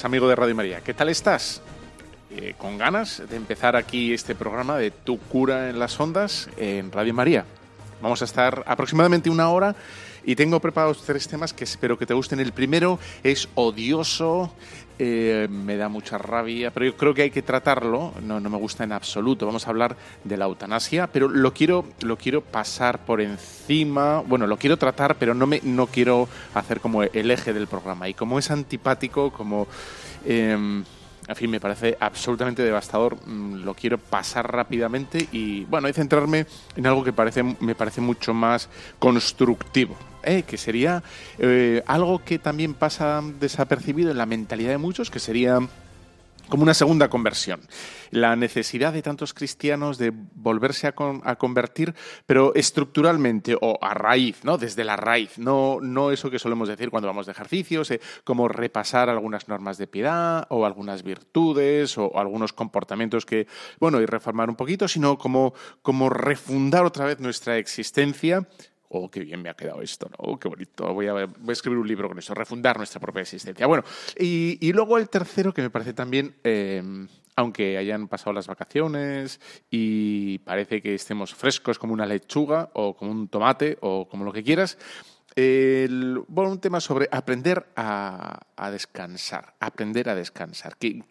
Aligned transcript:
Amigo 0.00 0.26
de 0.26 0.34
Radio 0.34 0.54
María. 0.54 0.80
¿Qué 0.80 0.94
tal 0.94 1.10
estás? 1.10 1.60
Eh, 2.30 2.54
¿Con 2.56 2.78
ganas 2.78 3.22
de 3.28 3.36
empezar 3.36 3.76
aquí 3.76 4.14
este 4.14 4.34
programa 4.34 4.78
de 4.78 4.90
Tu 4.90 5.18
cura 5.18 5.68
en 5.68 5.78
las 5.78 6.00
ondas 6.00 6.48
en 6.56 6.90
Radio 6.90 7.12
María? 7.12 7.44
Vamos 8.00 8.22
a 8.22 8.24
estar 8.24 8.64
aproximadamente 8.66 9.28
una 9.28 9.50
hora 9.50 9.76
y 10.24 10.36
tengo 10.36 10.60
preparados 10.60 11.02
tres 11.04 11.28
temas 11.28 11.52
que 11.52 11.64
espero 11.64 11.98
que 11.98 12.06
te 12.06 12.14
gusten. 12.14 12.40
El 12.40 12.52
primero 12.52 12.98
es 13.22 13.48
odioso, 13.54 14.52
eh, 14.98 15.48
me 15.50 15.76
da 15.76 15.88
mucha 15.88 16.18
rabia, 16.18 16.70
pero 16.70 16.86
yo 16.86 16.96
creo 16.96 17.14
que 17.14 17.22
hay 17.22 17.30
que 17.30 17.42
tratarlo. 17.42 18.12
No, 18.22 18.40
no 18.40 18.50
me 18.50 18.56
gusta 18.56 18.84
en 18.84 18.92
absoluto. 18.92 19.46
Vamos 19.46 19.66
a 19.66 19.70
hablar 19.70 19.96
de 20.24 20.36
la 20.36 20.44
eutanasia, 20.44 21.06
pero 21.06 21.28
lo 21.28 21.52
quiero, 21.52 21.84
lo 22.02 22.16
quiero 22.16 22.40
pasar 22.40 23.04
por 23.04 23.20
encima. 23.20 24.20
Bueno, 24.20 24.46
lo 24.46 24.56
quiero 24.56 24.76
tratar, 24.76 25.16
pero 25.16 25.34
no, 25.34 25.46
me, 25.46 25.60
no 25.62 25.86
quiero 25.86 26.28
hacer 26.54 26.80
como 26.80 27.02
el 27.02 27.30
eje 27.30 27.52
del 27.52 27.66
programa. 27.66 28.08
Y 28.08 28.14
como 28.14 28.38
es 28.38 28.50
antipático, 28.50 29.32
como... 29.32 29.66
Eh, 30.24 30.82
en 31.28 31.36
fin, 31.36 31.50
me 31.50 31.60
parece 31.60 31.96
absolutamente 32.00 32.62
devastador. 32.62 33.16
Mm, 33.26 33.64
Lo 33.64 33.74
quiero 33.74 33.98
pasar 33.98 34.50
rápidamente 34.50 35.28
y, 35.32 35.64
bueno, 35.64 35.88
y 35.88 35.92
centrarme 35.92 36.46
en 36.76 36.86
algo 36.86 37.04
que 37.04 37.12
parece, 37.12 37.42
me 37.42 37.74
parece 37.74 38.00
mucho 38.00 38.34
más 38.34 38.68
constructivo. 38.98 39.96
¿eh? 40.24 40.44
que 40.46 40.56
sería 40.56 41.02
eh, 41.38 41.82
algo 41.86 42.22
que 42.24 42.38
también 42.38 42.74
pasa 42.74 43.20
desapercibido 43.40 44.10
en 44.10 44.18
la 44.18 44.26
mentalidad 44.26 44.70
de 44.70 44.78
muchos, 44.78 45.10
que 45.10 45.18
sería 45.18 45.58
como 46.48 46.62
una 46.64 46.74
segunda 46.74 47.08
conversión. 47.08 47.60
La 48.10 48.36
necesidad 48.36 48.92
de 48.92 49.00
tantos 49.02 49.32
cristianos 49.32 49.96
de 49.96 50.12
volverse 50.34 50.86
a, 50.86 50.92
con- 50.92 51.22
a 51.24 51.36
convertir, 51.36 51.94
pero 52.26 52.54
estructuralmente 52.54 53.56
o 53.60 53.78
a 53.80 53.94
raíz, 53.94 54.44
¿no? 54.44 54.58
Desde 54.58 54.84
la 54.84 54.96
raíz, 54.96 55.38
no, 55.38 55.78
no 55.80 56.10
eso 56.10 56.30
que 56.30 56.38
solemos 56.38 56.68
decir 56.68 56.90
cuando 56.90 57.06
vamos 57.08 57.26
de 57.26 57.32
ejercicios, 57.32 57.90
eh, 57.90 58.00
como 58.24 58.48
repasar 58.48 59.08
algunas 59.08 59.48
normas 59.48 59.78
de 59.78 59.86
piedad 59.86 60.46
o 60.50 60.66
algunas 60.66 61.02
virtudes 61.02 61.96
o, 61.96 62.18
algunos 62.18 62.52
comportamientos 62.52 63.24
que, 63.24 63.46
bueno, 63.80 64.00
y 64.00 64.06
reformar 64.06 64.50
un 64.50 64.56
poquito, 64.56 64.88
sino 64.88 65.16
como, 65.16 65.54
como 65.80 66.10
refundar 66.10 66.84
otra 66.84 67.06
vez 67.06 67.18
nuestra 67.20 67.56
existencia 67.56 68.46
Oh, 68.94 69.10
qué 69.10 69.20
bien 69.20 69.40
me 69.40 69.48
ha 69.48 69.54
quedado 69.54 69.80
esto, 69.80 70.06
¿no? 70.10 70.16
Oh, 70.18 70.38
qué 70.38 70.48
bonito. 70.48 70.92
Voy 70.92 71.06
a, 71.06 71.26
escribir 71.48 71.78
un 71.78 71.88
libro 71.88 72.08
con 72.08 72.18
eso, 72.18 72.34
refundar 72.34 72.76
nuestra 72.76 73.00
propia 73.00 73.22
existencia. 73.22 73.66
Bueno, 73.66 73.84
y, 74.18 74.70
luego 74.72 74.98
el 74.98 75.08
tercero 75.08 75.54
que 75.54 75.62
me 75.62 75.70
parece 75.70 75.94
también, 75.94 76.34
eh, 76.44 76.82
aunque 77.34 77.78
hayan 77.78 78.06
pasado 78.06 78.34
las 78.34 78.46
vacaciones 78.46 79.40
y 79.70 80.40
parece 80.40 80.82
que 80.82 80.94
estemos 80.94 81.34
frescos 81.34 81.78
como 81.78 81.94
una 81.94 82.04
lechuga 82.04 82.68
o 82.74 82.94
como 82.94 83.12
un 83.12 83.28
tomate 83.28 83.78
o 83.80 84.06
como 84.06 84.26
lo 84.26 84.32
que 84.32 84.42
quieras, 84.42 84.76
el- 85.34 86.22
bueno, 86.28 86.50
un 86.52 86.60
tema 86.60 86.80
sobre 86.80 87.08
aprender 87.10 87.66
a, 87.76 88.40
descansar, 88.70 89.54
aprender 89.60 90.08
a 90.08 90.14
descansar. 90.14 90.76
Que, 90.76 91.02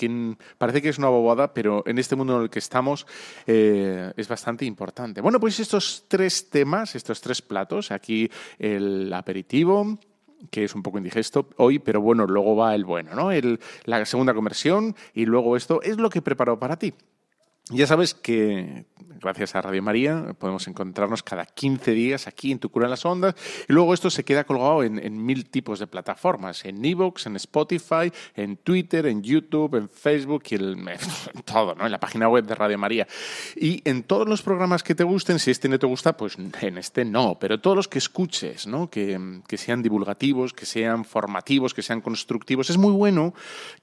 parece 0.58 0.82
que 0.82 0.90
es 0.90 0.98
una 0.98 1.10
bobada, 1.10 1.54
pero 1.54 1.84
en 1.86 1.98
este 1.98 2.16
mundo 2.16 2.38
en 2.38 2.44
el 2.44 2.50
que 2.50 2.60
estamos 2.60 3.06
eh, 3.48 4.12
es 4.16 4.28
bastante 4.28 4.66
importante. 4.66 5.22
Bueno, 5.22 5.40
pues 5.40 5.60
estos 5.60 6.06
tres 6.08 6.50
temas, 6.50 6.96
estos 6.96 7.22
tres 7.22 7.42
platos, 7.42 7.92
aquí 7.92 8.30
el 8.60 9.12
aperitivo, 9.14 10.00
que 10.50 10.64
es 10.64 10.74
un 10.76 10.82
poco 10.82 10.98
indigesto 10.98 11.50
hoy, 11.58 11.80
pero 11.80 12.02
bueno, 12.02 12.26
luego 12.26 12.56
va 12.56 12.74
el 12.74 12.86
bueno, 12.86 13.14
¿no? 13.14 13.32
El, 13.32 13.60
la 13.86 14.04
segunda 14.06 14.34
conversión 14.34 14.96
y 15.14 15.26
luego 15.26 15.56
esto 15.56 15.82
es 15.82 15.98
lo 15.98 16.10
que 16.10 16.20
he 16.20 16.24
preparado 16.24 16.58
para 16.58 16.78
ti. 16.78 16.94
Ya 17.70 17.88
sabes 17.88 18.14
que 18.14 18.86
gracias 19.22 19.56
a 19.56 19.62
Radio 19.62 19.84
María 19.84 20.36
podemos 20.40 20.68
encontrarnos 20.68 21.22
cada 21.24 21.46
15 21.46 21.92
días 21.92 22.28
aquí 22.28 22.52
en 22.52 22.60
Tu 22.60 22.70
Cura 22.70 22.88
en 22.88 22.92
las 22.92 23.06
Ondas 23.06 23.36
y 23.70 23.74
luego 23.74 23.94
esto 23.94 24.10
se 24.10 24.24
queda 24.24 24.44
colgado 24.44 24.84
en, 24.84 25.26
mil 25.26 25.50
tipos 25.50 25.80
de 25.80 25.88
plataformas, 25.88 26.66
en 26.66 26.84
Evox, 26.84 27.28
en 27.28 27.36
Spotify, 27.36 28.12
en 28.36 28.58
Twitter, 28.58 29.06
en 29.06 29.22
YouTube, 29.22 29.76
en 29.76 29.90
Facebook 29.90 30.44
y 30.50 30.56
en 30.56 30.86
todo, 31.46 31.76
¿no? 31.76 31.86
En 31.86 31.92
la 31.92 32.00
página 32.00 32.28
web 32.28 32.46
de 32.46 32.56
Radio 32.56 32.78
María. 32.78 33.08
Y 33.56 33.88
en 33.88 34.04
todos 34.04 34.28
los 34.28 34.42
programas 34.42 34.84
que 34.84 34.96
te 34.96 35.04
gusten, 35.04 35.40
si 35.40 35.52
este 35.52 35.70
no 35.70 35.78
te 35.78 35.86
gusta, 35.86 36.18
pues 36.18 36.38
en 36.38 36.78
este 36.78 37.06
no, 37.06 37.38
pero 37.40 37.60
todos 37.60 37.78
los 37.78 37.88
que 37.88 38.00
escuches, 38.00 38.66
¿no? 38.66 38.90
Que, 38.90 39.42
que 39.48 39.58
sean 39.58 39.84
divulgativos, 39.84 40.54
que 40.54 40.66
sean 40.66 41.06
formativos, 41.06 41.74
que 41.74 41.84
sean 41.84 42.02
constructivos, 42.02 42.70
es 42.70 42.78
muy 42.78 42.92
bueno 42.92 43.34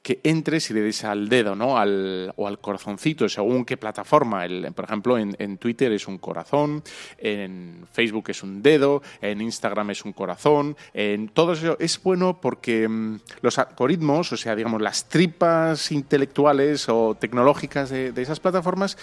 que 0.03 0.21
entres 0.25 0.71
y 0.71 0.75
le 0.75 0.81
des 0.81 1.05
al 1.05 1.29
dedo, 1.29 1.55
¿no? 1.55 1.79
Al, 1.79 2.33
o 2.37 2.49
al 2.49 2.59
corazoncito, 2.59 3.29
según 3.29 3.65
qué 3.69 3.77
plataforma. 3.77 4.47
El- 4.47 4.73
por 4.75 4.87
ejemplo, 4.87 5.19
en, 5.19 5.59
Twitter 5.59 5.93
es 5.93 6.09
un 6.09 6.17
corazón, 6.17 6.83
en 7.19 7.87
Facebook 7.93 8.25
es 8.31 8.43
un 8.43 8.63
dedo, 8.63 9.03
en 9.21 9.43
Instagram 9.43 9.91
es 9.91 10.07
un 10.07 10.15
corazón, 10.15 10.75
en 10.95 11.29
todo 11.29 11.53
eso 11.53 11.77
es 11.79 12.03
bueno 12.03 12.41
porque 12.41 12.89
mm, 12.89 13.19
los 13.43 13.59
algoritmos, 13.59 14.33
o 14.33 14.37
sea, 14.39 14.57
digamos, 14.57 14.81
las 14.81 15.09
tripas 15.11 15.93
intelectuales 15.93 16.89
o 16.89 17.15
tecnológicas 17.15 17.91
de, 17.91 18.13
esas 18.17 18.41
plataformas 18.41 18.97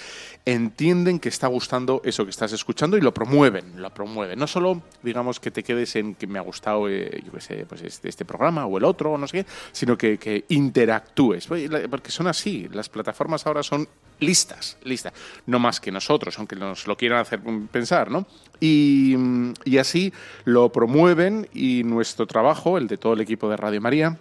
entienden 0.45 1.19
que 1.19 1.29
está 1.29 1.45
gustando 1.47 2.01
eso 2.03 2.23
que 2.23 2.31
estás 2.31 2.51
escuchando 2.51 2.97
y 2.97 3.01
lo 3.01 3.13
promueven, 3.13 3.79
lo 3.81 3.93
promueven. 3.93 4.39
No 4.39 4.47
solo, 4.47 4.81
digamos, 5.03 5.39
que 5.39 5.51
te 5.51 5.61
quedes 5.63 5.95
en 5.95 6.15
que 6.15 6.25
me 6.25 6.39
ha 6.39 6.41
gustado, 6.41 6.89
eh, 6.89 7.23
pues 7.31 7.49
este, 7.83 8.09
este 8.09 8.25
programa 8.25 8.65
o 8.65 8.77
el 8.79 8.83
otro 8.83 9.11
o 9.13 9.17
no 9.17 9.27
sé 9.27 9.43
qué, 9.43 9.49
sino 9.71 9.95
que, 9.97 10.17
que 10.17 10.45
interactúes. 10.49 11.47
La- 11.69 11.87
Porque 11.87 12.09
son 12.11 12.25
así, 12.27 12.67
las 12.71 12.89
plataformas 12.89 13.45
ahora 13.45 13.61
son 13.61 13.87
listas, 14.19 14.77
listas. 14.83 15.13
No 15.45 15.59
más 15.59 15.79
que 15.79 15.91
nosotros, 15.91 16.37
aunque 16.37 16.55
nos 16.55 16.87
lo 16.87 16.97
quieran 16.97 17.19
hacer 17.19 17.41
pensar, 17.71 18.11
¿no? 18.11 18.25
Y, 18.59 19.15
mm, 19.17 19.53
y 19.65 19.77
así 19.77 20.13
lo 20.43 20.71
promueven 20.71 21.47
y 21.53 21.83
nuestro 21.83 22.25
trabajo, 22.27 22.77
el 22.77 22.87
de 22.87 22.97
todo 22.97 23.13
el 23.13 23.21
equipo 23.21 23.49
de 23.49 23.57
Radio 23.57 23.81
María, 23.81 24.17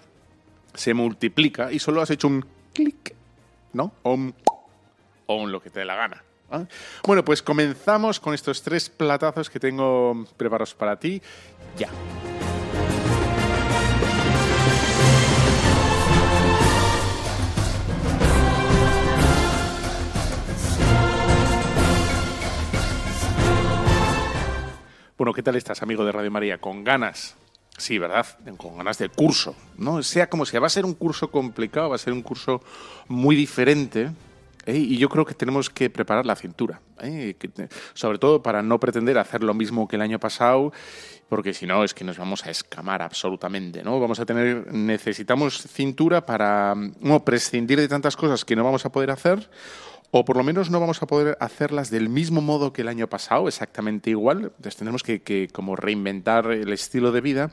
se 0.74 0.94
multiplica 0.94 1.72
y 1.72 1.78
solo 1.78 2.02
has 2.02 2.10
hecho 2.10 2.28
un 2.28 2.44
clic, 2.72 3.14
¿no? 3.72 3.92
O 4.02 4.14
un, 4.14 4.34
o 5.26 5.36
un 5.36 5.52
lo 5.52 5.60
que 5.60 5.70
te 5.70 5.80
dé 5.80 5.84
la 5.84 5.96
gana. 5.96 6.22
¿ah? 6.50 6.64
Bueno, 7.06 7.24
pues 7.24 7.42
comenzamos 7.42 8.20
con 8.20 8.34
estos 8.34 8.62
tres 8.62 8.90
platazos 8.90 9.48
que 9.48 9.60
tengo 9.60 10.26
preparados 10.36 10.74
para 10.74 10.98
ti. 10.98 11.22
Ya. 11.78 11.88
Bueno, 25.16 25.32
¿qué 25.32 25.44
tal 25.44 25.54
estás, 25.54 25.80
amigo 25.80 26.04
de 26.04 26.10
Radio 26.10 26.28
María? 26.32 26.58
¿Con 26.58 26.82
ganas? 26.82 27.36
Sí, 27.78 27.98
¿verdad? 27.98 28.26
Con 28.56 28.76
ganas 28.76 28.98
del 28.98 29.10
curso, 29.10 29.54
¿no? 29.78 30.02
Sea 30.02 30.28
como 30.28 30.44
sea, 30.44 30.58
va 30.58 30.66
a 30.66 30.70
ser 30.70 30.84
un 30.84 30.94
curso 30.94 31.30
complicado, 31.30 31.90
va 31.90 31.94
a 31.94 32.00
ser 32.00 32.12
un 32.12 32.22
curso 32.22 32.60
muy 33.06 33.36
diferente. 33.36 34.10
¿eh? 34.66 34.76
Y 34.76 34.98
yo 34.98 35.08
creo 35.08 35.24
que 35.24 35.34
tenemos 35.34 35.70
que 35.70 35.88
preparar 35.88 36.26
la 36.26 36.34
cintura, 36.34 36.80
¿eh? 37.00 37.36
Sobre 37.92 38.18
todo 38.18 38.42
para 38.42 38.60
no 38.60 38.80
pretender 38.80 39.16
hacer 39.16 39.44
lo 39.44 39.54
mismo 39.54 39.86
que 39.86 39.94
el 39.94 40.02
año 40.02 40.18
pasado, 40.18 40.72
porque 41.28 41.54
si 41.54 41.64
no 41.64 41.84
es 41.84 41.94
que 41.94 42.02
nos 42.02 42.18
vamos 42.18 42.44
a 42.44 42.50
escamar 42.50 43.00
absolutamente, 43.00 43.84
¿no? 43.84 44.00
Vamos 44.00 44.18
a 44.18 44.26
tener, 44.26 44.72
necesitamos 44.72 45.62
cintura 45.62 46.26
para 46.26 46.74
mm, 46.74 46.94
no, 47.02 47.24
prescindir 47.24 47.78
de 47.78 47.86
tantas 47.86 48.16
cosas 48.16 48.44
que 48.44 48.56
no 48.56 48.64
vamos 48.64 48.84
a 48.84 48.90
poder 48.90 49.12
hacer 49.12 49.48
o 50.16 50.24
por 50.24 50.36
lo 50.36 50.44
menos 50.44 50.70
no 50.70 50.78
vamos 50.78 51.02
a 51.02 51.06
poder 51.06 51.36
hacerlas 51.40 51.90
del 51.90 52.08
mismo 52.08 52.40
modo 52.40 52.72
que 52.72 52.82
el 52.82 52.88
año 52.88 53.08
pasado, 53.08 53.48
exactamente 53.48 54.10
igual. 54.10 54.44
Entonces 54.44 54.76
tendremos 54.76 55.02
que, 55.02 55.48
como 55.52 55.74
reinventar 55.74 56.52
el 56.52 56.72
estilo 56.72 57.10
de 57.10 57.20
vida 57.20 57.50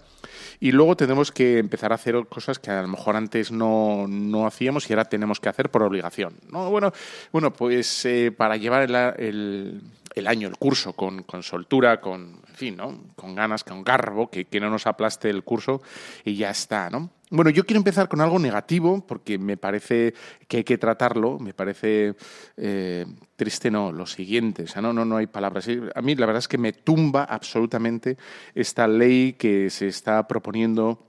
y 0.59 0.71
luego 0.71 0.95
tenemos 0.95 1.31
que 1.31 1.57
empezar 1.57 1.91
a 1.91 1.95
hacer 1.95 2.23
cosas 2.29 2.59
que 2.59 2.69
a 2.69 2.83
lo 2.83 2.87
mejor 2.87 3.15
antes 3.15 3.51
no, 3.51 4.05
hacíamos 4.45 4.87
y 4.87 4.93
ahora 4.93 5.05
tenemos 5.05 5.39
que 5.39 5.49
hacer 5.49 5.71
por 5.71 5.81
obligación. 5.81 6.35
¿no? 6.51 6.69
Bueno, 6.69 6.93
bueno, 7.31 7.51
pues 7.51 8.05
eh, 8.05 8.31
para 8.31 8.57
llevar 8.57 8.83
el, 9.17 9.81
año, 10.27 10.47
el 10.47 10.57
curso, 10.57 10.93
con, 10.93 11.25
soltura, 11.41 12.01
con, 12.01 12.41
en 12.47 12.55
fin, 12.55 12.77
¿no? 12.77 13.03
con 13.15 13.35
ganas, 13.35 13.63
con 13.63 13.83
garbo, 13.83 14.29
que, 14.29 14.45
que 14.45 14.59
no 14.59 14.69
nos 14.69 14.87
aplaste 14.87 15.29
el 15.29 15.43
curso 15.43 15.81
y 16.23 16.35
ya 16.35 16.49
está, 16.49 16.89
¿no? 16.89 17.09
Bueno, 17.33 17.49
yo 17.49 17.65
quiero 17.65 17.77
empezar 17.77 18.09
con 18.09 18.19
algo 18.19 18.37
negativo 18.39 19.07
porque 19.07 19.37
me 19.37 19.55
parece 19.55 20.13
que 20.49 20.57
hay 20.57 20.63
que 20.65 20.77
tratarlo, 20.77 21.39
me 21.39 21.53
parece 21.53 22.13
eh, 22.57 23.05
triste, 23.37 23.71
no, 23.71 23.93
lo 23.93 24.05
siguiente, 24.05 24.63
o 24.63 24.67
sea, 24.67 24.81
no, 24.81 24.91
no, 24.91 25.05
no 25.05 25.15
hay 25.15 25.27
palabras. 25.27 25.65
A 25.95 26.01
mí 26.01 26.15
la 26.15 26.25
verdad 26.25 26.39
es 26.39 26.49
que 26.49 26.57
me 26.57 26.73
tumba 26.73 27.23
absolutamente 27.23 28.17
esta 28.53 28.85
ley 28.85 29.33
que 29.33 29.69
se 29.69 29.87
está 29.87 30.27
proponiendo 30.27 31.07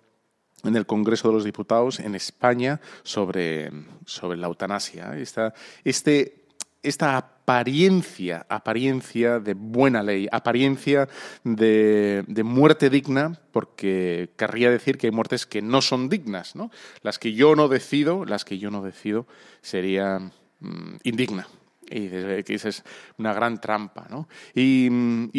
en 0.63 0.77
el 0.77 0.87
Congreso 0.87 1.27
de 1.27 1.35
los 1.35 1.45
Diputados 1.45 1.99
en 1.99 2.15
España 2.15 2.81
sobre, 3.03 3.73
sobre 4.07 4.39
la 4.39 4.47
eutanasia. 4.47 5.19
Esta, 5.19 5.55
este 5.83 6.43
esta 6.83 7.32
apariencia, 7.43 8.47
apariencia 8.49 9.41
de 9.41 9.55
buena 9.55 10.03
ley, 10.03 10.29
apariencia 10.31 11.09
de, 11.43 12.25
muerte 12.45 12.89
digna, 12.89 13.41
porque 13.51 14.31
querría 14.37 14.71
decir 14.71 14.97
que 14.97 15.09
hay 15.09 15.11
muertes 15.11 15.45
que 15.47 15.61
no 15.61 15.83
son 15.83 16.09
dignas, 16.09 16.55
¿no? 16.55 16.71
Las 17.03 17.19
que 17.19 17.33
yo 17.33 17.57
no 17.57 17.67
decido, 17.69 18.25
las 18.25 18.45
que 18.45 18.59
yo 18.59 18.71
no 18.71 18.83
decido 18.83 19.27
sería 19.61 20.21
mm, 20.61 20.97
indigna. 21.03 21.49
Y 21.91 22.55
esa 22.55 22.69
es 22.71 22.85
una 23.19 23.35
gran 23.35 23.61
trampa, 23.61 24.07
¿no? 24.09 24.29
Y, 24.55 24.89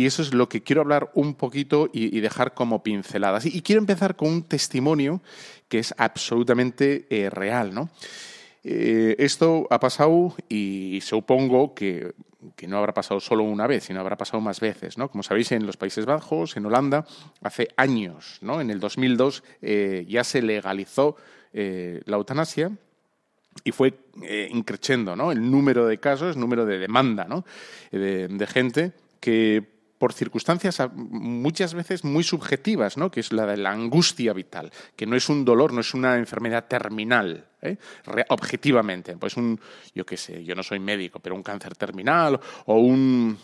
eso 0.05 0.21
es 0.21 0.33
lo 0.33 0.49
que 0.49 0.61
quiero 0.61 0.81
hablar 0.81 1.09
un 1.15 1.33
poquito 1.35 1.89
y, 1.91 2.19
dejar 2.19 2.53
como 2.53 2.83
pinceladas. 2.83 3.45
Y, 3.45 3.61
quiero 3.61 3.79
empezar 3.79 4.15
con 4.17 4.27
un 4.27 4.43
testimonio 4.43 5.21
que 5.69 5.79
es 5.79 5.95
absolutamente 5.97 7.07
eh, 7.09 7.29
real, 7.29 7.73
¿no? 7.73 7.89
Eh, 8.63 9.15
esto 9.19 9.67
ha 9.69 9.79
pasado 9.79 10.35
y 10.47 10.99
supongo 11.01 11.73
que, 11.73 12.13
no 12.67 12.77
habrá 12.77 12.93
pasado 12.93 13.19
solo 13.19 13.43
una 13.43 13.67
vez, 13.67 13.85
sino 13.85 13.99
habrá 13.99 14.17
pasado 14.17 14.41
más 14.41 14.59
veces. 14.59 14.97
¿no? 14.97 15.09
Como 15.09 15.23
sabéis, 15.23 15.51
en 15.51 15.65
los 15.65 15.77
Países 15.77 16.05
Bajos, 16.05 16.55
en 16.55 16.65
Holanda, 16.65 17.05
hace 17.41 17.67
años, 17.75 18.39
¿no? 18.41 18.61
en 18.61 18.69
el 18.69 18.79
2002, 18.79 19.43
eh, 19.61 20.05
ya 20.07 20.23
se 20.23 20.41
legalizó 20.41 21.17
eh, 21.51 22.01
la 22.05 22.17
eutanasia 22.17 22.71
y 23.63 23.71
fue 23.71 23.93
increciendo 24.49 25.15
¿no? 25.15 25.31
el 25.31 25.49
número 25.51 25.85
de 25.85 25.99
casos, 25.99 26.35
el 26.35 26.41
número 26.41 26.65
de 26.65 26.79
demanda 26.79 27.27
de, 27.91 28.27
de 28.27 28.47
gente 28.47 28.93
que 29.19 29.72
por 30.03 30.11
circunstancias 30.11 30.81
muchas 30.93 31.73
veces 31.73 32.03
muy 32.03 32.25
subjetivas, 32.25 32.97
¿no? 32.97 33.09
que 33.09 33.21
es 33.21 33.31
la 33.31 33.45
de 33.45 33.55
la 33.55 33.71
angustia 33.71 34.33
vital, 34.33 34.69
que 34.97 35.05
no 35.05 35.15
es 35.15 35.29
un 35.29 35.45
dolor, 35.45 35.71
no 35.71 35.79
es 35.79 35.93
una 35.93 36.17
enfermedad 36.17 36.65
terminal, 36.67 37.45
¿eh? 37.61 37.77
objetivamente. 38.27 39.15
Pues 39.15 39.37
un, 39.37 39.57
yo 39.95 40.05
qué 40.05 40.17
sé, 40.17 40.43
yo 40.43 40.55
no 40.55 40.63
soy 40.63 40.79
médico, 40.79 41.21
pero 41.21 41.35
un 41.35 41.41
cáncer 41.41 41.77
terminal 41.77 42.37
o 42.65 42.79
un 42.79 43.37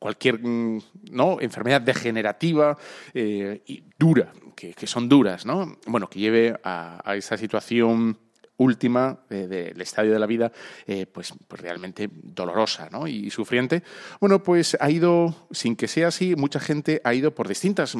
cualquier 0.00 0.40
¿no? 0.42 1.40
enfermedad 1.40 1.80
degenerativa 1.80 2.76
eh, 3.14 3.62
y 3.66 3.84
dura, 3.96 4.32
que, 4.56 4.74
son 4.88 5.08
duras, 5.08 5.46
¿no? 5.46 5.78
Bueno, 5.86 6.10
que 6.10 6.18
lleve 6.18 6.58
a 6.64 7.14
esa 7.14 7.36
situación 7.36 8.18
última 8.58 9.18
del 9.28 9.80
estadio 9.80 10.12
de 10.12 10.18
la 10.18 10.26
vida, 10.26 10.52
eh, 10.86 11.06
pues, 11.06 11.34
pues, 11.46 11.60
realmente 11.60 12.08
dolorosa 12.12 12.88
¿no? 12.90 13.06
y 13.06 13.30
sufriente. 13.30 13.82
Bueno, 14.20 14.42
pues 14.42 14.76
ha 14.80 14.90
ido, 14.90 15.48
sin 15.50 15.76
que 15.76 15.88
sea 15.88 16.08
así, 16.08 16.34
mucha 16.36 16.60
gente 16.60 17.00
ha 17.04 17.14
ido 17.14 17.34
por 17.34 17.48
distintas. 17.48 17.94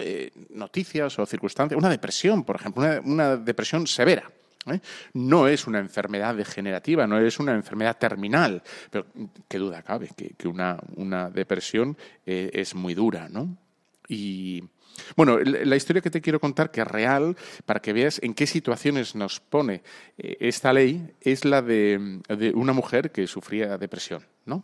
Eh, 0.00 0.30
noticias 0.50 1.18
o 1.18 1.26
circunstancias. 1.26 1.78
Una 1.78 1.90
depresión, 1.90 2.44
por 2.44 2.56
ejemplo, 2.56 2.84
una, 3.04 3.36
depresión 3.36 3.86
severa. 3.86 4.30
¿eh? 4.66 4.80
No 5.14 5.48
es 5.48 5.66
una 5.66 5.78
enfermedad 5.78 6.34
degenerativa, 6.34 7.06
no 7.06 7.18
es 7.18 7.38
una 7.38 7.54
enfermedad 7.54 7.96
terminal, 7.98 8.62
pero 8.90 9.06
qué 9.48 9.58
duda 9.58 9.82
cabe 9.82 10.10
que, 10.16 10.48
una, 10.48 11.30
depresión 11.30 11.96
es 12.24 12.74
muy 12.74 12.94
dura, 12.94 13.28
¿no? 13.28 13.56
Y, 14.08 14.62
bueno, 15.16 15.38
la 15.38 15.76
historia 15.76 16.02
que 16.02 16.10
te 16.10 16.20
quiero 16.20 16.40
contar, 16.40 16.70
que 16.70 16.80
es 16.80 16.86
real, 16.86 17.36
para 17.66 17.80
que 17.80 17.92
veas 17.92 18.20
en 18.22 18.34
qué 18.34 18.46
situaciones 18.46 19.14
nos 19.14 19.40
pone 19.40 19.82
eh, 20.18 20.36
esta 20.40 20.72
ley, 20.72 21.12
es 21.20 21.44
la 21.44 21.62
de, 21.62 22.20
una 22.54 22.72
mujer 22.72 23.10
que 23.10 23.26
sufría 23.26 23.78
depresión, 23.78 24.26
¿no? 24.46 24.62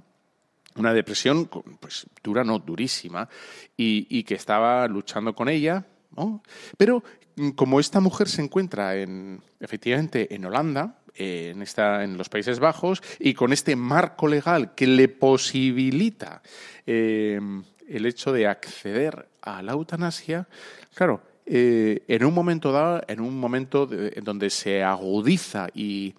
Una 0.77 0.93
depresión, 0.93 1.47
pues 1.81 2.07
dura, 2.23 2.45
no, 2.45 2.59
durísima, 2.59 3.29
y, 3.77 4.23
que 4.23 4.35
estaba 4.35 4.87
luchando 4.87 5.35
con 5.35 5.49
ella, 5.49 5.87
¿no? 6.17 6.43
Pero 6.77 7.03
mm, 7.37 7.51
como 7.51 7.81
esta 7.81 8.01
mujer 8.01 8.29
se 8.29 8.43
encuentra 8.43 8.97
en, 8.97 9.43
efectivamente 9.61 10.35
en 10.35 10.45
Holanda, 10.45 10.99
en, 11.15 11.63
esta, 11.63 12.05
en 12.05 12.17
los 12.17 12.29
Países 12.29 12.61
Bajos, 12.61 13.03
y 13.19 13.35
con 13.35 13.53
este 13.53 13.75
marco 13.75 14.29
legal 14.29 14.75
que 14.77 14.87
le 14.87 15.09
posibilita 15.09 16.43
eh, 16.87 17.41
el 17.89 18.07
hecho 18.07 18.33
de 18.33 18.47
acceder 18.47 19.29
a 19.43 19.63
la 19.63 19.73
eutanasia, 19.73 20.47
claro, 20.95 21.23
eh, 21.47 22.03
en 22.09 22.25
un 22.25 22.35
momento 22.35 22.73
dado, 22.73 23.03
en 23.09 23.21
un 23.21 23.39
momento 23.39 23.89
en 23.91 24.23
donde 24.23 24.51
se 24.51 24.83
agudiza 24.83 25.69
y, 25.75 26.15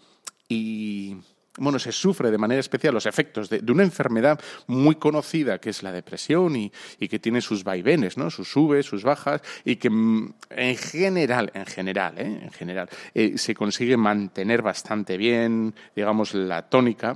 y 0.48 1.18
bueno, 1.60 1.80
se 1.80 1.92
sufre 1.92 2.32
de 2.32 2.38
manera 2.38 2.60
especial 2.60 2.94
los 2.94 3.06
efectos 3.06 3.50
de, 3.50 3.60
una 3.72 3.84
enfermedad 3.84 4.40
muy 4.68 4.96
conocida 4.96 5.60
que 5.60 5.70
es 5.70 5.84
la 5.84 5.92
depresión 5.92 6.56
y, 6.56 6.72
que 7.10 7.20
tiene 7.20 7.42
sus 7.42 7.64
vaivenes, 7.64 8.18
¿no? 8.18 8.30
sus 8.30 8.52
subes, 8.52 8.86
sus 8.86 9.04
bajas 9.04 9.42
y 9.66 9.78
que 9.78 9.90
mm, 9.90 10.34
en 10.52 10.78
general, 10.78 11.52
en 11.54 11.66
general, 11.66 12.14
¿eh? 12.18 12.40
en 12.44 12.52
general, 12.52 12.90
eh, 13.14 13.38
se 13.38 13.56
consigue 13.56 13.98
mantener 13.98 14.62
bastante 14.62 15.18
bien, 15.18 15.74
digamos, 15.96 16.34
la 16.34 16.70
tónica, 16.70 17.16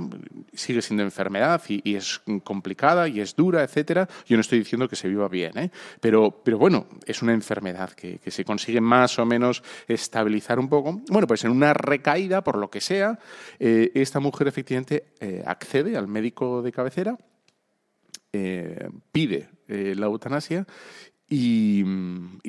sigue 0.53 0.81
siendo 0.81 1.03
enfermedad 1.03 1.61
y, 1.67 1.95
es 1.95 2.21
complicada 2.43 3.07
y 3.07 3.19
es 3.19 3.35
dura, 3.35 3.63
etcétera. 3.63 4.07
Yo 4.25 4.35
no 4.35 4.41
estoy 4.41 4.59
diciendo 4.59 4.89
que 4.89 4.95
se 4.95 5.07
viva 5.07 5.27
bien, 5.27 5.57
¿eh? 5.57 5.71
pero, 5.99 6.41
pero 6.43 6.57
bueno, 6.57 6.87
es 7.05 7.21
una 7.21 7.33
enfermedad 7.33 7.91
que, 7.91 8.17
que 8.17 8.31
se 8.31 8.43
consigue 8.43 8.81
más 8.81 9.19
o 9.19 9.25
menos 9.25 9.63
estabilizar 9.87 10.59
un 10.59 10.69
poco. 10.69 11.01
Bueno, 11.09 11.27
pues 11.27 11.43
en 11.43 11.51
una 11.51 11.73
recaída, 11.73 12.43
por 12.43 12.57
lo 12.57 12.69
que 12.69 12.81
sea, 12.81 13.19
esta 13.59 14.19
mujer 14.19 14.32
mujer 14.33 14.47
efectivamente 14.47 15.13
eh, 15.19 15.43
accede 15.45 15.95
al 15.95 16.07
médico 16.07 16.63
de 16.63 16.71
cabecera, 16.71 17.15
eh, 18.31 18.89
pide 19.11 19.47
eh, 19.67 19.93
la 19.95 20.07
eutanasia 20.07 20.65
y, 21.29 21.85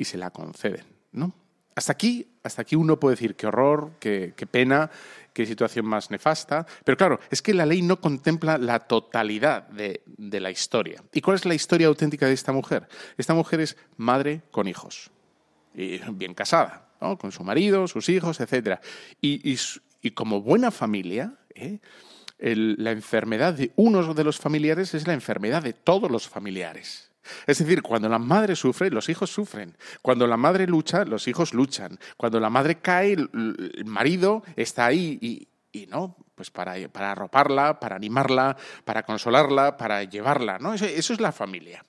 se 0.03 0.17
la 0.17 0.31
conceden, 0.31 0.83
¿no? 1.11 1.31
Hasta 1.75 1.91
aquí, 1.91 2.39
hasta 2.41 2.63
aquí 2.63 2.75
uno 2.75 2.99
puede 2.99 3.15
decir 3.15 3.35
qué 3.35 3.45
horror, 3.45 3.91
qué, 3.99 4.33
pena, 4.49 4.89
qué 5.33 5.45
situación 5.45 5.85
más 5.85 6.09
nefasta. 6.09 6.65
Pero 6.83 6.97
claro, 6.97 7.19
es 7.29 7.41
que 7.41 7.53
la 7.53 7.65
ley 7.65 7.81
no 7.81 7.99
contempla 7.99 8.57
la 8.57 8.79
totalidad 8.79 9.67
de, 9.67 10.01
la 10.17 10.49
historia. 10.49 11.03
¿Y 11.13 11.21
cuál 11.21 11.35
es 11.35 11.45
la 11.45 11.53
historia 11.53 11.87
auténtica 11.87 12.27
de 12.27 12.33
esta 12.33 12.53
mujer? 12.53 12.87
Esta 13.17 13.33
mujer 13.33 13.59
es 13.59 13.77
madre 13.97 14.41
con 14.51 14.67
hijos. 14.67 15.11
Y 15.75 15.99
bien 16.13 16.33
casada, 16.33 16.87
con 17.19 17.31
su 17.31 17.43
marido, 17.43 17.87
sus 17.87 18.07
hijos, 18.09 18.39
etc. 18.39 18.79
y, 19.21 19.57
como 20.11 20.41
buena 20.41 20.71
familia, 20.71 21.37
¿eh? 21.55 21.79
la 22.37 22.91
enfermedad 22.91 23.53
de 23.53 23.71
uno 23.75 24.13
de 24.13 24.23
los 24.23 24.37
familiares 24.37 24.93
es 24.93 25.07
la 25.07 25.13
enfermedad 25.13 25.63
de 25.63 25.73
todos 25.73 26.11
los 26.11 26.27
familiares. 26.27 27.11
Es 27.47 27.59
decir, 27.59 27.81
cuando 27.81 28.09
la 28.09 28.19
madre 28.19 28.55
sufre, 28.55 28.89
los 28.91 29.09
hijos 29.09 29.31
sufren. 29.31 29.75
Cuando 30.01 30.27
la 30.27 30.37
madre 30.37 30.67
lucha, 30.67 31.05
los 31.05 31.27
hijos 31.27 31.53
luchan. 31.53 31.97
Cuando 32.17 32.39
la 32.39 32.49
madre 32.49 32.75
cae, 32.75 33.13
el 33.13 33.85
marido 33.85 34.43
está 34.55 34.85
ahí 34.85 35.47
y, 35.73 35.85
no, 35.87 36.15
pues 36.35 36.51
para, 36.51 36.75
para, 36.89 37.11
arroparla, 37.11 37.79
para 37.79 37.95
animarla, 37.95 38.55
para 38.83 39.03
consolarla, 39.03 39.77
para 39.77 40.03
llevarla. 40.03 40.59
Eso, 40.75 41.13
es 41.13 41.19
la 41.19 41.31
familia. 41.31 41.85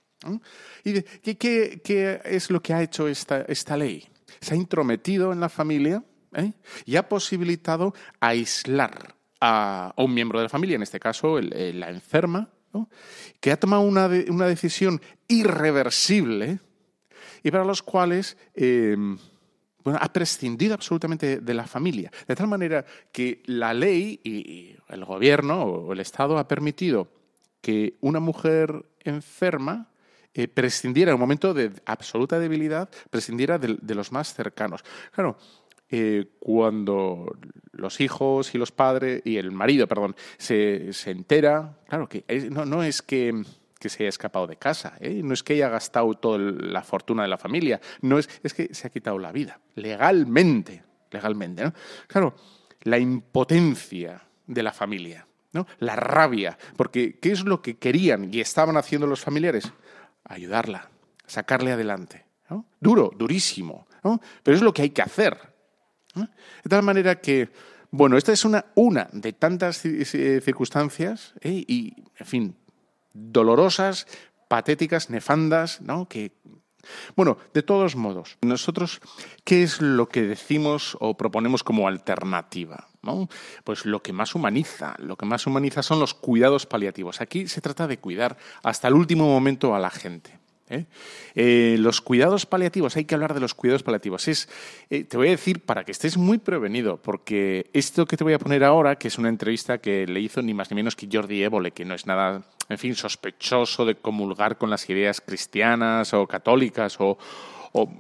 ¿Y 0.85 1.35
qué, 1.35 2.21
es 2.25 2.51
lo 2.51 2.63
que 2.63 2.73
ha 2.73 2.83
hecho 2.83 3.07
esta, 3.09 3.43
esta 3.43 3.77
ley? 3.77 4.09
Se 4.41 4.55
ha 4.55 4.57
intrometido 4.57 5.33
en 5.33 5.41
la 5.41 5.49
familia 5.49 6.03
¿eh? 6.35 6.53
y 6.85 6.97
ha 6.97 7.09
posibilitado 7.09 7.95
aislar 8.21 9.16
a, 9.41 9.95
un 9.97 10.15
miembro 10.15 10.39
de 10.39 10.45
la 10.45 10.49
familia, 10.49 10.77
en 10.77 10.83
este 10.83 11.01
caso 11.01 11.41
la 11.41 11.91
enferma, 11.91 12.49
que 13.41 13.53
ha 13.53 13.59
tomado 13.59 13.83
una, 13.83 14.09
una, 14.29 14.47
decisión 14.47 15.01
irreversible 15.29 16.59
y 17.43 17.51
para 17.51 17.65
los 17.65 17.83
cuales 17.83 18.37
em, 18.55 19.17
ha 19.85 20.13
prescindido 20.13 20.75
absolutamente 20.75 21.41
de 21.41 21.55
la 21.55 21.67
familia. 21.67 22.11
De 22.27 22.35
tal 22.35 22.49
manera 22.49 22.85
que 23.13 23.43
la 23.47 23.73
ley 23.73 24.21
y, 24.25 24.77
el 24.89 25.05
gobierno 25.05 25.63
o 25.63 25.93
el 25.93 26.01
Estado 26.01 26.39
ha 26.39 26.49
permitido 26.49 27.09
que 27.61 27.97
una 28.01 28.21
mujer 28.21 28.85
enferma 29.01 29.89
eh, 30.35 30.49
prescindiera 30.49 31.11
en 31.11 31.15
un 31.15 31.21
momento 31.21 31.55
de 31.55 31.73
absoluta 31.87 32.39
debilidad, 32.39 32.91
prescindiera 33.11 33.59
de, 33.59 33.79
de 33.81 33.95
los 33.95 34.13
más 34.13 34.35
cercanos. 34.35 34.85
Claro, 35.13 35.39
eh, 35.91 36.27
cuando 36.39 37.37
los 37.73 38.01
hijos 38.01 38.55
y 38.55 38.59
los 38.59 38.73
padres, 38.73 39.23
y 39.25 39.37
el 39.37 39.53
marido, 39.53 39.87
perdón, 39.87 40.17
se, 40.39 40.93
se 40.93 41.11
entera, 41.11 41.79
claro 41.89 42.09
que 42.09 42.25
no, 42.51 42.65
no 42.65 42.83
es 42.83 43.03
que 43.03 43.43
que 43.79 43.91
se 43.91 44.03
haya 44.03 44.09
escapado 44.09 44.47
de 44.47 44.57
casa, 44.57 44.95
¿eh? 45.01 45.21
no 45.23 45.35
es 45.35 45.43
que 45.43 45.53
haya 45.53 45.69
gastado 45.69 46.15
toda 46.15 46.39
la 46.39 46.83
fortuna 46.83 47.23
de 47.23 47.29
la 47.29 47.37
familia, 47.37 47.81
no 48.01 48.19
es, 48.19 48.29
es 48.43 48.55
que 48.55 48.75
se 48.75 48.87
ha 48.87 48.91
quitado 48.91 49.19
la 49.19 49.33
vida, 49.33 49.61
legalmente, 49.75 50.83
legalmente. 51.11 51.73
Claro, 52.07 52.35
la 52.83 52.99
impotencia 52.99 54.23
de 54.47 54.63
la 54.63 54.73
familia, 54.73 55.27
¿no? 55.53 55.67
La 55.79 55.95
rabia, 55.95 56.57
porque 56.77 57.19
¿qué 57.19 57.33
es 57.33 57.45
lo 57.45 57.61
que 57.61 57.77
querían 57.77 58.33
y 58.33 58.41
estaban 58.41 58.77
haciendo 58.77 59.07
los 59.07 59.21
familiares? 59.21 59.71
Ayudarla, 60.25 60.91
sacarle 61.27 61.73
adelante, 61.73 62.25
Duro, 62.81 63.11
durísimo, 63.17 63.89
Pero 64.43 64.57
es 64.57 64.63
lo 64.63 64.73
que 64.73 64.83
hay 64.83 64.91
que 64.91 65.03
hacer. 65.03 65.56
De 66.17 66.69
tal 66.69 66.83
manera 66.83 67.21
que, 67.21 67.51
bueno, 67.91 68.17
esta 68.17 68.33
es 68.33 68.45
una, 68.45 68.67
una 68.75 69.09
de 69.13 69.33
tantas 69.33 69.81
circunstancias 69.81 71.35
¿eh? 71.41 71.65
y, 71.67 71.95
en 72.19 72.27
fin, 72.27 72.57
dolorosas, 73.13 74.07
patéticas, 74.49 75.11
nefandas, 75.11 75.81
¿no? 75.81 76.09
Que, 76.09 76.33
bueno, 77.17 77.39
de 77.53 77.63
todos 77.63 77.97
modos, 77.97 78.39
nosotros, 78.43 79.01
¿qué 79.45 79.63
es 79.63 79.81
lo 79.81 80.09
que 80.09 80.23
decimos 80.23 80.97
o 81.01 81.17
proponemos 81.17 81.63
como 81.63 81.89
alternativa? 81.89 82.89
¿no? 83.03 83.29
Pues 83.65 83.87
lo 83.87 84.03
que 84.03 84.13
más 84.13 84.35
humaniza, 84.35 84.95
lo 84.99 85.17
que 85.17 85.27
más 85.27 85.47
humaniza 85.47 85.83
son 85.83 86.01
los 86.01 86.15
cuidados 86.15 86.67
paliativos. 86.67 87.21
Aquí 87.21 87.49
se 87.49 87.61
trata 87.61 87.87
de 87.87 87.99
cuidar 87.99 88.37
hasta 88.63 88.89
el 88.89 88.95
último 88.95 89.27
momento 89.27 89.75
a 89.75 89.79
la 89.79 89.91
gente. 89.91 90.39
¿Eh? 90.69 90.87
Eh, 91.35 91.77
los 91.79 92.01
cuidados 92.01 92.47
paliativos, 92.47 92.97
hay 92.97 93.05
que 93.05 93.15
hablar 93.15 93.35
de 93.35 93.41
los 93.41 93.55
cuidados 93.55 93.83
paliativos. 93.83 94.29
Es, 94.29 94.49
eh, 94.91 95.05
te 95.05 95.17
voy 95.17 95.29
a 95.29 95.31
decir 95.31 95.61
para 95.61 95.85
que 95.85 95.93
estés 95.93 96.17
muy 96.17 96.39
prevenido, 96.39 96.97
porque 96.97 97.71
esto 97.73 98.07
que 98.07 98.17
te 98.17 98.25
voy 98.25 98.33
a 98.33 98.39
poner 98.39 98.65
ahora, 98.65 98.97
que 98.97 99.09
es 99.09 99.19
una 99.19 99.29
entrevista 99.29 99.79
que 99.79 100.07
le 100.07 100.21
hizo 100.21 100.43
ni 100.43 100.55
más 100.55 100.71
ni 100.71 100.77
menos 100.77 100.97
que 100.97 101.09
Jordi 101.11 101.43
Évole, 101.43 101.73
que 101.73 101.85
no 101.85 101.95
es 101.95 102.07
nada, 102.07 102.43
en 102.69 102.79
fin, 102.79 102.95
sospechoso 102.95 103.85
de 103.85 103.97
comulgar 103.97 104.59
con 104.59 104.71
las 104.71 104.89
ideas 104.91 105.21
cristianas 105.21 106.13
o 106.15 106.27
católicas 106.27 106.97
o, 106.99 107.19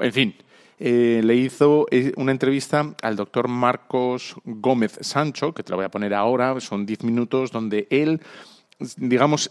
en 0.00 0.12
fin, 0.12 0.34
le 0.78 1.34
hizo 1.34 1.86
una 2.16 2.32
entrevista 2.32 2.94
al 3.02 3.16
doctor 3.16 3.48
Marcos 3.48 4.34
Gómez 4.44 4.98
Sancho, 5.00 5.54
que 5.54 5.62
te 5.62 5.70
la 5.70 5.76
voy 5.76 5.84
a 5.84 5.90
poner 5.90 6.12
ahora, 6.14 6.58
son 6.60 6.84
diez 6.84 7.02
minutos, 7.02 7.50
donde 7.50 7.86
él 7.90 8.20
digamos, 8.96 9.50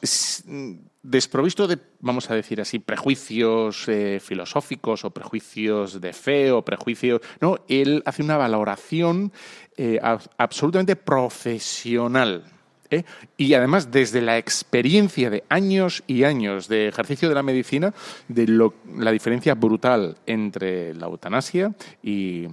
desprovisto 1.05 1.67
de, 1.67 1.77
vamos 1.99 2.29
a 2.31 2.35
decir 2.35 2.59
así, 2.59 2.79
prejuicios 2.79 3.87
eh, 3.87 4.19
filosóficos 4.19 5.05
o 5.05 5.11
prejuicios 5.11 6.01
de 6.01 6.13
fe 6.13 6.51
o 6.51 6.63
prejuicios. 6.63 7.21
No, 7.39 7.59
él 7.67 8.01
hace 8.05 8.23
una 8.23 8.37
valoración 8.37 9.31
eh, 9.77 9.99
absolutamente 10.37 10.95
profesional. 10.95 12.43
¿eh? 12.89 13.03
Y 13.37 13.53
además, 13.53 13.91
desde 13.91 14.21
la 14.21 14.37
experiencia 14.37 15.29
de 15.29 15.43
años 15.49 16.03
y 16.07 16.23
años 16.23 16.67
de 16.67 16.87
ejercicio 16.87 17.29
de 17.29 17.35
la 17.35 17.43
medicina, 17.43 17.93
de 18.27 18.71
la 18.97 19.11
diferencia 19.11 19.53
brutal 19.53 20.17
entre 20.25 20.93
la 20.95 21.05
eutanasia 21.05 21.73
y, 22.01 22.47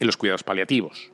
los 0.00 0.16
cuidados 0.16 0.44
paliativos. 0.44 1.10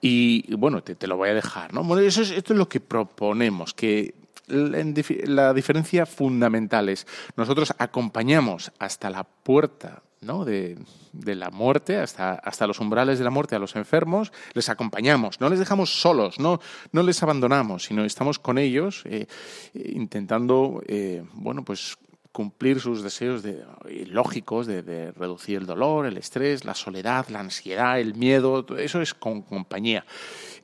Y 0.00 0.54
bueno, 0.54 0.82
te, 0.82 1.06
lo 1.08 1.16
voy 1.16 1.30
a 1.30 1.34
dejar. 1.34 1.74
¿no? 1.74 1.82
Bueno, 1.82 2.02
eso 2.02 2.22
esto 2.22 2.52
es 2.52 2.58
lo 2.58 2.68
que 2.68 2.78
proponemos, 2.78 3.74
que 3.74 4.14
la, 4.46 5.54
diferencia 5.54 6.06
fundamental 6.06 6.88
es 6.88 7.06
nosotros 7.36 7.74
acompañamos 7.78 8.72
hasta 8.78 9.10
la 9.10 9.24
puerta 9.24 10.02
¿no? 10.20 10.44
de, 10.44 10.76
la 11.12 11.50
muerte, 11.50 11.98
hasta, 11.98 12.32
hasta 12.32 12.66
los 12.66 12.80
umbrales 12.80 13.18
de 13.18 13.24
la 13.24 13.30
muerte 13.30 13.54
a 13.54 13.58
los 13.58 13.76
enfermos, 13.76 14.32
les 14.54 14.68
acompañamos, 14.68 15.40
no 15.40 15.48
les 15.48 15.58
dejamos 15.58 16.00
solos, 16.00 16.38
no, 16.38 16.60
no 16.92 17.02
les 17.02 17.22
abandonamos, 17.22 17.84
sino 17.84 18.04
estamos 18.04 18.38
con 18.38 18.58
ellos 18.58 19.02
eh, 19.04 19.26
intentando, 19.74 20.82
eh, 20.86 21.22
bueno, 21.34 21.64
pues 21.64 21.96
cumplir 22.34 22.80
sus 22.80 23.04
deseos 23.04 23.44
de, 23.44 23.64
lógicos 24.08 24.66
de, 24.66 25.12
reducir 25.12 25.56
el 25.56 25.66
dolor, 25.66 26.04
el 26.04 26.16
estrés, 26.16 26.64
la 26.64 26.74
soledad, 26.74 27.28
la 27.28 27.38
ansiedad, 27.38 28.00
el 28.00 28.16
miedo, 28.16 28.66
eso 28.76 29.00
es 29.00 29.14
con 29.14 29.42
compañía. 29.42 30.04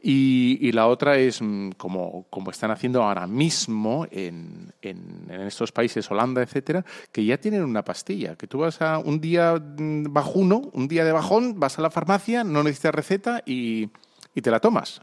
Y, 0.03 0.73
la 0.73 0.89
otra 0.89 1.17
es 1.17 1.41
mm, 1.41 1.71
como, 1.77 2.27
como, 2.29 2.51
están 2.51 2.73
haciendo 2.73 3.05
ahora 3.05 3.29
mismo 3.29 4.05
en, 4.11 4.73
en, 4.83 5.31
estos 5.47 5.71
países, 5.71 6.11
Holanda, 6.11 6.43
etcétera, 6.43 6.85
que 7.13 7.25
ya 7.25 7.39
tienen 7.39 7.63
una 7.63 7.85
pastilla, 7.85 8.35
que 8.35 8.49
tú 8.49 8.59
vas 8.59 8.83
a 8.83 8.99
un 8.99 9.21
día 9.21 9.55
mm, 9.55 10.13
bajuno, 10.13 10.71
un 10.73 10.89
día 10.89 11.05
de 11.05 11.13
bajón, 11.13 11.61
vas 11.61 11.79
a 11.79 11.83
la 11.83 11.91
farmacia, 11.91 12.43
no 12.43 12.65
necesitas 12.65 12.97
receta 12.97 13.43
y, 13.47 13.91
y 14.35 14.43
te 14.43 14.51
la 14.51 14.59
tomas. 14.59 15.01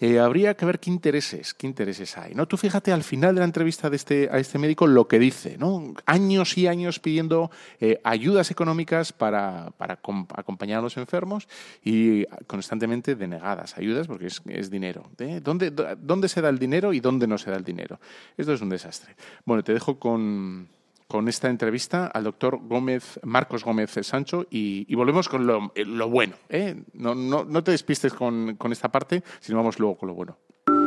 Eh, 0.00 0.18
habría 0.18 0.54
que 0.54 0.64
ver 0.64 0.80
qué 0.80 0.90
intereses, 0.90 1.52
qué 1.52 1.66
intereses 1.66 2.16
hay. 2.16 2.34
¿no? 2.34 2.48
Tú 2.48 2.56
fíjate 2.56 2.90
al 2.90 3.04
final 3.04 3.34
de 3.34 3.40
la 3.40 3.44
entrevista 3.44 3.90
de 3.90 3.96
este, 3.96 4.28
a 4.32 4.38
este 4.38 4.58
médico 4.58 4.86
lo 4.86 5.06
que 5.06 5.18
dice, 5.18 5.58
¿no? 5.58 5.94
Años 6.06 6.56
y 6.56 6.66
años 6.66 6.98
pidiendo 6.98 7.50
eh, 7.80 8.00
ayudas 8.02 8.50
económicas 8.50 9.12
para, 9.12 9.72
para 9.76 10.00
acompañar 10.34 10.78
a 10.78 10.82
los 10.82 10.96
enfermos 10.96 11.48
y 11.84 12.24
constantemente 12.46 13.14
denegadas 13.14 13.76
ayudas 13.76 14.06
porque 14.06 14.26
es, 14.26 14.40
es 14.46 14.70
dinero. 14.70 15.10
¿eh? 15.18 15.40
¿Dónde, 15.42 15.70
¿Dónde 15.70 16.28
se 16.28 16.40
da 16.40 16.48
el 16.48 16.58
dinero 16.58 16.92
y 16.92 17.00
dónde 17.00 17.26
no 17.26 17.36
se 17.36 17.50
da 17.50 17.56
el 17.56 17.64
dinero? 17.64 18.00
Esto 18.36 18.54
es 18.54 18.60
un 18.62 18.70
desastre. 18.70 19.14
Bueno, 19.44 19.62
te 19.62 19.74
dejo 19.74 19.98
con 19.98 20.68
con 21.10 21.28
esta 21.28 21.50
entrevista 21.50 22.06
al 22.06 22.22
doctor 22.22 22.60
Gómez, 22.62 23.18
Marcos 23.24 23.64
Gómez 23.64 23.90
Sancho 24.02 24.46
y, 24.48 24.94
volvemos 24.94 25.28
con 25.28 25.44
lo, 25.44 25.72
eh, 25.74 25.84
bueno. 26.08 26.34
¿eh? 26.48 26.76
No, 26.94 27.16
no, 27.16 27.44
no, 27.44 27.64
te 27.64 27.72
despistes 27.72 28.14
con, 28.14 28.54
con, 28.54 28.70
esta 28.70 28.90
parte, 28.90 29.24
sino 29.40 29.58
vamos 29.58 29.80
luego 29.80 29.98
con 29.98 30.08
lo 30.08 30.14
bueno. 30.14 30.36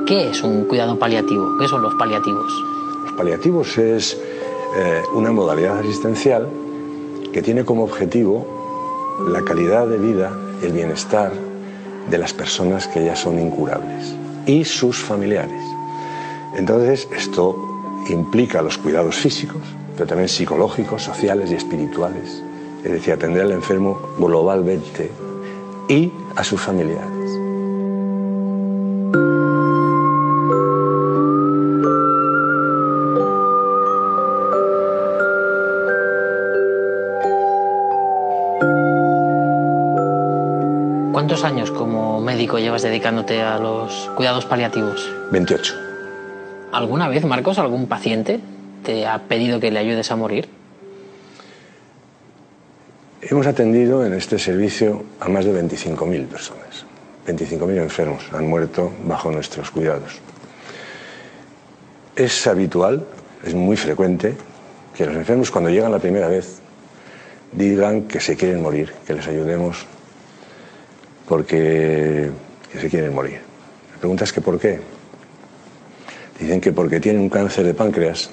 ¿Qué 0.07 0.29
es 0.29 0.41
un 0.41 0.63
cuidado 0.63 0.97
paliativo? 0.97 1.57
¿Qué 1.59 1.67
son 1.67 1.81
los 1.81 1.93
paliativos? 1.95 2.53
Los 3.03 3.11
paliativos 3.13 3.77
es 3.77 4.17
eh, 4.77 5.01
una 5.13 5.33
modalidad 5.33 5.79
asistencial 5.79 6.47
que 7.33 7.41
tiene 7.41 7.65
como 7.65 7.83
objetivo 7.83 8.47
la 9.27 9.43
calidad 9.43 9.87
de 9.87 9.97
vida 9.97 10.31
y 10.61 10.67
el 10.67 10.71
bienestar 10.71 11.33
de 12.09 12.17
las 12.17 12.33
personas 12.33 12.87
que 12.87 13.03
ya 13.03 13.17
son 13.17 13.39
incurables 13.39 14.15
y 14.45 14.63
sus 14.63 14.97
familiares. 14.97 15.61
Entonces, 16.55 17.09
esto 17.13 17.57
implica 18.07 18.61
los 18.61 18.77
cuidados 18.77 19.17
físicos, 19.17 19.61
pero 19.95 20.07
también 20.07 20.29
psicológicos, 20.29 21.03
sociales 21.03 21.51
y 21.51 21.55
espirituales. 21.55 22.43
Es 22.83 22.91
decir, 22.91 23.13
atender 23.13 23.43
al 23.43 23.51
enfermo 23.51 23.99
globalmente 24.17 25.11
y 25.87 26.11
a 26.35 26.43
sus 26.43 26.59
familiares. 26.59 27.09
¿Cuántos 41.13 41.43
años 41.45 41.71
como 41.71 42.19
médico 42.19 42.57
llevas 42.59 42.81
dedicándote 42.81 43.41
a 43.41 43.59
los 43.59 44.11
cuidados 44.15 44.45
paliativos? 44.45 45.09
28. 45.31 45.73
¿Alguna 46.73 47.07
vez, 47.07 47.23
Marcos, 47.23 47.59
algún 47.59 47.87
paciente 47.87 48.41
te 48.83 49.07
ha 49.07 49.19
pedido 49.23 49.59
que 49.59 49.71
le 49.71 49.79
ayudes 49.79 50.11
a 50.11 50.15
morir? 50.15 50.47
Hemos 53.21 53.47
atendido 53.47 54.05
en 54.05 54.13
este 54.13 54.37
servicio 54.37 55.03
a 55.19 55.29
más 55.29 55.45
de 55.45 55.53
25.000 55.53 56.27
personas. 56.27 56.85
25.000 57.25 57.81
enfermos 57.81 58.25
han 58.33 58.47
muerto 58.47 58.91
bajo 59.05 59.31
nuestros 59.31 59.71
cuidados. 59.71 60.19
Es 62.15 62.45
habitual, 62.47 63.05
es 63.45 63.53
muy 63.53 63.77
frecuente, 63.77 64.35
que 64.95 65.05
los 65.05 65.15
enfermos 65.15 65.49
cuando 65.49 65.69
llegan 65.69 65.91
la 65.91 65.99
primera 65.99 66.27
vez 66.27 66.59
digan 67.53 68.03
que 68.03 68.19
se 68.19 68.35
quieren 68.35 68.61
morir, 68.61 68.93
que 69.07 69.13
les 69.13 69.27
ayudemos 69.27 69.85
porque 71.27 72.29
se 72.77 72.89
quieren 72.89 73.13
morir. 73.13 73.39
La 73.93 73.99
pregunta 73.99 74.25
es 74.25 74.33
que 74.33 74.41
por 74.41 74.59
qué. 74.59 74.81
Dicen 76.39 76.59
que 76.59 76.73
porque 76.73 76.99
tienen 76.99 77.21
un 77.21 77.29
cáncer 77.29 77.65
de 77.65 77.73
páncreas 77.73 78.29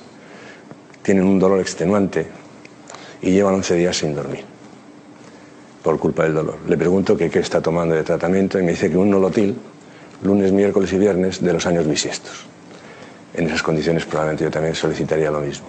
tienen 1.03 1.25
un 1.25 1.39
dolor 1.39 1.61
extenuante 1.61 2.27
y 3.23 3.33
llevan 3.33 3.55
11 3.55 3.75
días 3.75 3.97
sin 3.97 4.15
dormir 4.15 4.45
por 5.83 5.99
culpa 5.99 6.25
del 6.25 6.35
dolor. 6.35 6.59
Le 6.69 6.77
pregunto 6.77 7.17
que 7.17 7.31
qué 7.31 7.39
está 7.39 7.61
tomando 7.61 7.95
de 7.95 8.03
tratamiento 8.03 8.59
y 8.59 8.63
me 8.63 8.73
dice 8.73 8.91
que 8.91 8.97
un 8.97 9.11
nolotil 9.11 9.57
lunes, 10.23 10.53
miércoles 10.53 10.93
y 10.93 10.99
viernes 10.99 11.43
de 11.43 11.53
los 11.53 11.67
años 11.67 11.87
bisiestos. 11.87 12.45
En 13.35 13.47
esas 13.47 13.63
condiciones 13.63 14.05
probablemente 14.05 14.45
yo 14.45 14.51
también 14.51 14.75
solicitaría 14.75 15.31
lo 15.31 15.41
mismo. 15.41 15.69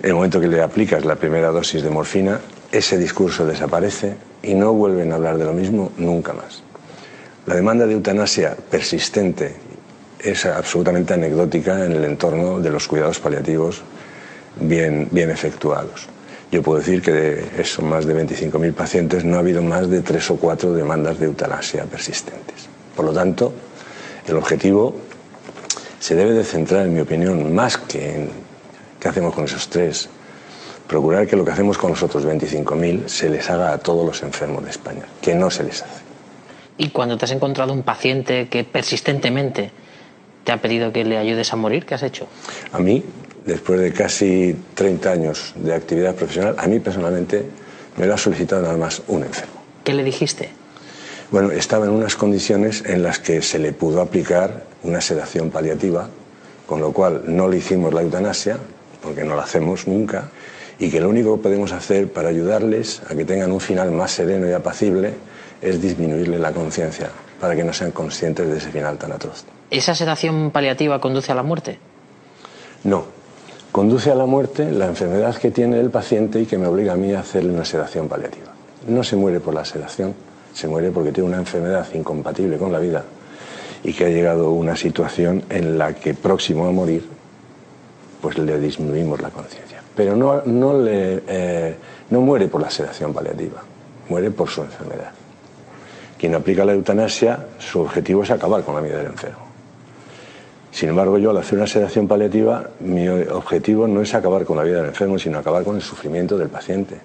El 0.00 0.14
momento 0.14 0.40
que 0.40 0.46
le 0.46 0.62
aplicas 0.62 1.04
la 1.04 1.16
primera 1.16 1.48
dosis 1.48 1.82
de 1.82 1.90
morfina, 1.90 2.40
ese 2.70 2.98
discurso 2.98 3.44
desaparece 3.44 4.14
y 4.42 4.54
no 4.54 4.72
vuelven 4.72 5.10
a 5.10 5.16
hablar 5.16 5.38
de 5.38 5.44
lo 5.44 5.52
mismo 5.52 5.90
nunca 5.96 6.32
más. 6.32 6.62
La 7.46 7.56
demanda 7.56 7.86
de 7.86 7.94
eutanasia 7.94 8.56
persistente 8.70 9.56
es 10.20 10.46
absolutamente 10.46 11.14
anecdótica 11.14 11.84
en 11.84 11.92
el 11.92 12.04
entorno 12.04 12.60
de 12.60 12.70
los 12.70 12.88
cuidados 12.88 13.20
paliativos 13.20 13.82
bien, 14.60 15.08
bien 15.10 15.30
efectuados. 15.30 16.08
yo 16.50 16.62
puedo 16.62 16.78
decir 16.78 17.02
que 17.02 17.12
de 17.12 17.50
esos 17.58 17.84
más 17.84 18.06
de 18.06 18.14
25.000 18.14 18.72
pacientes 18.72 19.24
no 19.24 19.36
ha 19.36 19.40
habido 19.40 19.62
más 19.62 19.88
de 19.88 20.00
tres 20.02 20.30
o 20.30 20.36
cuatro 20.36 20.72
demandas 20.72 21.18
de 21.18 21.26
eutanasia 21.26 21.84
persistentes. 21.84 22.68
Por 22.96 23.04
lo 23.04 23.12
tanto, 23.12 23.52
el 24.26 24.36
objetivo 24.36 24.96
se 26.00 26.14
debe 26.14 26.32
de 26.32 26.44
centrar, 26.44 26.86
en 26.86 26.94
mi 26.94 27.00
opinión, 27.00 27.54
más 27.54 27.76
que 27.76 28.14
en 28.14 28.30
qué 28.98 29.08
hacemos 29.08 29.34
con 29.34 29.44
esos 29.44 29.68
tres, 29.68 30.08
procurar 30.86 31.26
que 31.26 31.36
lo 31.36 31.44
que 31.44 31.50
hacemos 31.50 31.76
con 31.76 31.90
los 31.90 32.02
otros 32.02 32.24
25.000 32.24 33.08
se 33.08 33.28
les 33.28 33.48
haga 33.50 33.72
a 33.72 33.78
todos 33.78 34.06
los 34.06 34.22
enfermos 34.22 34.64
de 34.64 34.70
España, 34.70 35.04
que 35.20 35.34
no 35.34 35.50
se 35.50 35.64
les 35.64 35.82
hace. 35.82 36.02
Y 36.78 36.90
cuando 36.90 37.18
te 37.18 37.26
has 37.26 37.32
encontrado 37.32 37.72
un 37.72 37.82
paciente 37.82 38.48
que 38.48 38.64
persistentemente 38.64 39.70
te 40.48 40.52
ha 40.52 40.62
pedido 40.62 40.94
que 40.94 41.04
le 41.04 41.18
ayudes 41.18 41.52
a 41.52 41.56
morir, 41.56 41.84
¿qué 41.84 41.94
has 41.94 42.02
hecho? 42.02 42.26
A 42.72 42.78
mí, 42.78 43.04
después 43.44 43.78
de 43.80 43.92
casi 43.92 44.56
30 44.72 45.12
años 45.12 45.52
de 45.56 45.74
actividad 45.74 46.14
profesional, 46.14 46.54
a 46.56 46.66
mí 46.66 46.80
personalmente 46.80 47.44
me 47.98 48.06
lo 48.06 48.14
ha 48.14 48.16
solicitado 48.16 48.62
nada 48.62 48.78
más 48.78 49.02
un 49.08 49.24
enfermo. 49.24 49.60
¿Qué 49.84 49.92
le 49.92 50.02
dijiste? 50.02 50.48
Bueno, 51.30 51.50
estaba 51.50 51.84
en 51.84 51.90
unas 51.90 52.16
condiciones 52.16 52.82
en 52.86 53.02
las 53.02 53.18
que 53.18 53.42
se 53.42 53.58
le 53.58 53.74
pudo 53.74 54.00
aplicar 54.00 54.64
una 54.84 55.02
sedación 55.02 55.50
paliativa, 55.50 56.08
con 56.66 56.80
lo 56.80 56.92
cual 56.92 57.24
no 57.26 57.46
le 57.46 57.58
hicimos 57.58 57.92
la 57.92 58.00
eutanasia, 58.00 58.56
porque 59.02 59.24
no 59.24 59.36
la 59.36 59.42
hacemos 59.42 59.86
nunca, 59.86 60.30
y 60.78 60.88
que 60.88 60.98
lo 60.98 61.10
único 61.10 61.36
que 61.36 61.42
podemos 61.42 61.72
hacer 61.72 62.10
para 62.10 62.30
ayudarles 62.30 63.02
a 63.06 63.14
que 63.14 63.26
tengan 63.26 63.52
un 63.52 63.60
final 63.60 63.90
más 63.90 64.12
sereno 64.12 64.48
y 64.48 64.52
apacible 64.52 65.12
es 65.60 65.82
disminuirle 65.82 66.38
la 66.38 66.52
conciencia, 66.52 67.10
para 67.40 67.54
que 67.54 67.64
no 67.64 67.72
sean 67.72 67.92
conscientes 67.92 68.48
de 68.48 68.58
ese 68.58 68.70
final 68.70 68.98
tan 68.98 69.12
atroz. 69.12 69.44
¿Esa 69.70 69.94
sedación 69.94 70.50
paliativa 70.50 71.00
conduce 71.00 71.32
a 71.32 71.34
la 71.34 71.42
muerte? 71.42 71.78
No, 72.84 73.04
conduce 73.72 74.10
a 74.10 74.14
la 74.14 74.26
muerte 74.26 74.70
la 74.70 74.86
enfermedad 74.86 75.36
que 75.36 75.50
tiene 75.50 75.78
el 75.78 75.90
paciente 75.90 76.40
y 76.40 76.46
que 76.46 76.58
me 76.58 76.66
obliga 76.66 76.94
a 76.94 76.96
mí 76.96 77.12
a 77.12 77.20
hacerle 77.20 77.52
una 77.52 77.64
sedación 77.64 78.08
paliativa. 78.08 78.52
No 78.86 79.04
se 79.04 79.16
muere 79.16 79.40
por 79.40 79.54
la 79.54 79.64
sedación, 79.64 80.14
se 80.54 80.68
muere 80.68 80.90
porque 80.90 81.12
tiene 81.12 81.28
una 81.28 81.38
enfermedad 81.38 81.86
incompatible 81.94 82.56
con 82.56 82.72
la 82.72 82.78
vida 82.78 83.04
y 83.84 83.92
que 83.92 84.06
ha 84.06 84.08
llegado 84.08 84.46
a 84.46 84.50
una 84.50 84.76
situación 84.76 85.44
en 85.50 85.78
la 85.78 85.94
que 85.94 86.14
próximo 86.14 86.66
a 86.66 86.72
morir, 86.72 87.06
pues 88.20 88.38
le 88.38 88.58
disminuimos 88.58 89.20
la 89.20 89.30
conciencia. 89.30 89.82
Pero 89.94 90.16
no, 90.16 90.42
no, 90.42 90.80
le, 90.80 91.22
eh, 91.28 91.76
no 92.10 92.20
muere 92.20 92.48
por 92.48 92.60
la 92.60 92.70
sedación 92.70 93.12
paliativa, 93.12 93.62
muere 94.08 94.30
por 94.30 94.48
su 94.48 94.62
enfermedad. 94.62 95.12
Quien 96.18 96.34
aplica 96.34 96.64
la 96.64 96.72
eutanasia, 96.72 97.46
su 97.58 97.80
objetivo 97.80 98.24
es 98.24 98.30
acabar 98.30 98.64
con 98.64 98.74
la 98.74 98.80
vida 98.80 98.98
del 98.98 99.06
enfermo. 99.06 99.46
Sin 100.72 100.88
embargo, 100.88 101.18
yo 101.18 101.30
al 101.30 101.38
hacer 101.38 101.58
una 101.58 101.66
sedación 101.66 102.08
paliativa, 102.08 102.70
mi 102.80 103.08
objetivo 103.08 103.86
no 103.86 104.02
es 104.02 104.14
acabar 104.14 104.44
con 104.44 104.56
la 104.56 104.64
vida 104.64 104.78
del 104.78 104.86
enfermo, 104.86 105.18
sino 105.18 105.38
acabar 105.38 105.64
con 105.64 105.76
el 105.76 105.82
sufrimiento 105.82 106.36
del 106.36 106.48
paciente. 106.48 106.96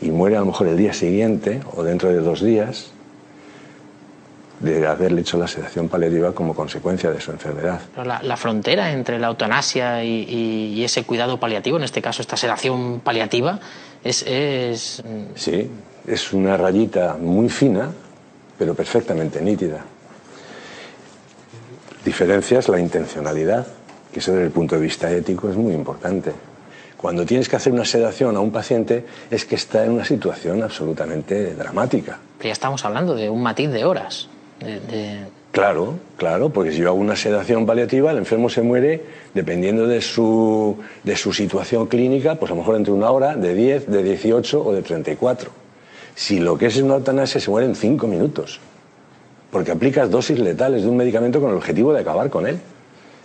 Y 0.00 0.10
muere 0.10 0.36
a 0.36 0.40
lo 0.40 0.46
mejor 0.46 0.68
el 0.68 0.76
día 0.76 0.92
siguiente 0.92 1.60
o 1.74 1.82
dentro 1.82 2.10
de 2.10 2.16
dos 2.16 2.42
días 2.42 2.90
de 4.60 4.86
haberle 4.86 5.20
hecho 5.20 5.36
la 5.36 5.48
sedación 5.48 5.88
paliativa 5.88 6.32
como 6.32 6.54
consecuencia 6.54 7.10
de 7.10 7.20
su 7.20 7.30
enfermedad. 7.30 7.80
La, 8.02 8.22
la 8.22 8.36
frontera 8.36 8.92
entre 8.92 9.18
la 9.18 9.28
eutanasia 9.28 10.02
y, 10.04 10.22
y, 10.22 10.74
y, 10.74 10.84
ese 10.84 11.04
cuidado 11.04 11.38
paliativo, 11.38 11.76
en 11.76 11.84
este 11.84 12.00
caso 12.00 12.22
esta 12.22 12.36
sedación 12.36 13.00
paliativa, 13.00 13.58
es, 14.02 14.22
es... 14.26 15.02
Sí, 15.34 15.70
es 16.06 16.32
una 16.32 16.56
rayita 16.56 17.16
muy 17.20 17.48
fina, 17.48 17.90
pero 18.58 18.74
perfectamente 18.74 19.40
nítida. 19.40 19.84
Diferencia 22.04 22.60
es 22.60 22.68
la 22.68 22.78
intencionalidad, 22.78 23.66
que 24.12 24.20
eso 24.20 24.32
desde 24.32 24.46
el 24.46 24.52
punto 24.52 24.76
de 24.76 24.82
vista 24.82 25.10
ético 25.10 25.50
es 25.50 25.56
muy 25.56 25.74
importante. 25.74 26.32
Cuando 26.96 27.26
tienes 27.26 27.48
que 27.48 27.56
hacer 27.56 27.72
una 27.72 27.84
sedación 27.84 28.36
a 28.36 28.40
un 28.40 28.50
paciente 28.50 29.04
es 29.30 29.44
que 29.44 29.56
está 29.56 29.84
en 29.84 29.92
una 29.92 30.04
situación 30.04 30.62
absolutamente 30.62 31.54
dramática. 31.54 32.18
Pero 32.38 32.48
ya 32.48 32.52
estamos 32.52 32.84
hablando 32.84 33.14
de 33.14 33.28
un 33.28 33.42
matiz 33.42 33.70
de 33.70 33.84
horas. 33.84 34.28
De, 34.60 34.80
de... 34.80 35.18
Claro, 35.52 35.98
claro, 36.16 36.50
porque 36.50 36.72
si 36.72 36.78
yo 36.78 36.88
hago 36.88 36.98
una 36.98 37.16
sedación 37.16 37.66
paliativa, 37.66 38.10
el 38.10 38.18
enfermo 38.18 38.48
se 38.48 38.62
muere 38.62 39.04
dependiendo 39.34 39.86
de 39.86 40.00
su, 40.00 40.78
de 41.02 41.16
su 41.16 41.32
situación 41.32 41.86
clínica, 41.86 42.36
pues 42.36 42.50
a 42.50 42.54
lo 42.54 42.60
mejor 42.60 42.76
entre 42.76 42.92
una 42.92 43.10
hora, 43.10 43.36
de 43.36 43.54
10, 43.54 43.88
de 43.88 44.02
18 44.02 44.64
o 44.64 44.72
de 44.72 44.82
34. 44.82 45.65
Si 46.16 46.40
lo 46.40 46.58
que 46.58 46.66
es 46.66 46.76
una 46.78 46.94
eutanasia, 46.94 47.40
se 47.40 47.50
muere 47.50 47.68
en 47.68 47.76
5 47.76 48.06
minutos 48.08 48.58
porque 49.50 49.70
aplicas 49.70 50.10
dosis 50.10 50.38
letales 50.38 50.82
de 50.82 50.88
un 50.88 50.96
medicamento 50.96 51.40
con 51.40 51.50
el 51.50 51.56
objetivo 51.56 51.92
de 51.92 52.00
acabar 52.00 52.28
con 52.28 52.46
él. 52.46 52.58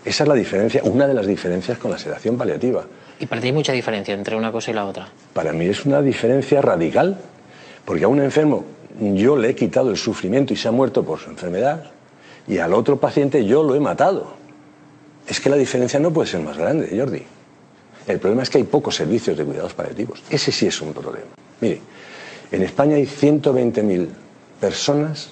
Esa 0.05 0.23
es 0.23 0.27
la 0.27 0.35
diferencia, 0.35 0.81
una 0.83 1.07
de 1.07 1.13
las 1.13 1.25
diferencias 1.25 1.77
con 1.77 1.91
la 1.91 1.97
sedación 1.97 2.37
paliativa. 2.37 2.85
¿Y 3.19 3.25
para 3.25 3.41
ti 3.41 3.47
hay 3.47 3.53
mucha 3.53 3.73
diferencia 3.73 4.13
entre 4.13 4.35
una 4.35 4.51
cosa 4.51 4.71
y 4.71 4.73
la 4.73 4.85
otra? 4.85 5.09
Para 5.33 5.51
mí 5.51 5.65
es 5.65 5.85
una 5.85 6.01
diferencia 6.01 6.61
radical, 6.61 7.17
porque 7.85 8.05
a 8.05 8.07
un 8.07 8.21
enfermo 8.21 8.65
yo 8.99 9.35
le 9.35 9.49
he 9.49 9.55
quitado 9.55 9.89
el 9.89 9.97
sufrimiento 9.97 10.53
y 10.53 10.57
se 10.57 10.67
ha 10.67 10.71
muerto 10.71 11.03
por 11.03 11.19
su 11.19 11.29
enfermedad, 11.29 11.91
y 12.47 12.57
al 12.57 12.73
otro 12.73 12.97
paciente 12.97 13.45
yo 13.45 13.63
lo 13.63 13.75
he 13.75 13.79
matado. 13.79 14.33
Es 15.27 15.39
que 15.39 15.49
la 15.49 15.55
diferencia 15.55 15.99
no 15.99 16.11
puede 16.11 16.29
ser 16.29 16.41
más 16.41 16.57
grande, 16.57 16.89
Jordi. 16.97 17.23
El 18.07 18.19
problema 18.19 18.43
es 18.43 18.49
que 18.49 18.57
hay 18.57 18.63
pocos 18.63 18.95
servicios 18.95 19.37
de 19.37 19.45
cuidados 19.45 19.73
paliativos. 19.73 20.23
Ese 20.29 20.51
sí 20.51 20.65
es 20.65 20.81
un 20.81 20.93
problema. 20.93 21.27
Mire, 21.59 21.81
en 22.51 22.63
España 22.63 22.95
hay 22.95 23.05
120.000 23.05 24.07
personas 24.59 25.29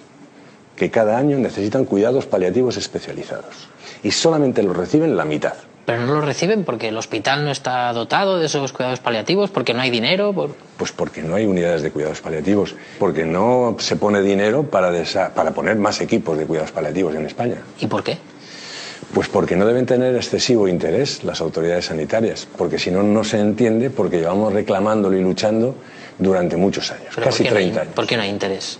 que 0.76 0.90
cada 0.90 1.18
año 1.18 1.38
necesitan 1.38 1.86
cuidados 1.86 2.26
paliativos 2.26 2.78
especializados 2.78 3.68
y 4.02 4.12
solamente 4.12 4.64
los 4.64 4.76
reciben 4.76 5.18
la 5.18 5.26
mitad. 5.26 5.54
Pero 5.86 6.06
no 6.06 6.14
los 6.16 6.26
reciben 6.26 6.64
porque 6.66 6.90
el 6.90 6.98
hospital 6.98 7.44
no 7.44 7.52
está 7.52 7.92
dotado 7.94 8.38
de 8.38 8.46
esos 8.46 8.72
cuidados 8.72 9.00
paliativos, 9.00 9.50
porque 9.50 9.74
no 9.74 9.82
hay 9.82 9.90
dinero. 9.90 10.32
Por... 10.34 10.52
Pues 10.78 10.92
porque 10.92 11.24
no 11.24 11.36
hay 11.36 11.48
unidades 11.48 11.82
de 11.82 11.92
cuidados 11.92 12.22
paliativos, 12.22 12.76
porque 13.00 13.26
no 13.26 13.76
se 13.80 13.96
pone 13.96 14.22
dinero 14.22 14.64
para, 14.64 14.92
para 15.34 15.52
poner 15.52 15.78
más 15.78 16.00
equipos 16.00 16.38
de 16.38 16.46
cuidados 16.46 16.72
paliativos 16.72 17.16
en 17.16 17.26
España. 17.26 17.58
¿Y 17.80 17.88
por 17.88 18.04
qué? 18.04 18.20
Pues 19.14 19.28
porque 19.28 19.56
no 19.56 19.66
deben 19.66 19.88
tener 19.88 20.16
excesivo 20.16 20.68
interés 20.68 21.24
las 21.24 21.42
autoridades 21.42 21.86
sanitarias, 21.86 22.48
porque 22.56 22.78
si 22.78 22.92
no, 22.92 23.02
no 23.02 23.24
se 23.24 23.40
entiende 23.40 23.90
porque 23.90 24.20
llevamos 24.20 24.54
reclamándolo 24.54 25.18
y 25.18 25.24
luchando 25.24 25.74
durante 26.20 26.58
muchos 26.58 26.92
años, 26.92 27.08
¿Pero 27.16 27.28
casi 27.28 27.44
por 27.44 27.54
30 27.54 27.54
no 27.54 27.80
hay, 27.80 27.82
años. 27.82 27.96
¿Por 27.96 28.06
qué 28.06 28.18
no 28.18 28.24
hay 28.24 28.30
interés? 28.30 28.78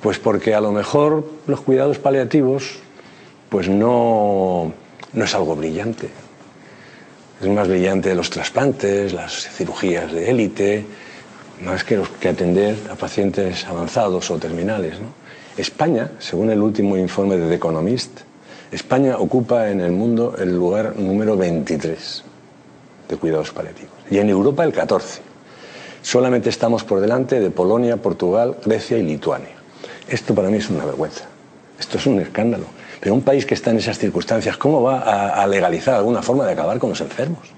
Pues 0.00 0.18
porque 0.18 0.54
a 0.54 0.60
lo 0.60 0.72
mejor 0.72 1.24
los 1.46 1.60
cuidados 1.60 1.98
paliativos 1.98 2.78
pues 3.48 3.68
no, 3.68 4.72
no 5.12 5.24
es 5.24 5.34
algo 5.34 5.54
brillante. 5.54 6.08
Es 7.40 7.48
más 7.48 7.68
brillante 7.68 8.14
los 8.14 8.30
trasplantes, 8.30 9.12
las 9.12 9.48
cirugías 9.50 10.10
de 10.10 10.30
élite, 10.30 10.86
más 11.62 11.84
que, 11.84 11.98
los, 11.98 12.08
que 12.08 12.30
atender 12.30 12.76
a 12.90 12.94
pacientes 12.94 13.66
avanzados 13.66 14.30
o 14.30 14.38
terminales. 14.38 14.98
¿no? 14.98 15.08
España, 15.56 16.12
según 16.18 16.50
el 16.50 16.62
último 16.62 16.96
informe 16.96 17.36
de 17.36 17.48
The 17.48 17.54
Economist, 17.56 18.20
España 18.70 19.18
ocupa 19.18 19.70
en 19.70 19.80
el 19.80 19.92
mundo 19.92 20.34
el 20.38 20.56
lugar 20.56 20.96
número 20.96 21.36
23 21.36 22.24
de 23.08 23.16
cuidados 23.16 23.50
paliativos 23.50 23.92
y 24.10 24.16
en 24.18 24.30
Europa 24.30 24.64
el 24.64 24.72
14. 24.72 25.31
Solamente 26.02 26.50
estamos 26.50 26.82
por 26.82 27.00
delante 27.00 27.40
de 27.40 27.50
Polonia, 27.50 27.96
Portugal, 27.96 28.56
Grecia 28.64 28.98
y 28.98 29.02
Lituania. 29.02 29.54
Esto 30.08 30.34
para 30.34 30.48
mí 30.50 30.58
es 30.58 30.68
una 30.68 30.84
vergüenza. 30.84 31.24
Esto 31.78 31.96
es 31.98 32.06
un 32.06 32.20
escándalo. 32.20 32.64
Pero 33.00 33.14
un 33.14 33.22
país 33.22 33.46
que 33.46 33.54
está 33.54 33.70
en 33.70 33.78
esas 33.78 33.98
circunstancias, 33.98 34.56
¿cómo 34.56 34.82
va 34.82 35.00
a, 35.30 35.46
legalizar 35.46 35.94
alguna 35.94 36.22
forma 36.22 36.44
de 36.44 36.52
acabar 36.52 36.78
con 36.78 36.90
los 36.90 37.00
enfermos? 37.00 37.48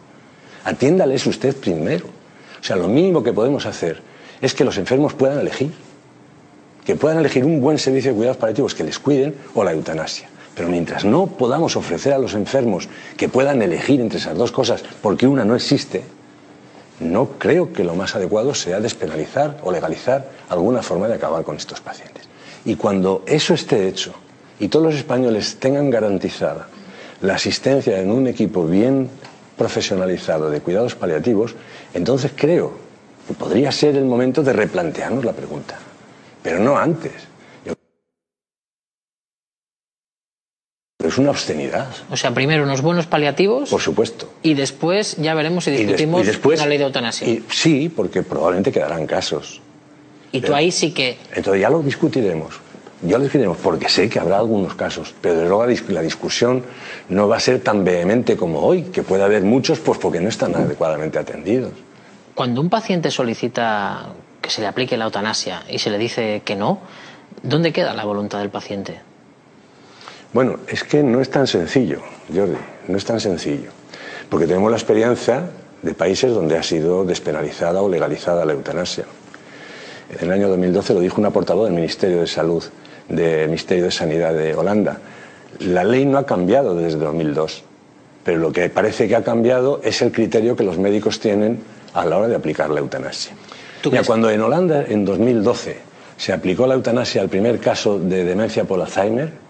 Atiéndales 0.64 1.26
usted 1.26 1.56
primero. 1.56 2.06
O 2.06 2.64
sea, 2.64 2.76
lo 2.76 2.86
mínimo 2.86 3.22
que 3.22 3.32
podemos 3.32 3.66
hacer 3.66 4.00
es 4.40 4.54
que 4.54 4.64
los 4.64 4.76
enfermos 4.78 5.14
puedan 5.14 5.38
elegir. 5.40 5.72
Que 6.84 6.96
puedan 6.96 7.18
elegir 7.18 7.44
un 7.44 7.60
buen 7.60 7.78
servicio 7.78 8.12
de 8.12 8.16
cuidados 8.16 8.36
paliativos 8.36 8.74
que 8.74 8.84
les 8.84 8.98
cuiden 8.98 9.34
o 9.54 9.64
la 9.64 9.72
eutanasia. 9.72 10.28
Pero 10.54 10.68
mientras 10.68 11.04
no 11.04 11.26
podamos 11.26 11.76
ofrecer 11.76 12.12
a 12.12 12.18
los 12.18 12.34
enfermos 12.34 12.88
que 13.16 13.28
puedan 13.28 13.62
elegir 13.62 14.00
entre 14.00 14.18
esas 14.18 14.36
dos 14.36 14.52
cosas, 14.52 14.84
porque 15.02 15.26
una 15.26 15.44
no 15.44 15.56
existe, 15.56 16.04
no 17.00 17.30
creo 17.38 17.72
que 17.72 17.84
lo 17.84 17.94
más 17.94 18.14
adecuado 18.14 18.54
sea 18.54 18.80
despenalizar 18.80 19.58
o 19.62 19.72
legalizar 19.72 20.30
alguna 20.48 20.82
forma 20.82 21.08
de 21.08 21.14
acabar 21.14 21.44
con 21.44 21.56
estos 21.56 21.80
pacientes. 21.80 22.28
Y 22.64 22.76
cuando 22.76 23.22
eso 23.26 23.54
esté 23.54 23.88
hecho 23.88 24.14
y 24.58 24.68
todos 24.68 24.86
los 24.86 24.94
españoles 24.94 25.56
tengan 25.58 25.90
garantizada 25.90 26.68
la 27.20 27.34
asistencia 27.34 28.00
en 28.00 28.10
un 28.10 28.26
equipo 28.26 28.66
bien 28.66 29.08
profesionalizado 29.56 30.50
de 30.50 30.60
cuidados 30.60 30.94
paliativos, 30.94 31.54
entonces 31.92 32.32
creo 32.34 32.72
que 33.26 33.34
podría 33.34 33.72
ser 33.72 33.96
el 33.96 34.04
momento 34.04 34.42
de 34.42 34.52
replantearnos 34.52 35.24
la 35.24 35.32
pregunta, 35.32 35.78
pero 36.42 36.58
no 36.58 36.76
antes. 36.76 37.12
Pero 40.96 41.03
es 41.14 41.18
una 41.18 41.30
obscenidad. 41.30 41.86
O 42.10 42.16
sea, 42.16 42.34
primero 42.34 42.64
unos 42.64 42.82
buenos 42.82 43.06
paliativos. 43.06 43.70
Por 43.70 43.80
supuesto. 43.80 44.28
Y 44.42 44.54
después 44.54 45.16
ya 45.16 45.34
veremos 45.34 45.64
si 45.64 45.70
discutimos 45.70 46.22
y 46.22 46.24
des 46.24 46.28
y 46.28 46.36
después, 46.36 46.60
una 46.60 46.68
ley 46.68 46.78
de 46.78 46.84
eutanasia. 46.84 47.28
Y, 47.28 47.44
sí, 47.50 47.88
porque 47.88 48.22
probablemente 48.22 48.72
quedarán 48.72 49.06
casos. 49.06 49.60
Y 50.32 50.40
tú 50.40 50.54
ahí 50.54 50.72
sí 50.72 50.90
que. 50.90 51.16
Entonces 51.32 51.62
ya 51.62 51.70
lo 51.70 51.82
discutiremos. 51.82 52.60
Ya 53.02 53.18
lo 53.18 53.24
discutiremos 53.24 53.58
porque 53.58 53.88
sé 53.88 54.08
que 54.08 54.18
habrá 54.18 54.38
algunos 54.38 54.74
casos, 54.74 55.14
pero 55.20 55.34
desde 55.34 55.48
luego 55.48 55.66
la 55.88 56.00
discusión 56.00 56.64
no 57.10 57.28
va 57.28 57.36
a 57.36 57.40
ser 57.40 57.60
tan 57.60 57.84
vehemente 57.84 58.36
como 58.36 58.60
hoy, 58.60 58.84
que 58.84 59.02
puede 59.02 59.22
haber 59.22 59.42
muchos 59.42 59.78
pues 59.78 59.98
porque 59.98 60.20
no 60.20 60.28
están 60.28 60.54
adecuadamente 60.56 61.18
atendidos. 61.18 61.72
Cuando 62.34 62.60
un 62.60 62.70
paciente 62.70 63.10
solicita 63.10 64.06
que 64.40 64.48
se 64.50 64.62
le 64.62 64.66
aplique 64.66 64.96
la 64.96 65.04
eutanasia 65.04 65.62
y 65.68 65.78
se 65.78 65.90
le 65.90 65.98
dice 65.98 66.42
que 66.44 66.56
no, 66.56 66.80
¿dónde 67.42 67.72
queda 67.72 67.92
la 67.92 68.04
voluntad 68.04 68.38
del 68.38 68.50
paciente? 68.50 69.00
Bueno, 70.34 70.58
es 70.66 70.82
que 70.82 71.04
no 71.04 71.20
es 71.20 71.30
tan 71.30 71.46
sencillo, 71.46 72.00
Jordi, 72.34 72.56
no 72.88 72.98
es 72.98 73.04
tan 73.04 73.20
sencillo. 73.20 73.70
Porque 74.28 74.48
tenemos 74.48 74.68
la 74.68 74.76
experiencia 74.76 75.44
de 75.80 75.94
países 75.94 76.32
donde 76.32 76.58
ha 76.58 76.62
sido 76.64 77.04
despenalizada 77.04 77.80
o 77.80 77.88
legalizada 77.88 78.44
la 78.44 78.52
eutanasia. 78.52 79.04
En 80.10 80.26
el 80.26 80.32
año 80.32 80.48
2012 80.48 80.94
lo 80.94 81.00
dijo 81.00 81.20
una 81.20 81.30
portavoz 81.30 81.66
del 81.66 81.74
Ministerio 81.74 82.18
de 82.18 82.26
Salud, 82.26 82.64
del 83.08 83.46
Ministerio 83.46 83.84
de 83.84 83.92
Sanidad 83.92 84.34
de 84.34 84.56
Holanda. 84.56 84.98
La 85.60 85.84
ley 85.84 86.04
no 86.04 86.18
ha 86.18 86.26
cambiado 86.26 86.74
desde 86.74 86.98
2002, 86.98 87.62
pero 88.24 88.38
lo 88.38 88.52
que 88.52 88.68
parece 88.70 89.06
que 89.06 89.14
ha 89.14 89.22
cambiado 89.22 89.80
es 89.84 90.02
el 90.02 90.10
criterio 90.10 90.56
que 90.56 90.64
los 90.64 90.78
médicos 90.78 91.20
tienen 91.20 91.60
a 91.92 92.04
la 92.04 92.18
hora 92.18 92.26
de 92.26 92.34
aplicar 92.34 92.70
la 92.70 92.80
eutanasia. 92.80 93.36
Mira, 93.84 94.02
cuando 94.02 94.28
en 94.30 94.40
Holanda, 94.40 94.84
en 94.88 95.04
2012, 95.04 95.76
se 96.16 96.32
aplicó 96.32 96.66
la 96.66 96.74
eutanasia 96.74 97.22
al 97.22 97.28
primer 97.28 97.60
caso 97.60 98.00
de 98.00 98.24
demencia 98.24 98.64
por 98.64 98.80
Alzheimer, 98.80 99.43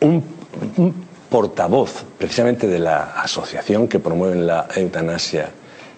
un, 0.00 0.22
portavoz 1.30 2.04
precisamente 2.18 2.66
de 2.66 2.78
la 2.78 3.20
asociación 3.20 3.88
que 3.88 3.98
promueve 3.98 4.36
la 4.36 4.68
eutanasia 4.74 5.50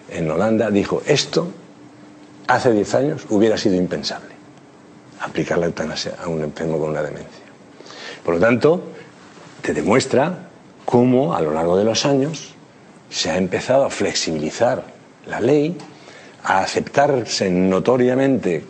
en 0.09 0.29
Holanda 0.29 0.71
dijo, 0.71 1.03
esto 1.05 1.47
hace 2.47 2.73
10 2.73 2.95
años 2.95 3.25
hubiera 3.29 3.57
sido 3.57 3.75
impensable, 3.75 4.33
aplicar 5.19 5.59
la 5.59 5.67
eutanasia 5.67 6.15
a 6.23 6.27
un 6.27 6.41
enfermo 6.41 6.79
con 6.79 6.89
una 6.89 7.03
demencia. 7.03 7.45
Por 8.25 8.35
lo 8.35 8.39
tanto, 8.39 8.83
te 9.61 9.73
demuestra 9.73 10.49
cómo 10.85 11.35
a 11.35 11.41
lo 11.41 11.53
largo 11.53 11.77
de 11.77 11.83
los 11.83 12.05
años 12.05 12.55
se 13.09 13.29
ha 13.29 13.37
empezado 13.37 13.85
a 13.85 13.89
flexibilizar 13.89 14.83
la 15.27 15.39
ley, 15.39 15.77
a 16.43 16.59
aceptarse 16.61 17.49
notoriamente 17.51 18.65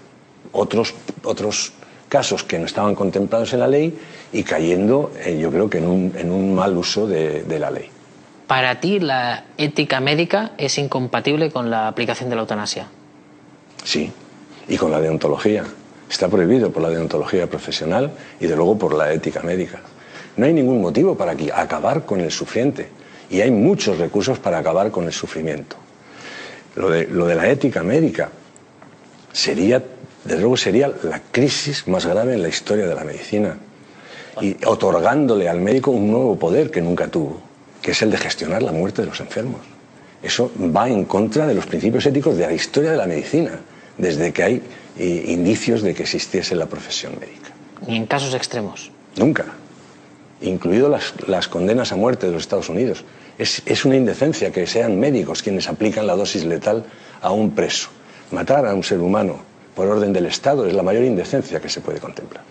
otros, 0.52 0.94
otros 1.24 1.72
casos 2.10 2.44
que 2.44 2.60
no 2.60 2.66
estaban 2.66 2.96
contemplados 2.96 3.54
en 3.54 3.60
la 3.60 3.68
ley 3.68 3.98
y 4.34 4.44
cayendo, 4.44 5.12
eh, 5.24 5.38
yo 5.40 5.52
creo 5.52 5.70
que 5.70 5.78
en 5.78 5.88
un, 5.88 6.14
en 6.18 6.32
un 6.32 6.54
mal 6.54 6.76
uso 6.76 7.08
de, 7.08 7.44
de 7.44 7.60
la 7.60 7.72
ley. 7.72 7.90
Para 8.48 8.80
ti, 8.80 9.00
la 9.00 9.46
ética 9.58 10.00
médica 10.00 10.52
es 10.58 10.78
incompatible 10.80 11.52
con 11.52 11.70
la 11.70 11.88
aplicación 11.88 12.30
de 12.30 12.36
la 12.36 12.42
eutanasia. 12.42 12.88
Sí, 13.84 14.12
y 14.68 14.78
con 14.78 14.92
la 14.92 15.00
deontología. 15.00 15.64
Está 16.10 16.28
prohibido 16.28 16.72
por 16.72 16.82
la 16.82 16.90
deontología 16.90 17.48
profesional 17.48 18.12
y 18.40 18.48
de 18.48 18.56
luego 18.56 18.78
por 18.78 18.96
la 18.96 19.14
ética 19.14 19.42
médica. 19.42 19.80
No 20.38 20.46
hay 20.46 20.54
ningún 20.54 20.82
motivo 20.82 21.16
para 21.16 21.34
aquí 21.34 21.50
acabar 21.54 22.06
con 22.06 22.22
el 22.22 22.32
sufriente 22.32 22.90
y 23.30 23.42
hay 23.42 23.52
muchos 23.52 23.98
recursos 24.00 24.40
para 24.40 24.58
acabar 24.58 24.90
con 24.90 25.06
el 25.06 25.14
sufrimiento. 25.14 25.76
Lo 26.76 26.90
de, 26.90 27.06
lo 27.08 27.26
de 27.28 27.36
la 27.36 27.48
ética 27.48 27.84
médica 27.84 28.30
sería, 29.32 29.84
desde 30.24 30.42
luego, 30.42 30.58
sería 30.58 30.92
la 31.04 31.22
crisis 31.32 31.88
más 31.88 32.06
grave 32.06 32.34
en 32.34 32.42
la 32.42 32.50
historia 32.50 32.88
de 32.88 32.96
la 32.96 33.04
medicina 33.04 33.58
y 34.42 34.56
otorgándole 34.66 35.48
al 35.48 35.62
médico 35.62 35.92
un 35.92 36.12
nuevo 36.12 36.38
poder 36.38 36.72
que 36.72 36.82
nunca 36.82 37.08
tuvo, 37.08 37.42
que 37.82 37.92
es 37.92 38.02
el 38.02 38.12
de 38.12 38.18
gestionar 38.18 38.62
la 38.62 38.72
muerte 38.72 39.02
de 39.02 39.08
los 39.08 39.20
enfermos. 39.20 39.62
Eso 40.22 40.52
va 40.76 40.90
en 40.90 41.06
contra 41.06 41.48
de 41.48 41.54
los 41.54 41.66
principios 41.66 42.06
éticos 42.06 42.38
de 42.38 42.46
la 42.46 42.54
historia 42.54 42.92
de 42.92 42.98
la 42.98 43.06
medicina, 43.06 43.60
desde 43.98 44.34
que 44.34 44.44
hay 44.44 44.64
eh, 44.98 45.24
indicios 45.28 45.82
de 45.82 45.94
que 45.94 46.04
existiese 46.04 46.56
la 46.56 46.66
profesión 46.66 47.14
médica. 47.20 47.52
Ni 47.88 47.96
en 47.96 48.06
casos 48.06 48.34
extremos. 48.34 48.92
Nunca. 49.16 49.46
Incluido 50.42 50.90
las, 50.90 51.14
las 51.28 51.48
condenas 51.48 51.92
a 51.94 51.96
muerte 51.96 52.28
de 52.28 52.34
los 52.34 52.42
Estados 52.42 52.70
Unidos. 52.70 53.06
Es, 53.38 53.62
es 53.66 53.86
una 53.86 53.96
indecencia 53.96 54.52
que 54.52 54.68
sean 54.68 55.00
médicos 55.00 55.42
quienes 55.42 55.70
aplican 55.70 56.06
la 56.06 56.16
dosis 56.16 56.44
letal 56.44 56.84
a 57.22 57.32
un 57.32 57.52
preso. 57.52 57.90
Matar 58.32 58.66
a 58.66 58.74
un 58.74 58.84
ser 58.84 59.00
humano 59.00 59.49
por 59.80 59.88
orden 59.88 60.12
del 60.12 60.26
Estado 60.26 60.66
es 60.66 60.74
la 60.74 60.84
mayor 60.84 61.06
indecencia 61.06 61.62
que 61.62 61.70
se 61.70 61.80
puede 61.80 62.02
contemplar. 62.02 62.44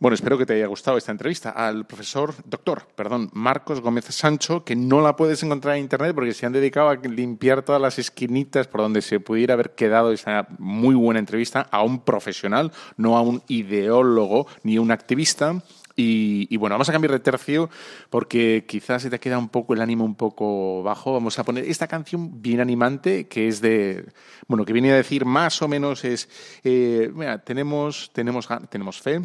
Bueno, 0.00 0.16
espero 0.16 0.36
que 0.36 0.44
te 0.44 0.54
haya 0.54 0.66
gustado 0.66 0.98
esta 0.98 1.12
entrevista 1.12 1.50
al 1.50 1.86
profesor, 1.86 2.34
doctor, 2.44 2.88
perdón, 2.96 3.30
Marcos 3.34 3.80
Gómez 3.80 4.06
Sancho, 4.06 4.64
que 4.64 4.74
no 4.74 5.00
la 5.00 5.14
puedes 5.14 5.44
encontrar 5.44 5.76
en 5.76 5.82
internet 5.82 6.12
porque 6.12 6.34
se 6.34 6.44
han 6.44 6.52
dedicado 6.52 6.88
a 6.88 6.96
limpiar 6.96 7.62
todas 7.62 7.80
las 7.80 8.00
esquinitas 8.00 8.66
por 8.66 8.80
donde 8.80 9.00
se 9.00 9.20
pudiera 9.20 9.54
haber 9.54 9.76
quedado 9.76 10.10
esa 10.10 10.48
muy 10.58 10.96
buena 10.96 11.20
entrevista 11.20 11.68
a 11.70 11.84
un 11.84 12.00
profesional, 12.00 12.72
no 12.96 13.16
a 13.16 13.22
un 13.22 13.44
ideólogo 13.46 14.48
ni 14.64 14.74
a 14.74 14.80
un 14.80 14.90
activista. 14.90 15.62
Y, 15.96 16.56
bueno, 16.56 16.74
vamos 16.74 16.88
a 16.88 16.92
cambiar 16.92 17.12
de 17.12 17.20
tercio 17.20 17.70
porque 18.10 18.64
quizás 18.66 19.02
se 19.02 19.10
te 19.10 19.20
queda 19.20 19.38
un 19.38 19.48
poco 19.48 19.74
el 19.74 19.80
ánimo 19.80 20.04
un 20.04 20.14
poco 20.14 20.82
bajo. 20.82 21.12
Vamos 21.12 21.38
a 21.38 21.44
poner 21.44 21.64
esta 21.64 21.86
canción 21.86 22.42
bien 22.42 22.60
animante 22.60 23.28
que 23.28 23.48
es 23.48 23.60
de, 23.60 24.06
bueno, 24.48 24.64
que 24.64 24.72
viene 24.72 24.92
a 24.92 24.96
decir 24.96 25.24
más 25.24 25.60
o 25.62 25.68
menos 25.68 26.04
es, 26.04 26.28
eh, 26.64 27.10
mira, 27.14 27.38
tenemos, 27.38 28.10
tenemos, 28.12 28.48
tenemos 28.70 29.00
fe, 29.00 29.22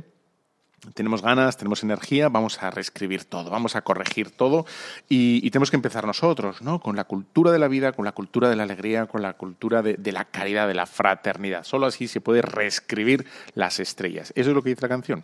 tenemos 0.94 1.22
ganas, 1.22 1.58
tenemos 1.58 1.84
energía, 1.84 2.30
vamos 2.30 2.62
a 2.62 2.70
reescribir 2.70 3.26
todo, 3.26 3.50
vamos 3.50 3.76
a 3.76 3.82
corregir 3.82 4.32
todo 4.32 4.66
y, 5.10 5.50
tenemos 5.50 5.72
que 5.72 5.76
empezar 5.78 6.06
nosotros, 6.06 6.62
¿no? 6.62 6.80
Con 6.80 6.96
la 6.96 7.06
cultura 7.06 7.52
de 7.52 7.60
la 7.60 7.68
vida, 7.68 7.94
con 7.94 8.06
la 8.06 8.12
cultura 8.12 8.50
de 8.50 8.56
la 8.56 8.64
alegría, 8.64 9.08
con 9.08 9.22
la 9.22 9.34
cultura 9.34 9.82
de, 9.82 10.12
la 10.12 10.26
caridad, 10.26 10.68
de 10.68 10.76
la 10.76 10.86
fraternidad. 10.86 11.64
Solo 11.64 11.88
así 11.88 12.08
se 12.08 12.22
puede 12.22 12.42
reescribir 12.42 13.26
las 13.54 13.80
estrellas. 13.80 14.32
Eso 14.36 14.50
es 14.52 14.56
lo 14.56 14.62
que 14.62 14.70
dice 14.70 14.82
la 14.84 14.90
canción. 14.90 15.24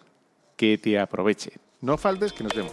Que 0.56 0.78
te 0.78 1.00
aproveche. 1.00 1.52
No 1.82 1.98
faltes, 1.98 2.34
que 2.34 2.44
nos 2.44 2.54
vemos. 2.54 2.72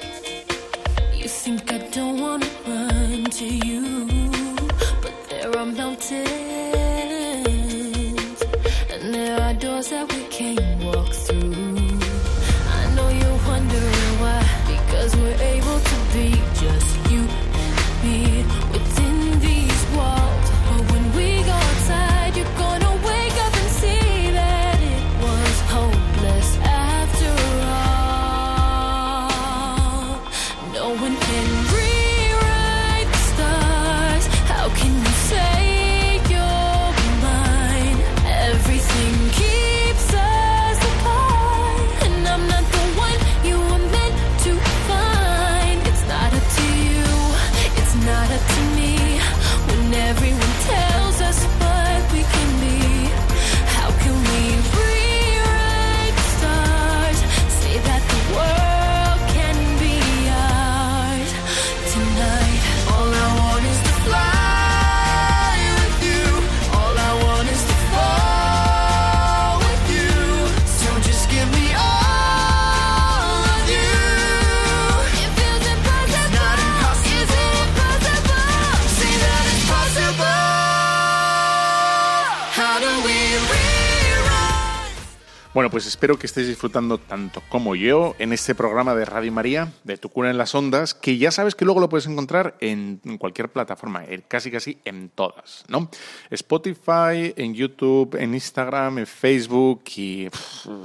Bueno, 85.53 85.69
pues 85.69 85.85
espero 85.85 86.17
que 86.17 86.29
estéis 86.29 86.47
disfrutando 86.47 86.99
tanto 86.99 87.43
como 87.49 87.75
yo 87.75 88.15
en 88.21 88.33
este 88.33 88.55
programa 88.55 88.95
de 88.95 89.05
Radio 89.05 89.33
María, 89.33 89.73
de 89.83 89.97
Tu 89.97 90.09
Cura 90.09 90.31
en 90.31 90.39
las 90.39 90.55
Ondas, 90.55 90.95
que 90.95 91.19
ya 91.19 91.33
sabes 91.33 91.57
que 91.57 91.65
luego 91.65 91.81
lo 91.81 91.89
puedes 91.89 92.07
encontrar 92.07 92.57
en 92.61 93.01
cualquier 93.19 93.51
plataforma, 93.51 94.05
casi 94.29 94.53
casi 94.53 94.79
en 94.85 95.09
todas, 95.09 95.65
¿no? 95.67 95.91
Spotify, 96.31 97.35
en 97.37 97.55
YouTube, 97.55 98.15
en 98.15 98.35
Instagram, 98.35 98.99
en 98.99 99.09
Facebook 99.09 99.83
y 99.97 100.29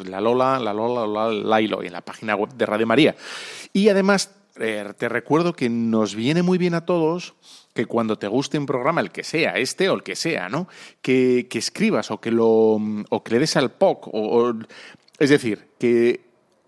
la 0.04 0.19
Lola, 0.19 0.58
la 0.60 0.73
Lola, 0.73 1.06
la 1.06 1.32
Lailo, 1.32 1.84
y 1.84 1.88
en 1.88 1.93
la 1.93 2.01
página 2.01 2.36
web 2.36 2.49
de 2.56 2.65
Radio 2.65 2.88
María. 2.88 3.15
Y 3.71 3.89
además 3.89 4.32
eh, 4.57 4.93
te 4.97 5.09
recuerdo 5.09 5.53
que 5.53 5.69
nos 5.69 6.15
viene 6.15 6.43
muy 6.43 6.57
bien 6.57 6.73
a 6.73 6.85
todos 6.85 7.35
que 7.73 7.85
cuando 7.85 8.17
te 8.17 8.27
guste 8.27 8.57
un 8.57 8.65
programa, 8.65 9.01
el 9.01 9.11
que 9.11 9.23
sea, 9.23 9.57
este 9.57 9.89
o 9.89 9.95
el 9.95 10.03
que 10.03 10.15
sea, 10.15 10.47
¿no? 10.47 10.67
Que, 11.01 11.47
que 11.49 11.59
escribas 11.59 12.09
o 12.09 12.21
que, 12.21 12.31
lo, 12.31 12.47
o 13.09 13.23
que 13.23 13.33
le 13.33 13.39
des 13.39 13.57
al 13.57 13.71
POC. 13.71 14.07
O, 14.13 14.53
es 15.19 15.29
decir, 15.29 15.67
que 15.77 16.21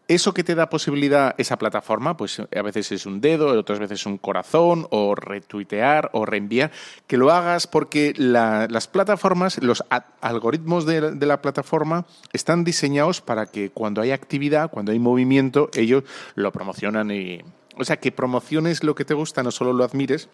eso 0.10 0.34
que 0.34 0.43
te 0.43 0.56
da 0.56 0.69
posibilidad 0.69 1.34
esa 1.38 1.58
plataforma, 1.58 2.17
pues 2.17 2.39
a 2.39 2.62
veces 2.62 2.91
es 2.91 3.06
un 3.06 3.21
dedo, 3.21 3.58
otras 3.58 3.80
veces 3.80 4.06
un 4.06 4.17
corazón, 4.17 4.88
o 4.89 5.15
retuitear, 5.15 6.10
o 6.13 6.26
reenviar, 6.26 6.71
que 7.08 7.17
lo 7.17 7.32
hagas 7.32 7.67
porque 7.67 8.13
las 8.17 8.88
plataformas, 8.89 9.62
los 9.62 9.84
algoritmos 10.21 10.86
de, 10.86 11.12
de, 11.12 11.26
la 11.26 11.41
plataforma 11.41 12.06
están 12.34 12.63
diseñados 12.63 13.21
para 13.21 13.45
que 13.45 13.69
cuando 13.69 14.02
hay 14.02 14.12
actividad, 14.12 14.71
cuando 14.71 14.91
hay 14.91 15.00
movimiento, 15.00 15.69
ellos 15.73 16.04
lo 16.36 16.52
promocionan 16.52 17.12
y... 17.12 17.41
O 17.80 17.84
sea, 17.84 17.98
que 17.98 18.12
promociones 18.12 18.84
lo 18.84 18.96
que 18.96 19.06
te 19.06 19.13
gusta, 19.13 19.44
no 19.44 19.52
solo 19.52 19.74
lo 19.74 19.84
admires, 19.84 20.30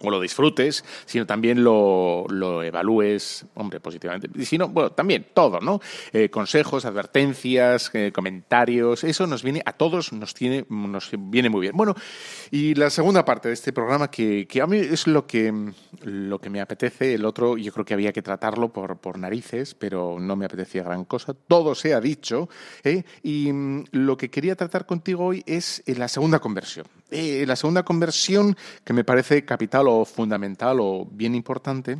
o 0.00 0.10
lo 0.10 0.20
disfrutes, 0.20 0.84
sino 1.06 1.26
también 1.26 1.64
lo, 1.64 2.24
lo 2.28 2.62
evalúes, 2.62 3.46
hombre, 3.54 3.80
positivamente. 3.80 4.28
Y 4.34 4.44
si 4.44 4.58
no, 4.58 4.68
bueno, 4.68 4.92
también 4.92 5.26
todo, 5.34 5.60
¿no? 5.60 5.80
Eh, 6.12 6.30
consejos, 6.30 6.84
advertencias, 6.84 7.90
eh, 7.94 8.12
comentarios, 8.12 9.04
eso 9.04 9.26
nos 9.26 9.42
viene, 9.42 9.62
a 9.64 9.72
todos 9.72 10.12
nos, 10.12 10.34
tiene, 10.34 10.64
nos 10.68 11.10
viene 11.12 11.48
muy 11.48 11.62
bien. 11.62 11.76
Bueno, 11.76 11.94
y 12.50 12.74
la 12.74 12.90
segunda 12.90 13.24
parte 13.24 13.48
de 13.48 13.54
este 13.54 13.72
programa, 13.72 14.10
que, 14.10 14.46
que 14.46 14.60
a 14.60 14.66
mí 14.66 14.78
es 14.78 15.06
lo 15.06 15.26
que, 15.26 15.72
lo 16.02 16.40
que 16.40 16.50
me 16.50 16.60
apetece, 16.60 17.14
el 17.14 17.24
otro 17.24 17.56
yo 17.56 17.72
creo 17.72 17.84
que 17.84 17.94
había 17.94 18.12
que 18.12 18.22
tratarlo 18.22 18.72
por, 18.72 18.98
por 18.98 19.18
narices, 19.18 19.74
pero 19.74 20.18
no 20.20 20.36
me 20.36 20.44
apetecía 20.44 20.82
gran 20.82 21.04
cosa, 21.04 21.34
todo 21.34 21.74
se 21.74 21.94
ha 21.94 22.00
dicho, 22.00 22.48
¿eh? 22.84 23.04
y 23.22 23.52
mm, 23.52 23.84
lo 23.92 24.16
que 24.16 24.30
quería 24.30 24.56
tratar 24.56 24.86
contigo 24.86 25.26
hoy 25.26 25.42
es 25.46 25.82
la 25.86 26.08
segunda 26.08 26.38
conversión. 26.38 26.86
la 27.10 27.56
segunda 27.56 27.82
conversión 27.82 28.56
que 28.84 28.92
me 28.92 29.04
parece 29.04 29.44
capital 29.44 29.77
o 29.86 30.04
fundamental 30.04 30.80
o 30.80 31.06
bien 31.10 31.34
importante, 31.34 31.98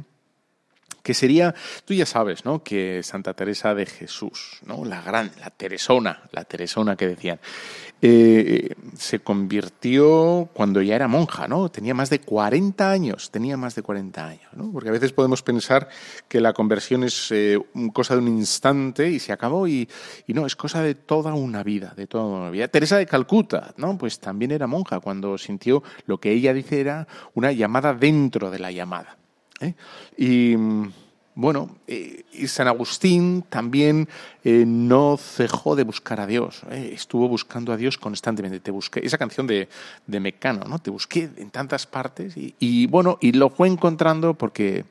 que 1.08 1.14
sería, 1.14 1.54
tú 1.86 1.94
ya 1.94 2.04
sabes, 2.04 2.44
¿no? 2.44 2.62
Que 2.62 3.02
Santa 3.02 3.32
Teresa 3.32 3.74
de 3.74 3.86
Jesús, 3.86 4.58
¿no? 4.66 4.84
La 4.84 5.00
gran, 5.00 5.32
la 5.40 5.48
Teresona, 5.48 6.24
la 6.32 6.44
Teresona 6.44 6.96
que 6.96 7.08
decían, 7.08 7.40
eh, 8.02 8.74
se 8.94 9.20
convirtió 9.20 10.50
cuando 10.52 10.82
ya 10.82 10.96
era 10.96 11.08
monja, 11.08 11.48
¿no? 11.48 11.70
Tenía 11.70 11.94
más 11.94 12.10
de 12.10 12.20
40 12.20 12.90
años, 12.90 13.30
tenía 13.30 13.56
más 13.56 13.74
de 13.74 13.80
40 13.80 14.26
años, 14.26 14.52
¿no? 14.52 14.70
Porque 14.70 14.90
a 14.90 14.92
veces 14.92 15.14
podemos 15.14 15.42
pensar 15.42 15.88
que 16.28 16.42
la 16.42 16.52
conversión 16.52 17.02
es 17.04 17.28
eh, 17.30 17.58
cosa 17.94 18.14
de 18.14 18.20
un 18.20 18.28
instante 18.28 19.08
y 19.08 19.18
se 19.18 19.32
acabó 19.32 19.66
y, 19.66 19.88
y, 20.26 20.34
no, 20.34 20.44
es 20.44 20.56
cosa 20.56 20.82
de 20.82 20.94
toda 20.94 21.32
una 21.32 21.62
vida, 21.62 21.94
de 21.96 22.06
toda 22.06 22.24
una 22.24 22.50
vida. 22.50 22.68
Teresa 22.68 22.98
de 22.98 23.06
Calcuta, 23.06 23.72
¿no? 23.78 23.96
Pues 23.96 24.20
también 24.20 24.50
era 24.50 24.66
monja 24.66 25.00
cuando 25.00 25.38
sintió 25.38 25.82
lo 26.04 26.20
que 26.20 26.32
ella 26.32 26.52
dice 26.52 26.82
era 26.82 27.08
una 27.32 27.50
llamada 27.50 27.94
dentro 27.94 28.50
de 28.50 28.58
la 28.58 28.70
llamada. 28.70 29.17
¿Eh? 29.60 29.74
Y 30.16 30.56
bueno, 31.34 31.76
eh, 31.86 32.24
y 32.32 32.48
San 32.48 32.66
Agustín 32.66 33.44
también 33.48 34.08
eh, 34.42 34.64
no 34.66 35.16
cejó 35.16 35.76
de 35.76 35.84
buscar 35.84 36.20
a 36.20 36.26
Dios, 36.26 36.62
estuvo 36.70 37.28
buscando 37.28 37.72
a 37.72 37.76
Dios 37.76 37.96
constantemente. 37.96 38.58
Te 38.58 38.72
busqué, 38.72 39.00
esa 39.04 39.18
canción 39.18 39.46
de, 39.46 39.68
de 40.06 40.20
Mecano, 40.20 40.64
¿no? 40.64 40.80
Te 40.80 40.90
busqué 40.90 41.30
en 41.36 41.50
tantas 41.50 41.86
partes 41.86 42.34
y, 42.36 42.86
bueno, 42.88 43.18
y 43.20 43.32
lo 43.32 43.50
fue 43.50 43.68
encontrando 43.68 44.34
porque, 44.34 44.84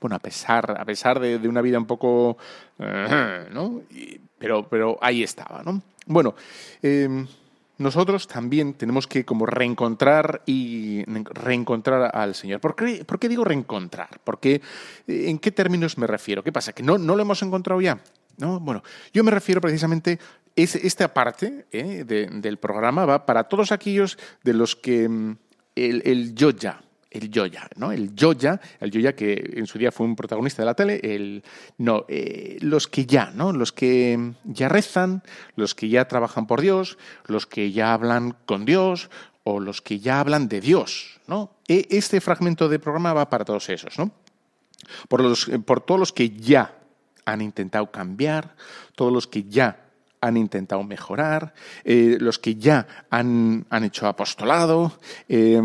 bueno, 0.00 0.16
a 0.16 0.20
pesar, 0.20 0.76
a 0.80 0.84
pesar 0.86 1.20
de, 1.20 1.36
una 1.46 1.60
vida 1.60 1.78
un 1.78 1.86
poco, 1.86 2.38
¿no? 2.78 3.82
pero, 4.38 4.66
pero 4.68 4.98
ahí 5.02 5.22
estaba, 5.22 5.62
¿no? 5.62 5.82
Bueno, 6.06 6.34
nosotros 7.80 8.28
también 8.28 8.74
tenemos 8.74 9.06
que 9.06 9.24
como 9.24 9.46
reencontrar 9.46 10.42
y 10.44 11.02
reencontrar 11.06 12.14
al 12.14 12.34
Señor. 12.34 12.60
¿Por 12.60 12.76
qué, 12.76 13.06
por 13.06 13.18
qué 13.18 13.26
digo 13.26 13.42
reencontrar? 13.42 14.20
Porque 14.22 14.60
¿en 15.06 15.38
qué 15.38 15.50
términos 15.50 15.96
me 15.96 16.06
refiero? 16.06 16.44
¿Qué 16.44 16.52
pasa? 16.52 16.74
¿Que 16.74 16.82
no, 16.82 16.98
no 16.98 17.16
lo 17.16 17.22
hemos 17.22 17.42
encontrado 17.42 17.80
ya? 17.80 17.98
¿No? 18.36 18.60
Bueno, 18.60 18.82
yo 19.14 19.24
me 19.24 19.30
refiero 19.30 19.62
precisamente 19.62 20.18
es 20.56 20.74
esta 20.74 21.14
parte 21.14 21.66
¿eh? 21.72 22.04
del 22.04 22.58
programa 22.58 23.06
va 23.06 23.24
para 23.24 23.44
todos 23.44 23.72
aquellos 23.72 24.18
de 24.44 24.52
los 24.52 24.76
que 24.76 25.08
mm, 25.08 25.36
el, 25.74 26.02
el 26.04 26.34
yo 26.34 26.50
ya, 26.50 26.82
el 27.10 27.30
Yoya, 27.30 27.68
¿no? 27.76 27.90
El 27.90 28.14
Yoya, 28.14 28.60
el 28.78 28.90
Yoya 28.90 29.14
que 29.14 29.54
en 29.56 29.66
su 29.66 29.78
día 29.78 29.90
fue 29.90 30.06
un 30.06 30.14
protagonista 30.14 30.62
de 30.62 30.66
la 30.66 30.74
tele, 30.74 31.00
el, 31.02 31.42
no, 31.78 32.04
eh, 32.08 32.58
los 32.60 32.86
que 32.86 33.04
ya, 33.04 33.32
¿no? 33.34 33.52
Los 33.52 33.72
que 33.72 34.34
ya 34.44 34.68
rezan, 34.68 35.22
los 35.56 35.74
que 35.74 35.88
ya 35.88 36.06
trabajan 36.06 36.46
por 36.46 36.60
Dios, 36.60 36.98
los 37.26 37.46
que 37.46 37.72
ya 37.72 37.92
hablan 37.92 38.36
con 38.46 38.64
Dios 38.64 39.10
o 39.42 39.58
los 39.58 39.82
que 39.82 39.98
ya 39.98 40.20
hablan 40.20 40.48
de 40.48 40.60
Dios, 40.60 41.20
¿no? 41.26 41.50
E, 41.66 41.86
este 41.90 42.20
fragmento 42.20 42.68
de 42.68 42.78
programa 42.78 43.12
va 43.12 43.28
para 43.28 43.44
todos 43.44 43.68
esos, 43.68 43.98
¿no? 43.98 44.12
Por, 45.08 45.22
los, 45.22 45.50
por 45.66 45.80
todos 45.80 45.98
los 45.98 46.12
que 46.12 46.30
ya 46.30 46.74
han 47.24 47.42
intentado 47.42 47.90
cambiar, 47.90 48.54
todos 48.94 49.12
los 49.12 49.26
que 49.26 49.44
ya 49.44 49.86
han 50.20 50.36
intentado 50.36 50.82
mejorar, 50.84 51.54
eh, 51.84 52.18
los 52.20 52.38
que 52.38 52.54
ya 52.56 52.86
han, 53.10 53.66
han 53.70 53.84
hecho 53.84 54.06
apostolado, 54.06 54.98
eh, 55.28 55.60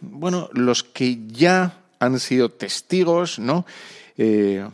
bueno, 0.00 0.48
los 0.52 0.82
que 0.84 1.18
ya 1.26 1.80
han 1.98 2.18
sido 2.18 2.50
testigos, 2.50 3.38
¿no? 3.38 3.66
Eh, 4.16 4.66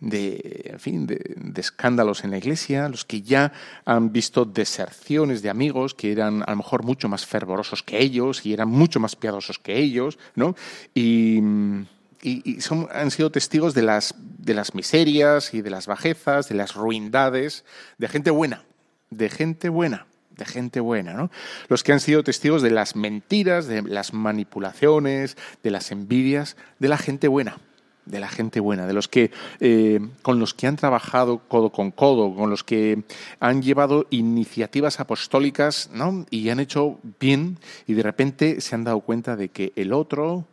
de, 0.00 0.62
en 0.64 0.80
fin, 0.80 1.06
de, 1.06 1.20
escándalos 1.56 2.24
en 2.24 2.30
la 2.30 2.38
iglesia, 2.38 2.88
los 2.88 3.04
que 3.04 3.20
ya 3.20 3.52
han 3.84 4.12
visto 4.12 4.44
deserciones 4.44 5.42
de 5.42 5.50
amigos 5.50 5.94
que 5.94 6.10
eran 6.10 6.42
a 6.46 6.50
lo 6.50 6.56
mejor 6.56 6.84
mucho 6.84 7.08
más 7.08 7.26
fervorosos 7.26 7.82
que 7.82 8.00
ellos 8.00 8.46
y 8.46 8.52
eran 8.52 8.68
mucho 8.68 8.98
más 8.98 9.14
piadosos 9.16 9.58
que 9.58 9.78
ellos, 9.78 10.18
¿no? 10.34 10.54
Y, 10.94 11.40
son, 12.60 12.86
han 12.92 13.10
sido 13.10 13.30
testigos 13.30 13.72
de 13.72 13.80
las, 13.80 14.14
de 14.18 14.52
las 14.52 14.74
miserias 14.74 15.54
y 15.54 15.62
de 15.62 15.70
las 15.70 15.86
bajezas, 15.86 16.50
de 16.50 16.54
las 16.54 16.74
ruindades, 16.74 17.64
de 17.96 18.08
gente 18.08 18.30
buena, 18.30 18.64
de 19.08 19.30
gente 19.30 19.70
buena 19.70 20.06
de 20.40 20.46
gente 20.46 20.80
buena, 20.80 21.12
¿no? 21.12 21.30
Los 21.68 21.84
que 21.84 21.92
han 21.92 22.00
sido 22.00 22.24
testigos 22.24 22.62
de 22.62 22.70
las 22.70 22.96
mentiras, 22.96 23.66
de 23.66 23.82
las 23.82 24.12
manipulaciones, 24.12 25.36
de 25.62 25.70
las 25.70 25.92
envidias, 25.92 26.56
de 26.78 26.88
la 26.88 26.98
gente 26.98 27.28
buena 27.28 27.58
de 28.06 28.20
la 28.20 28.28
gente 28.28 28.60
buena, 28.60 28.86
de 28.86 28.92
los 28.92 29.08
que 29.08 29.30
eh, 29.60 30.00
con 30.22 30.38
los 30.38 30.54
que 30.54 30.66
han 30.66 30.76
trabajado 30.76 31.38
codo 31.48 31.70
con 31.70 31.90
codo, 31.90 32.34
con 32.34 32.50
los 32.50 32.64
que 32.64 33.02
han 33.38 33.62
llevado 33.62 34.06
iniciativas 34.10 35.00
apostólicas, 35.00 35.90
¿no? 35.92 36.26
Y 36.30 36.48
han 36.48 36.60
hecho 36.60 36.98
bien 37.20 37.58
y 37.86 37.94
de 37.94 38.02
repente 38.02 38.60
se 38.60 38.74
han 38.74 38.84
dado 38.84 39.00
cuenta 39.00 39.36
de 39.36 39.48
que 39.48 39.72
el 39.76 39.92
otro, 39.92 40.44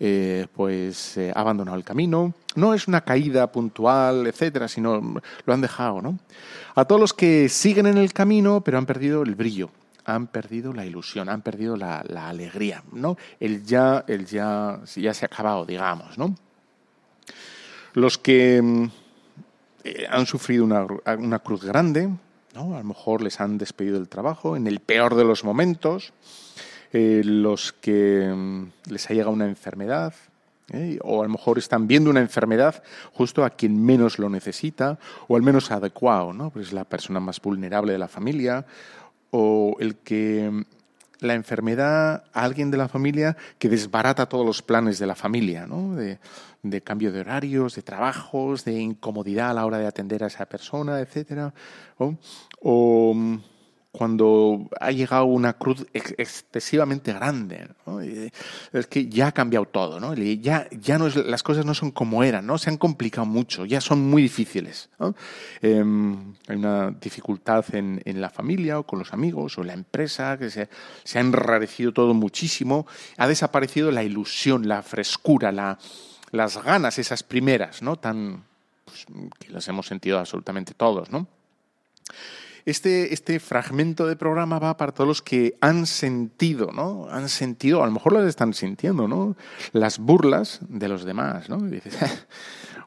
eh, 0.00 0.46
pues 0.54 1.16
eh, 1.16 1.32
ha 1.34 1.40
abandonado 1.40 1.76
el 1.76 1.84
camino. 1.84 2.34
No 2.54 2.74
es 2.74 2.88
una 2.88 3.02
caída 3.02 3.50
puntual, 3.52 4.26
etcétera, 4.26 4.68
sino 4.68 5.20
lo 5.44 5.52
han 5.52 5.60
dejado, 5.60 6.00
¿no? 6.00 6.18
A 6.74 6.84
todos 6.84 7.00
los 7.00 7.14
que 7.14 7.48
siguen 7.48 7.86
en 7.86 7.98
el 7.98 8.12
camino, 8.12 8.62
pero 8.62 8.78
han 8.78 8.86
perdido 8.86 9.22
el 9.22 9.34
brillo, 9.34 9.70
han 10.04 10.26
perdido 10.28 10.72
la 10.72 10.86
ilusión, 10.86 11.28
han 11.28 11.42
perdido 11.42 11.76
la, 11.76 12.00
alegría, 12.00 12.82
¿no? 12.92 13.16
El 13.40 13.64
ya, 13.64 14.04
el 14.06 14.26
ya, 14.26 14.80
ya 14.94 15.14
se 15.14 15.24
ha 15.24 15.26
acabado, 15.26 15.66
digamos, 15.66 16.16
¿no? 16.16 16.34
Los 17.96 18.18
que 18.18 18.60
mm, 18.60 18.84
eh, 19.84 20.06
han 20.10 20.26
sufrido 20.26 20.64
una, 20.64 21.38
cruz 21.38 21.64
grande, 21.64 22.10
¿no? 22.54 22.74
A 22.74 22.80
lo 22.80 22.84
mejor 22.84 23.22
les 23.22 23.40
han 23.40 23.56
despedido 23.56 23.94
del 23.94 24.10
trabajo 24.10 24.54
en 24.54 24.66
el 24.66 24.80
peor 24.80 25.14
de 25.14 25.24
los 25.24 25.44
momentos, 25.44 26.12
eh, 26.92 27.22
los 27.24 27.72
que 27.72 28.30
mm, 28.36 28.90
les 28.90 29.08
ha 29.08 29.14
llegado 29.14 29.30
una 29.30 29.46
enfermedad, 29.46 30.12
¿eh? 30.74 30.98
o 31.04 31.22
a 31.22 31.24
lo 31.24 31.30
mejor 31.30 31.56
están 31.56 31.86
viendo 31.86 32.10
una 32.10 32.20
enfermedad 32.20 32.82
justo 33.14 33.46
a 33.46 33.48
quien 33.48 33.82
menos 33.82 34.18
lo 34.18 34.28
necesita, 34.28 34.98
o 35.26 35.34
al 35.34 35.42
menos 35.42 35.70
adecuado, 35.70 36.34
¿no? 36.34 36.50
Pues 36.50 36.66
es 36.66 36.72
la 36.74 36.84
persona 36.84 37.18
más 37.18 37.40
vulnerable 37.40 37.92
de 37.92 37.98
la 37.98 38.08
familia, 38.08 38.66
o 39.30 39.74
el 39.80 39.96
que 39.96 40.66
la 41.20 41.34
enfermedad 41.34 42.24
a 42.32 42.42
alguien 42.42 42.70
de 42.70 42.76
la 42.76 42.88
familia 42.88 43.36
que 43.58 43.68
desbarata 43.68 44.28
todos 44.28 44.44
los 44.44 44.62
planes 44.62 44.98
de 44.98 45.06
la 45.06 45.14
familia, 45.14 45.66
¿no? 45.66 45.94
de, 45.94 46.18
cambio 46.82 47.12
de 47.12 47.20
horarios, 47.20 47.74
de 47.74 47.82
trabajos, 47.82 48.64
de 48.64 48.74
incomodidad 48.80 49.50
a 49.50 49.54
la 49.54 49.66
hora 49.66 49.78
de 49.78 49.86
atender 49.86 50.24
a 50.24 50.26
esa 50.26 50.46
persona, 50.46 51.00
etcétera, 51.00 51.54
o 52.60 53.14
cuando 53.96 54.68
ha 54.78 54.90
llegado 54.90 55.24
una 55.24 55.54
cruz 55.54 55.86
excesivamente 55.94 57.14
grande. 57.14 57.68
Es 58.74 58.86
que 58.88 59.08
ya 59.08 59.28
ha 59.28 59.32
cambiado 59.32 59.64
todo, 59.64 59.98
¿no? 60.00 60.12
Ya, 60.14 60.68
ya 60.70 60.98
no 60.98 61.06
es, 61.06 61.16
las 61.16 61.42
cosas 61.42 61.64
no 61.64 61.72
son 61.72 61.92
como 61.92 62.22
eran, 62.22 62.46
¿no? 62.46 62.58
Se 62.58 62.68
han 62.68 62.76
complicado 62.76 63.26
mucho, 63.26 63.64
ya 63.64 63.80
son 63.80 64.00
muy 64.10 64.20
difíciles. 64.20 64.90
Em, 65.62 66.34
hay 66.46 66.56
una 66.56 66.90
dificultad 66.90 67.64
en, 67.74 68.02
en, 68.04 68.20
la 68.20 68.28
familia 68.28 68.78
o 68.78 68.82
con 68.82 68.98
los 68.98 69.14
amigos 69.14 69.56
o 69.56 69.62
en 69.62 69.68
la 69.68 69.72
empresa, 69.72 70.36
que 70.36 70.50
se, 70.50 70.68
se, 71.02 71.18
ha 71.18 71.22
enrarecido 71.22 71.92
todo 71.92 72.12
muchísimo, 72.12 72.86
ha 73.16 73.26
desaparecido 73.26 73.90
la 73.90 74.02
ilusión, 74.02 74.68
la 74.68 74.82
frescura, 74.82 75.52
la, 75.52 75.78
las 76.32 76.62
ganas, 76.62 76.98
esas 76.98 77.22
primeras, 77.22 77.80
¿no? 77.80 77.96
Tan, 77.96 78.44
pues, 78.84 79.06
que 79.38 79.50
las 79.50 79.66
hemos 79.68 79.86
sentido 79.86 80.18
absolutamente 80.18 80.74
todos, 80.74 81.10
¿no? 81.10 81.28
Este, 82.66 83.14
este 83.14 83.38
fragmento 83.38 84.06
de 84.06 84.16
programa 84.16 84.58
va 84.58 84.76
para 84.76 84.92
todos 84.92 85.06
los 85.06 85.22
que 85.22 85.56
han 85.60 85.86
sentido, 85.86 86.72
¿no? 86.72 87.06
Han 87.08 87.28
sentido, 87.28 87.82
a 87.82 87.86
lo 87.86 87.92
mejor 87.92 88.12
las 88.12 88.26
están 88.26 88.52
sintiendo, 88.54 89.06
¿no? 89.06 89.36
Las 89.72 89.98
burlas 89.98 90.58
de 90.68 90.88
los 90.88 91.04
demás, 91.04 91.48
¿no? 91.48 91.58
dices, 91.58 91.96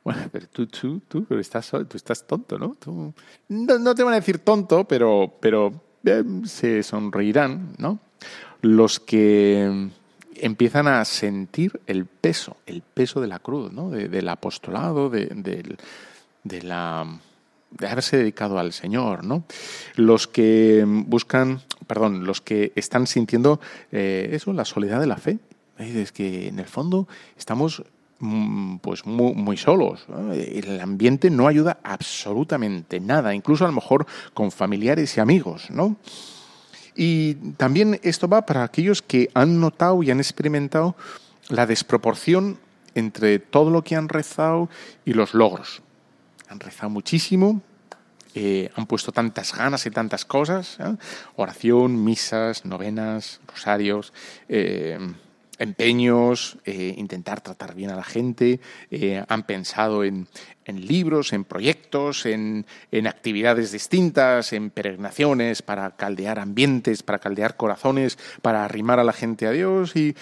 Bueno, 0.04 0.22
pero 0.32 0.48
tú, 0.48 0.68
tú, 0.68 1.02
tú, 1.08 1.26
pero 1.26 1.42
estás, 1.42 1.70
tú 1.70 1.96
estás 1.98 2.26
tonto, 2.28 2.58
¿no? 2.60 2.76
no, 3.48 3.80
no 3.80 3.96
te 3.96 4.04
van 4.04 4.14
a 4.14 4.18
decir 4.18 4.40
tonto, 4.40 4.86
pero, 4.86 5.34
pero 5.40 5.82
eh, 6.06 6.24
se 6.46 6.84
sonreirán, 6.84 7.74
¿no? 7.78 8.00
Los 8.62 9.00
que 9.00 9.90
empiezan 10.36 10.88
a 10.88 11.06
sentir 11.06 11.80
el 11.88 12.06
peso, 12.06 12.58
el 12.66 12.82
peso 12.82 13.22
de 13.22 13.28
la 13.28 13.40
cruz, 13.40 13.72
¿no? 13.72 13.90
del 13.90 14.28
apostolado, 14.30 15.10
de, 15.10 15.28
de, 16.44 16.62
la 16.62 17.20
de 17.72 17.88
haberse 17.88 18.18
dedicado 18.18 18.60
al 18.60 18.74
Señor, 18.74 19.24
¿no? 19.24 19.44
Los 19.96 20.28
que 20.28 20.84
buscan, 20.86 21.62
perdón, 21.88 22.26
los 22.26 22.42
que 22.42 22.72
están 22.76 23.08
sintiendo 23.08 23.60
eh, 23.92 24.30
eso, 24.34 24.54
la 24.54 24.66
soledad 24.66 25.00
de 25.00 25.08
la 25.08 25.18
fe. 25.18 25.40
Es 25.78 26.12
que 26.12 26.50
en 26.50 26.60
el 26.60 26.66
fondo 26.66 27.08
estamos 27.38 27.84
mm, 28.20 28.78
pues 28.78 29.06
muy, 29.06 29.34
muy 29.34 29.56
solos. 29.56 30.06
El 30.34 30.82
ambiente 30.82 31.30
no 31.30 31.48
ayuda 31.48 31.80
absolutamente 31.84 33.00
nada, 33.00 33.34
incluso 33.34 33.64
a 33.64 33.68
lo 33.70 33.74
mejor 33.74 34.06
con 34.34 34.52
familiares 34.52 35.16
y 35.16 35.22
amigos, 35.22 35.70
¿no? 35.70 35.96
Y 36.96 37.36
también 37.56 37.98
esto 38.04 38.28
va 38.28 38.46
para 38.46 38.64
aquellos 38.64 39.02
que 39.02 39.30
han 39.34 39.62
notado 39.62 40.04
y 40.04 40.12
han 40.12 40.20
experimentado 40.20 40.98
la 41.48 41.66
desproporción 41.66 42.60
entre 42.94 43.40
todo 43.40 43.70
lo 43.70 43.84
que 43.84 43.96
han 43.96 44.10
rezado 44.10 44.70
y 45.06 45.14
los 45.14 45.34
logros. 45.34 45.82
Han 46.50 46.60
rezado 46.60 46.90
muchísimo, 46.90 47.62
eh, 48.36 48.70
han 48.76 48.86
puesto 48.86 49.12
tantas 49.12 49.56
ganas 49.56 49.86
y 49.86 49.92
tantas 49.92 50.26
cosas, 50.26 50.78
¿eh? 50.80 50.96
oración, 51.36 52.04
misas, 52.04 52.64
novenas, 52.64 53.40
rosarios, 53.48 54.14
eh, 54.48 55.00
empeños, 55.58 56.58
intentar 56.66 57.42
tratar 57.42 57.76
bien 57.76 57.90
a 57.90 57.96
la 57.98 58.04
gente, 58.06 58.62
han 59.28 59.44
pensado 59.44 60.06
en, 60.06 60.26
libros, 60.66 61.34
en 61.34 61.44
proyectos, 61.44 62.26
en, 62.26 62.66
actividades 63.06 63.74
distintas, 63.74 64.54
en 64.54 64.70
peregrinaciones 64.70 65.62
para 65.62 65.98
caldear 65.98 66.40
ambientes, 66.40 67.04
para 67.04 67.20
caldear 67.20 67.58
corazones, 67.58 68.18
para 68.42 68.64
arrimar 68.64 69.00
a 69.00 69.04
la 69.04 69.12
gente 69.12 69.48
a 69.48 69.52
Dios 69.52 69.98
y, 69.98 70.16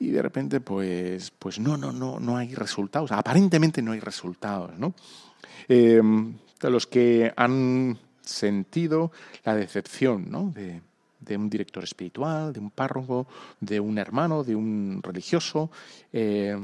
de 0.00 0.22
repente 0.22 0.60
pues, 0.60 1.30
pues 1.38 1.60
no, 1.60 1.76
no, 1.76 1.92
no, 1.92 2.18
no 2.18 2.36
hay 2.36 2.56
resultados, 2.56 3.12
aparentemente 3.12 3.82
no 3.82 3.92
hay 3.92 4.00
resultados, 4.00 4.76
¿no? 4.76 4.92
Eh, 5.72 6.02
los 6.62 6.86
que 6.88 7.32
han 7.36 7.96
sentido 8.22 9.12
la 9.44 9.54
decepción, 9.54 10.28
¿no? 10.28 10.52
De, 10.52 10.82
un 11.36 11.48
director 11.48 11.84
espiritual, 11.84 12.52
de 12.52 12.58
un 12.58 12.70
párroco, 12.70 13.28
de 13.60 13.78
un 13.78 13.98
hermano, 13.98 14.42
de 14.42 14.56
un 14.56 15.00
religioso, 15.00 15.70
eh, 16.12 16.58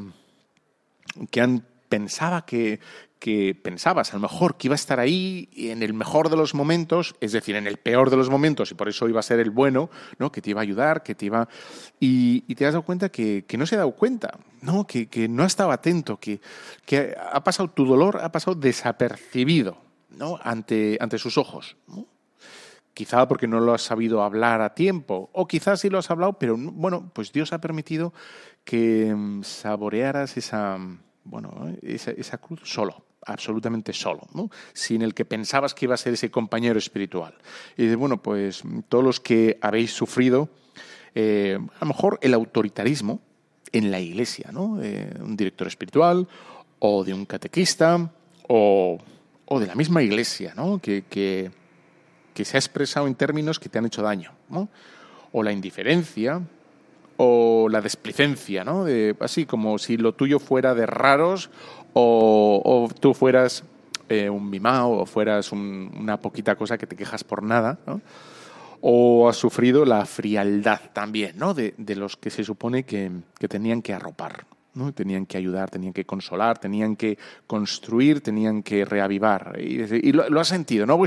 que 1.30 1.40
han 1.40 1.62
pensaba 1.88 2.44
que, 2.44 2.80
que 3.18 3.54
pensabas 3.54 4.12
a 4.12 4.16
lo 4.16 4.20
mejor 4.20 4.56
que 4.56 4.68
iba 4.68 4.74
a 4.74 4.76
estar 4.76 5.00
ahí 5.00 5.48
en 5.56 5.82
el 5.82 5.94
mejor 5.94 6.28
de 6.28 6.36
los 6.36 6.54
momentos, 6.54 7.14
es 7.20 7.32
decir, 7.32 7.56
en 7.56 7.66
el 7.66 7.78
peor 7.78 8.10
de 8.10 8.16
los 8.16 8.30
momentos, 8.30 8.70
y 8.70 8.74
por 8.74 8.88
eso 8.88 9.08
iba 9.08 9.20
a 9.20 9.22
ser 9.22 9.40
el 9.40 9.50
bueno, 9.50 9.90
¿no? 10.18 10.30
que 10.30 10.42
te 10.42 10.50
iba 10.50 10.60
a 10.60 10.62
ayudar, 10.62 11.02
que 11.02 11.14
te 11.14 11.26
iba... 11.26 11.48
Y, 11.98 12.42
te 12.54 12.66
has 12.66 12.74
dado 12.74 12.84
cuenta 12.84 13.08
que, 13.08 13.44
no 13.58 13.66
se 13.66 13.74
ha 13.74 13.78
dado 13.78 13.92
cuenta, 13.92 14.38
¿no? 14.62 14.86
Que, 14.86 15.08
que 15.08 15.28
no 15.28 15.42
ha 15.42 15.46
estado 15.46 15.70
atento, 15.70 16.18
que, 16.18 16.40
que, 16.84 17.14
ha 17.32 17.42
pasado 17.44 17.68
tu 17.68 17.84
dolor, 17.84 18.20
ha 18.22 18.32
pasado 18.32 18.54
desapercibido 18.54 19.78
¿no? 20.10 20.38
ante, 20.42 20.96
ante 21.00 21.18
sus 21.18 21.36
ojos. 21.38 21.76
quizá 22.94 23.28
porque 23.28 23.46
no 23.46 23.60
lo 23.60 23.74
has 23.74 23.82
sabido 23.82 24.22
hablar 24.22 24.62
a 24.62 24.74
tiempo, 24.74 25.30
o 25.32 25.46
quizás 25.46 25.80
sí 25.80 25.90
lo 25.90 25.98
has 25.98 26.10
hablado, 26.10 26.34
pero 26.34 26.56
bueno, 26.56 27.10
pues 27.12 27.32
Dios 27.32 27.52
ha 27.52 27.60
permitido 27.60 28.14
que 28.64 29.14
mm, 29.14 29.42
saborearas 29.42 30.36
esa, 30.36 30.78
bueno, 31.26 31.76
esa, 31.82 32.38
cruz 32.38 32.60
solo, 32.64 33.04
absolutamente 33.22 33.92
solo, 33.92 34.22
sin 34.72 35.02
el 35.02 35.14
que 35.14 35.24
pensabas 35.24 35.74
que 35.74 35.86
iba 35.86 35.94
a 35.94 35.98
ser 35.98 36.14
ese 36.14 36.30
compañero 36.30 36.78
espiritual. 36.78 37.34
Y 37.76 37.86
de 37.86 37.96
bueno, 37.96 38.22
pues 38.22 38.62
todos 38.88 39.04
los 39.04 39.20
que 39.20 39.58
habéis 39.60 39.92
sufrido, 39.92 40.48
eh, 41.14 41.58
a 41.58 41.84
lo 41.84 41.86
mejor 41.88 42.18
el 42.22 42.34
autoritarismo 42.34 43.20
en 43.72 43.90
la 43.90 44.00
iglesia, 44.00 44.50
¿no? 44.52 44.82
Eh, 44.82 45.12
un 45.20 45.36
director 45.36 45.66
espiritual, 45.66 46.28
o 46.78 47.04
de 47.04 47.12
un 47.12 47.26
catequista, 47.26 48.10
o, 48.48 48.98
o 49.46 49.60
de 49.60 49.66
la 49.66 49.74
misma 49.74 50.02
iglesia, 50.02 50.52
¿no? 50.54 50.78
que, 50.78 51.04
que 51.08 51.50
que 52.36 52.44
se 52.44 52.58
ha 52.58 52.60
expresado 52.60 53.06
en 53.06 53.14
términos 53.14 53.58
que 53.58 53.70
te 53.70 53.78
han 53.78 53.86
hecho 53.86 54.02
daño, 54.02 54.30
¿no? 54.50 54.68
O 55.32 55.42
la 55.42 55.52
indiferencia, 55.52 56.42
o 57.16 57.68
la 57.70 57.80
desplicencia, 57.80 58.64
¿no? 58.64 58.86
Así 59.20 59.46
como 59.46 59.78
si 59.78 59.96
lo 59.96 60.12
tuyo 60.12 60.38
fuera 60.38 60.74
de 60.74 60.86
raros 60.86 61.50
o, 61.92 62.88
tú 63.00 63.14
fueras 63.14 63.64
eh, 64.08 64.28
un 64.28 64.50
mimado 64.50 64.90
o 64.90 65.06
fueras 65.06 65.50
una 65.52 66.20
poquita 66.20 66.54
cosa 66.54 66.76
que 66.76 66.86
te 66.86 66.96
quejas 66.96 67.24
por 67.24 67.42
nada, 67.42 67.78
¿no? 67.86 68.00
O 68.82 69.28
has 69.28 69.36
sufrido 69.36 69.84
la 69.84 70.04
frialdad 70.04 70.80
también, 70.92 71.38
¿no? 71.38 71.54
De, 71.54 71.74
los 71.96 72.16
que 72.16 72.30
se 72.30 72.44
supone 72.44 72.84
que, 72.84 73.10
tenían 73.48 73.80
que 73.80 73.94
arropar, 73.94 74.44
¿no? 74.74 74.92
Tenían 74.92 75.24
que 75.24 75.38
ayudar, 75.38 75.70
tenían 75.70 75.94
que 75.94 76.04
consolar, 76.04 76.58
tenían 76.58 76.96
que 76.96 77.18
construir, 77.46 78.20
tenían 78.20 78.62
que 78.62 78.84
reavivar. 78.84 79.56
Y, 79.58 80.12
lo, 80.12 80.38
has 80.38 80.48
sentido, 80.48 80.84
¿no? 80.84 81.02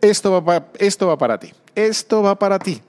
esto 0.00 0.44
va, 0.44 0.66
esto 0.78 1.06
va 1.06 1.16
para 1.16 1.38
ti, 1.38 1.52
esto 1.76 2.22
va 2.22 2.36
para 2.36 2.58
ti. 2.58 2.82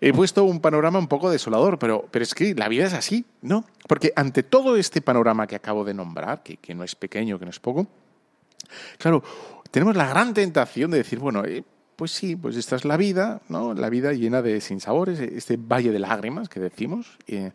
He 0.00 0.12
puesto 0.12 0.44
un 0.44 0.60
panorama 0.60 0.98
un 0.98 1.08
poco 1.08 1.30
desolador, 1.30 1.78
pero, 1.78 2.08
pero 2.10 2.22
es 2.22 2.34
que 2.34 2.54
la 2.54 2.68
vida 2.68 2.86
es 2.86 2.94
así, 2.94 3.24
¿no? 3.42 3.64
Porque 3.86 4.12
ante 4.16 4.42
todo 4.42 4.76
este 4.76 5.02
panorama 5.02 5.46
que 5.46 5.56
acabo 5.56 5.84
de 5.84 5.94
nombrar, 5.94 6.42
que, 6.42 6.56
que 6.56 6.74
no 6.74 6.84
es 6.84 6.94
pequeño, 6.94 7.38
que 7.38 7.44
no 7.44 7.50
es 7.50 7.60
poco, 7.60 7.86
claro, 8.98 9.22
tenemos 9.70 9.96
la 9.96 10.08
gran 10.08 10.32
tentación 10.34 10.90
de 10.90 10.98
decir, 10.98 11.18
bueno, 11.18 11.44
eh, 11.44 11.62
pues 11.96 12.12
sí, 12.12 12.34
pues 12.34 12.56
esta 12.56 12.76
es 12.76 12.84
la 12.84 12.96
vida, 12.96 13.42
¿no? 13.48 13.74
La 13.74 13.90
vida 13.90 14.12
llena 14.12 14.40
de 14.40 14.60
sinsabores, 14.60 15.20
este 15.20 15.58
valle 15.58 15.92
de 15.92 15.98
lágrimas 15.98 16.48
que 16.48 16.60
decimos. 16.60 17.18
y 17.26 17.50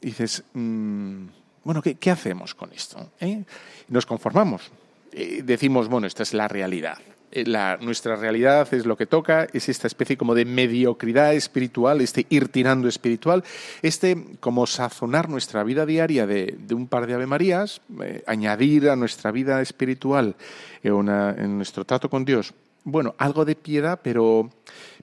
dices, 0.00 0.44
mm, 0.52 1.26
bueno, 1.64 1.82
¿qué, 1.82 1.96
¿qué, 1.96 2.10
hacemos 2.10 2.54
con 2.54 2.72
esto? 2.72 3.10
Eh? 3.20 3.42
Nos 3.88 4.06
conformamos. 4.06 4.70
decimos, 5.12 5.88
bueno, 5.88 6.06
esta 6.06 6.22
es 6.22 6.34
la 6.34 6.46
realidad. 6.46 6.98
Eh, 7.36 7.44
nuestra 7.80 8.14
realidad 8.14 8.72
es 8.72 8.86
lo 8.86 8.96
que 8.96 9.06
toca, 9.06 9.48
es 9.52 9.68
esta 9.68 9.88
especie 9.88 10.16
como 10.16 10.36
de 10.36 10.44
mediocridad 10.44 11.34
espiritual, 11.34 12.00
este 12.00 12.26
ir 12.30 12.46
tirando 12.46 12.86
espiritual, 12.86 13.42
este 13.82 14.16
como 14.38 14.68
sazonar 14.68 15.28
nuestra 15.28 15.64
vida 15.64 15.84
diaria 15.84 16.28
de, 16.28 16.56
un 16.72 16.86
par 16.86 17.08
de 17.08 17.14
Ave 17.14 17.26
Marías, 17.26 17.80
eh, 18.02 18.22
añadir 18.28 18.88
a 18.88 18.94
nuestra 18.94 19.32
vida 19.32 19.60
espiritual 19.60 20.36
eh, 20.84 20.90
en 20.90 21.56
nuestro 21.56 21.84
trato 21.84 22.08
con 22.08 22.24
Dios, 22.24 22.54
bueno, 22.84 23.16
algo 23.18 23.44
de 23.44 23.56
piedad, 23.56 23.98
pero, 24.00 24.48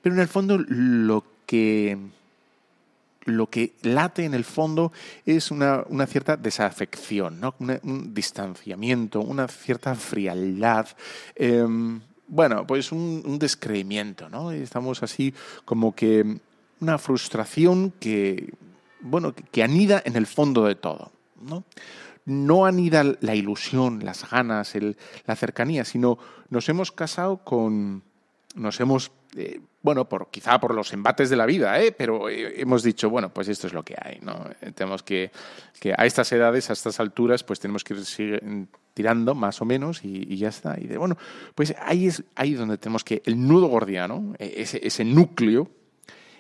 pero 0.02 0.16
en 0.16 0.22
el 0.22 0.30
fondo 0.30 0.58
lo 0.58 1.26
que 1.46 1.98
lo 3.26 3.50
que 3.50 3.74
late 3.84 4.24
en 4.24 4.34
el 4.34 4.46
fondo 4.46 4.92
es 5.26 5.52
una, 5.52 5.86
cierta 6.08 6.38
desafección, 6.38 7.40
¿no? 7.40 7.54
un 7.60 8.14
distanciamiento, 8.14 9.20
una 9.20 9.48
cierta 9.48 9.94
frialdad. 9.94 10.88
Em, 11.36 12.02
bueno, 12.32 12.66
pues 12.66 12.94
un, 12.94 13.38
descreimiento, 13.38 14.30
¿no? 14.30 14.52
Estamos 14.52 15.04
así 15.04 15.34
como 15.66 15.94
que 15.94 16.40
una 16.80 16.98
frustración 16.98 17.92
que, 18.00 18.54
bueno, 19.02 19.36
que 19.36 19.62
anida 19.62 20.02
en 20.06 20.16
el 20.16 20.26
fondo 20.26 20.64
de 20.66 20.76
todo, 20.76 21.12
¿no? 21.42 21.66
No 22.24 22.66
anida 22.66 23.04
la 23.20 23.36
ilusión, 23.36 24.06
las 24.06 24.30
ganas, 24.30 24.74
la 25.26 25.36
cercanía, 25.36 25.84
sino 25.84 26.18
nos 26.50 26.70
hemos 26.70 26.94
casado 26.94 27.44
con, 27.44 28.02
nos 28.56 28.80
hemos 28.80 29.12
eh, 29.36 29.60
bueno, 29.84 30.08
por, 30.08 30.30
quizá 30.30 30.60
por 30.60 30.76
los 30.76 30.94
embates 30.94 31.30
de 31.30 31.36
la 31.36 31.46
vida, 31.46 31.82
¿eh? 31.82 31.92
pero 31.92 32.30
eh, 32.30 32.62
hemos 32.62 32.84
dicho, 32.84 33.10
bueno, 33.10 33.34
pues 33.34 33.48
esto 33.48 33.68
es 33.68 33.74
lo 33.74 33.84
que 33.84 33.96
hay, 34.00 34.20
¿no? 34.22 34.46
Tenemos 34.76 35.02
que, 35.02 35.32
que 35.80 35.94
a 35.98 36.06
estas 36.06 36.32
edades, 36.32 36.70
a 36.70 36.74
estas 36.74 37.00
alturas, 37.00 37.44
pues 37.44 37.60
tenemos 37.60 37.84
que 37.84 37.96
ir 37.96 38.68
tirando 38.94 39.34
más 39.34 39.62
o 39.62 39.66
menos 39.66 40.04
y, 40.04 40.38
ya 40.38 40.50
está. 40.50 40.80
Y 40.80 40.88
de, 40.88 40.98
bueno, 40.98 41.18
pues 41.56 41.74
ahí 41.80 42.08
es 42.08 42.24
ahí 42.36 42.54
donde 42.54 42.78
tenemos 42.78 43.04
que, 43.04 43.24
el 43.26 43.48
nudo 43.48 43.68
gordiano, 43.68 44.34
e, 44.38 44.54
ese, 44.58 44.80
ese 44.86 45.04
núcleo, 45.04 45.70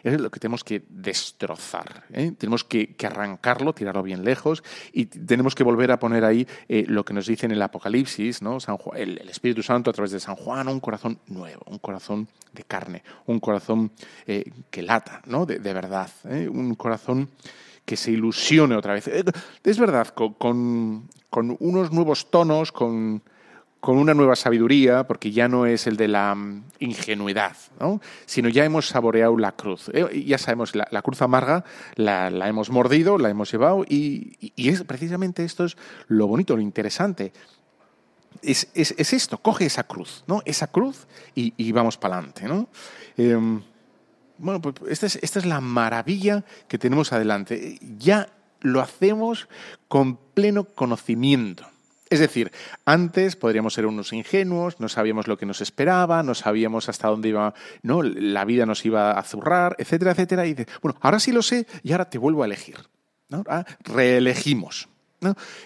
es 0.03 0.19
lo 0.19 0.29
que 0.29 0.39
tenemos 0.39 0.63
que 0.63 0.83
destrozar. 0.89 2.03
¿eh? 2.11 2.31
Tenemos 2.37 2.63
que, 2.63 2.95
arrancarlo, 3.05 3.73
tirarlo 3.73 4.03
bien 4.03 4.23
lejos 4.23 4.63
y 4.93 5.05
tenemos 5.05 5.55
que 5.55 5.63
volver 5.63 5.91
a 5.91 5.99
poner 5.99 6.25
ahí 6.25 6.47
eh, 6.67 6.85
lo 6.87 7.05
que 7.05 7.13
nos 7.13 7.27
dice 7.27 7.45
en 7.45 7.51
el 7.51 7.61
Apocalipsis, 7.61 8.41
¿no? 8.41 8.57
El, 8.95 9.29
Espíritu 9.29 9.63
Santo 9.63 9.89
a 9.89 9.93
través 9.93 10.11
de 10.11 10.19
San 10.19 10.35
Juan, 10.35 10.67
un 10.67 10.79
corazón 10.79 11.19
nuevo, 11.27 11.63
un 11.67 11.79
corazón 11.79 12.27
de 12.53 12.63
carne, 12.63 13.03
un 13.27 13.39
corazón 13.39 13.91
eh, 14.27 14.43
que 14.69 14.81
lata, 14.81 15.21
¿no? 15.25 15.45
de, 15.45 15.57
verdad, 15.59 16.09
un 16.25 16.75
corazón 16.75 17.29
que 17.85 17.95
se 17.95 18.11
ilusione 18.11 18.75
otra 18.75 18.93
vez. 18.93 19.09
Es 19.63 19.79
verdad, 19.79 20.07
con, 20.09 21.07
con 21.29 21.57
unos 21.59 21.91
nuevos 21.91 22.29
tonos, 22.29 22.71
con 22.71 23.23
con 23.81 23.97
una 23.97 24.13
nueva 24.13 24.35
sabiduría, 24.35 25.07
porque 25.07 25.31
ya 25.31 25.47
no 25.47 25.65
es 25.65 25.87
el 25.87 25.97
de 25.97 26.07
la 26.07 26.35
mm, 26.35 26.63
ingenuidad, 26.79 27.57
¿no? 27.79 27.99
sino 28.27 28.47
ya 28.47 28.63
hemos 28.63 28.87
saboreado 28.87 29.35
la 29.37 29.53
cruz. 29.53 29.89
Eh, 29.91 30.23
ya 30.25 30.37
sabemos, 30.37 30.75
la, 30.75 31.01
cruz 31.01 31.21
amarga 31.23 31.65
la, 31.95 32.29
hemos 32.47 32.69
mordido, 32.69 33.17
la 33.17 33.29
hemos 33.29 33.51
llevado, 33.51 33.83
y, 33.89 34.53
es 34.55 34.83
precisamente 34.83 35.43
esto 35.43 35.65
es 35.65 35.77
lo 36.07 36.27
bonito, 36.27 36.55
lo 36.55 36.61
interesante. 36.61 37.33
Es, 38.43 38.69
esto, 38.75 39.39
coge 39.39 39.65
esa 39.65 39.83
cruz, 39.83 40.23
¿no? 40.27 40.41
Esa 40.45 40.67
cruz 40.67 41.07
y, 41.35 41.71
vamos 41.71 41.97
para 41.97 42.17
adelante, 42.17 42.47
¿no? 42.47 42.69
Em, 43.17 43.61
bueno, 44.37 44.61
pues 44.61 44.75
esta 44.89 45.05
es, 45.07 45.19
esta 45.21 45.39
es 45.39 45.45
la 45.45 45.59
maravilla 45.59 46.43
que 46.67 46.77
tenemos 46.77 47.13
adelante. 47.13 47.77
Ya 47.97 48.29
lo 48.61 48.79
hacemos 48.79 49.47
con 49.87 50.17
pleno 50.17 50.65
conocimiento. 50.65 51.70
Es 52.11 52.19
decir, 52.19 52.51
antes 52.83 53.37
podríamos 53.37 53.73
ser 53.73 53.85
unos 53.85 54.11
ingenuos, 54.11 54.81
no 54.81 54.89
sabíamos 54.89 55.29
lo 55.29 55.37
que 55.37 55.45
nos 55.45 55.61
esperaba, 55.61 56.23
no 56.23 56.35
sabíamos 56.35 56.89
hasta 56.89 57.07
dónde 57.07 57.29
iba, 57.29 57.53
¿no? 57.83 58.03
La 58.03 58.43
vida 58.43 58.65
nos 58.65 58.85
iba 58.85 59.13
a 59.13 59.23
zurrar, 59.23 59.77
etcétera, 59.79 60.11
etcétera. 60.11 60.45
Y 60.45 60.53
dice, 60.53 60.69
bueno, 60.81 60.99
ahora 60.99 61.21
sí 61.21 61.31
lo 61.31 61.41
sé 61.41 61.65
y 61.83 61.93
ahora 61.93 62.09
te 62.09 62.17
vuelvo 62.17 62.43
a 62.43 62.47
elegir. 62.47 62.75
¿no? 63.29 63.45
reelegimos. 63.85 64.89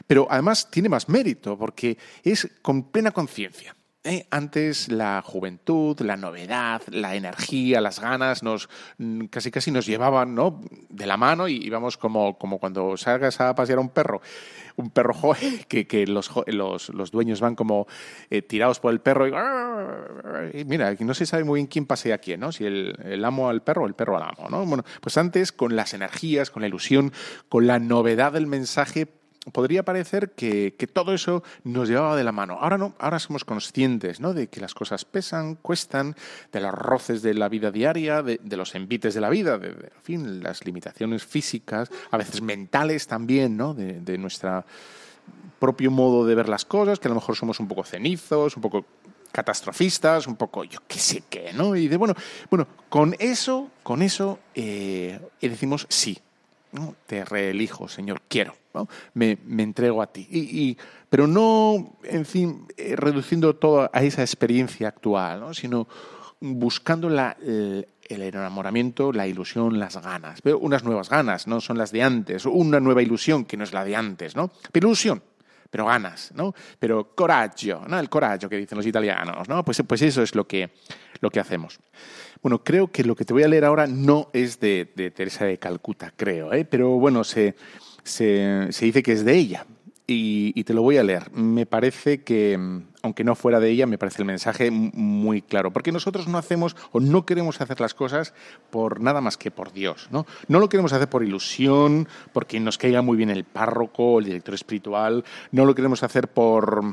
Pero 0.06 0.28
además 0.30 0.70
tiene 0.70 0.88
más 0.88 1.10
mérito 1.10 1.58
porque 1.58 1.98
es 2.24 2.48
con 2.62 2.92
plena 2.92 3.10
conciencia. 3.10 3.76
¿Eh? 4.06 4.28
Antes 4.30 4.90
la 4.90 5.22
juventud, 5.22 6.00
la 6.00 6.16
novedad, 6.16 6.82
la 6.90 7.16
energía, 7.16 7.82
las 7.82 8.00
ganas 8.00 8.44
nos 8.44 8.70
mm, 8.98 9.26
casi 9.26 9.52
casi 9.52 9.72
nos 9.72 9.86
llevaban 9.86 10.36
¿no? 10.36 10.62
de 10.90 11.06
la 11.06 11.18
mano 11.18 11.48
y 11.48 11.56
íbamos 11.58 11.98
como, 11.98 12.38
como 12.38 12.60
cuando 12.60 12.96
salgas 12.96 13.42
a 13.42 13.54
pasear 13.56 13.80
a 13.80 13.82
un 13.82 13.90
perro, 13.90 14.22
un 14.76 14.92
perro 14.92 15.14
joven, 15.16 15.62
que, 15.68 15.88
que 15.88 16.08
los, 16.08 16.32
los, 16.48 16.90
los, 16.90 17.12
dueños 17.12 17.42
van 17.42 17.56
como 17.56 17.88
eh, 18.30 18.42
tirados 18.42 18.80
por 18.80 18.94
el 18.94 19.02
perro 19.02 19.28
y, 19.28 20.60
y, 20.60 20.66
mira, 20.66 20.96
no 21.00 21.14
se 21.14 21.26
sabe 21.26 21.44
muy 21.44 21.58
bien 21.58 21.68
quién 21.68 21.86
pasea 21.86 22.16
a 22.16 22.20
quién, 22.20 22.40
¿no? 22.40 22.52
si 22.52 22.66
el, 22.66 22.98
el, 23.04 23.26
amo 23.26 23.50
al 23.50 23.64
perro 23.64 23.84
o 23.84 23.88
el 23.88 23.96
perro 23.96 24.18
al 24.18 24.24
amo. 24.24 24.50
¿no? 24.50 24.66
Bueno, 24.66 24.84
pues 25.02 25.18
antes 25.18 25.52
con 25.52 25.76
las 25.76 25.94
energías, 25.94 26.52
con 26.52 26.62
la 26.62 26.68
ilusión, 26.68 27.12
con 27.50 27.68
la 27.68 27.80
novedad 27.80 28.34
del 28.34 28.48
mensaje 28.48 29.08
podría 29.52 29.84
parecer 29.84 30.32
que, 30.32 30.74
todo 30.94 31.14
eso 31.14 31.44
nos 31.64 31.90
llevaba 31.90 32.16
de 32.16 32.24
la 32.24 32.32
mano. 32.32 32.58
Ahora 32.60 32.78
no, 32.78 32.94
ahora 33.00 33.20
somos 33.20 33.44
conscientes 33.44 34.20
¿no? 34.20 34.34
de 34.34 34.48
que 34.48 34.62
las 34.62 34.74
cosas 34.74 35.06
pesan, 35.06 35.56
cuestan, 35.56 36.16
de 36.52 36.62
los 36.62 36.74
roces 36.74 37.22
de 37.22 37.34
la 37.34 37.50
vida 37.50 37.72
diaria, 37.72 38.24
de, 38.24 38.40
los 38.56 38.76
envites 38.76 39.14
de 39.14 39.22
la 39.22 39.30
vida, 39.30 39.58
de, 39.58 39.92
fin, 40.02 40.42
las 40.42 40.66
limitaciones 40.66 41.26
físicas, 41.26 41.90
a 42.12 42.18
veces 42.18 42.42
mentales 42.42 43.08
también, 43.08 43.58
¿no? 43.58 43.74
de, 43.74 44.00
de 44.00 44.18
nuestro 44.18 44.66
propio 45.60 45.92
modo 45.92 46.26
de 46.26 46.36
ver 46.36 46.50
las 46.50 46.66
cosas, 46.66 47.00
que 47.00 47.08
a 47.08 47.10
lo 47.10 47.16
mejor 47.16 47.36
somos 47.36 47.60
un 47.60 47.68
poco 47.68 47.84
cenizos, 47.84 48.56
un 48.56 48.62
poco 48.62 48.86
catastrofistas, 49.32 50.28
un 50.28 50.38
poco 50.38 50.64
yo 50.64 50.80
qué 50.88 50.98
sé 50.98 51.24
qué, 51.30 51.52
¿no? 51.54 51.76
Y 51.76 51.90
de 51.90 51.98
bueno, 51.98 52.14
bueno, 52.50 52.68
con 52.88 53.16
eso, 53.20 53.70
con 53.84 54.02
eso 54.02 54.40
eh, 54.54 55.20
decimos 55.42 55.88
sí, 55.90 56.18
te 57.06 57.26
reelijo, 57.26 57.90
Señor, 57.90 58.22
quiero, 58.30 58.56
me, 59.14 59.38
entrego 59.58 60.02
a 60.02 60.08
ti. 60.08 60.28
Y, 60.30 60.78
pero 61.10 61.28
no, 61.28 61.98
en 62.04 62.26
fin, 62.26 62.68
eh, 62.78 62.96
reduciendo 62.96 63.56
todo 63.56 63.90
a 63.92 64.04
esa 64.04 64.22
experiencia 64.22 64.88
actual, 64.88 65.56
sino 65.56 65.88
buscando 66.40 67.10
la, 67.10 67.38
el, 67.40 67.86
enamoramiento, 68.22 69.12
la 69.12 69.28
ilusión, 69.28 69.80
las 69.80 70.02
ganas. 70.02 70.42
Veo 70.42 70.60
unas 70.60 70.84
nuevas 70.84 71.10
ganas, 71.10 71.48
no 71.48 71.62
son 71.62 71.78
las 71.78 71.92
de 71.92 72.04
antes, 72.04 72.46
una 72.46 72.80
nueva 72.80 73.02
ilusión 73.02 73.46
que 73.46 73.58
no 73.58 73.64
es 73.64 73.74
la 73.74 73.86
de 73.86 73.96
antes, 73.96 74.36
¿no? 74.36 74.52
Pero 74.72 74.88
ilusión, 74.88 75.22
pero 75.70 75.86
ganas, 75.86 76.32
¿no? 76.36 76.54
Pero 76.80 77.16
coraggio, 77.16 77.82
¿no? 77.88 78.00
El 78.00 78.10
coraggio 78.10 78.50
que 78.50 78.58
dicen 78.58 78.78
los 78.78 78.86
italianos, 78.86 79.50
¿no? 79.50 79.64
Pues, 79.66 79.82
pues 79.88 80.02
eso 80.02 80.22
es 80.22 80.36
lo 80.36 80.48
que, 80.48 80.72
lo 81.22 81.30
que 81.30 81.40
hacemos. 81.40 81.80
Bueno, 82.42 82.64
creo 82.64 82.92
que 82.92 83.04
lo 83.04 83.16
que 83.16 83.26
te 83.26 83.34
voy 83.34 83.44
a 83.44 83.48
leer 83.48 83.66
ahora 83.66 83.88
no 83.88 84.30
es 84.32 84.60
de, 84.60 84.86
Teresa 85.16 85.46
de 85.46 85.58
Calcuta, 85.58 86.14
creo, 86.16 86.54
¿eh? 86.54 86.64
pero 86.64 86.92
bueno, 86.92 87.24
se, 87.24 87.56
se, 88.06 88.70
dice 88.80 89.04
que 89.04 89.12
es 89.12 89.26
de 89.26 89.36
ella. 89.36 89.66
Y, 90.08 90.64
te 90.64 90.74
lo 90.74 90.84
voy 90.84 90.98
a 90.98 91.04
leer. 91.04 91.32
Me 91.32 91.66
parece 91.66 92.24
que, 92.24 92.60
aunque 93.02 93.24
no 93.24 93.34
fuera 93.34 93.60
de 93.60 93.72
ella, 93.72 93.88
me 93.88 93.98
parece 93.98 94.22
el 94.22 94.26
mensaje 94.26 94.70
muy 94.70 95.42
claro. 95.42 95.74
Porque 95.74 95.92
nosotros 95.92 96.28
no 96.28 96.38
hacemos 96.38 96.76
o 96.92 97.00
no 97.00 97.26
queremos 97.26 97.60
hacer 97.60 97.82
las 97.82 97.96
cosas 97.96 98.34
por 98.70 99.02
nada 99.02 99.20
más 99.22 99.36
que 99.38 99.50
por 99.50 99.74
Dios. 99.74 100.08
No, 100.12 100.28
no 100.48 100.60
lo 100.60 100.70
queremos 100.70 100.94
hacer 100.94 101.10
por 101.10 101.24
ilusión, 101.24 102.08
porque 102.34 102.60
nos 102.60 102.78
caiga 102.78 103.02
muy 103.02 103.18
bien 103.18 103.32
el 103.32 103.46
párroco, 103.46 104.20
el 104.20 104.26
director 104.26 104.54
espiritual. 104.54 105.24
No 105.52 105.66
lo 105.66 105.74
queremos 105.74 106.04
hacer 106.04 106.28
por 106.28 106.84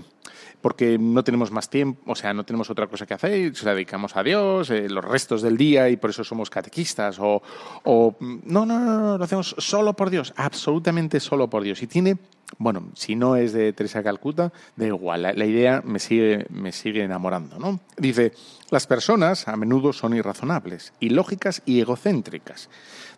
porque 0.63 0.97
no 0.97 1.25
tenemos 1.25 1.51
más 1.51 1.69
tiempo, 1.69 2.01
o 2.11 2.15
sea, 2.15 2.33
no 2.33 2.45
tenemos 2.45 2.71
otra 2.71 2.87
cosa 2.87 3.05
que 3.05 3.15
hacer, 3.15 3.55
se 3.55 3.67
la 3.67 3.75
dedicamos 3.75 4.17
a 4.17 4.23
Dios, 4.23 4.71
eh, 4.71 4.89
los 4.89 5.05
restos 5.05 5.43
del 5.43 5.57
día 5.57 5.91
y 5.91 5.97
por 5.97 6.11
eso 6.11 6.23
somos 6.23 6.49
catequistas, 6.49 7.19
o, 7.19 7.43
o 7.83 8.17
no, 8.21 8.65
no, 8.65 8.79
no, 8.79 9.01
no, 9.01 9.19
lo 9.19 9.25
hacemos 9.25 9.57
solo 9.59 9.93
por 9.95 10.09
Dios, 10.09 10.33
absolutamente 10.37 11.19
solo 11.19 11.51
por 11.51 11.65
Dios. 11.65 11.83
Y 11.83 11.89
tiene, 11.89 12.17
bueno, 12.59 12.91
si 12.95 13.15
no 13.15 13.37
es 13.37 13.53
de 13.53 13.73
Teresa 13.73 14.03
Calcuta, 14.03 14.53
da 14.77 14.87
igual, 14.87 15.23
la, 15.23 15.45
idea 15.45 15.83
me 15.85 15.99
sigue, 15.99 16.47
me 16.51 16.73
sigue 16.73 17.03
enamorando, 17.03 17.59
¿no? 17.59 17.81
Dice, 17.97 18.33
las 18.71 18.87
personas 18.87 19.49
a 19.49 19.57
menudo 19.57 19.93
son 19.93 20.15
irrazonables, 20.15 20.93
ilógicas 21.01 21.63
y 21.67 21.81
egocéntricas. 21.81 22.69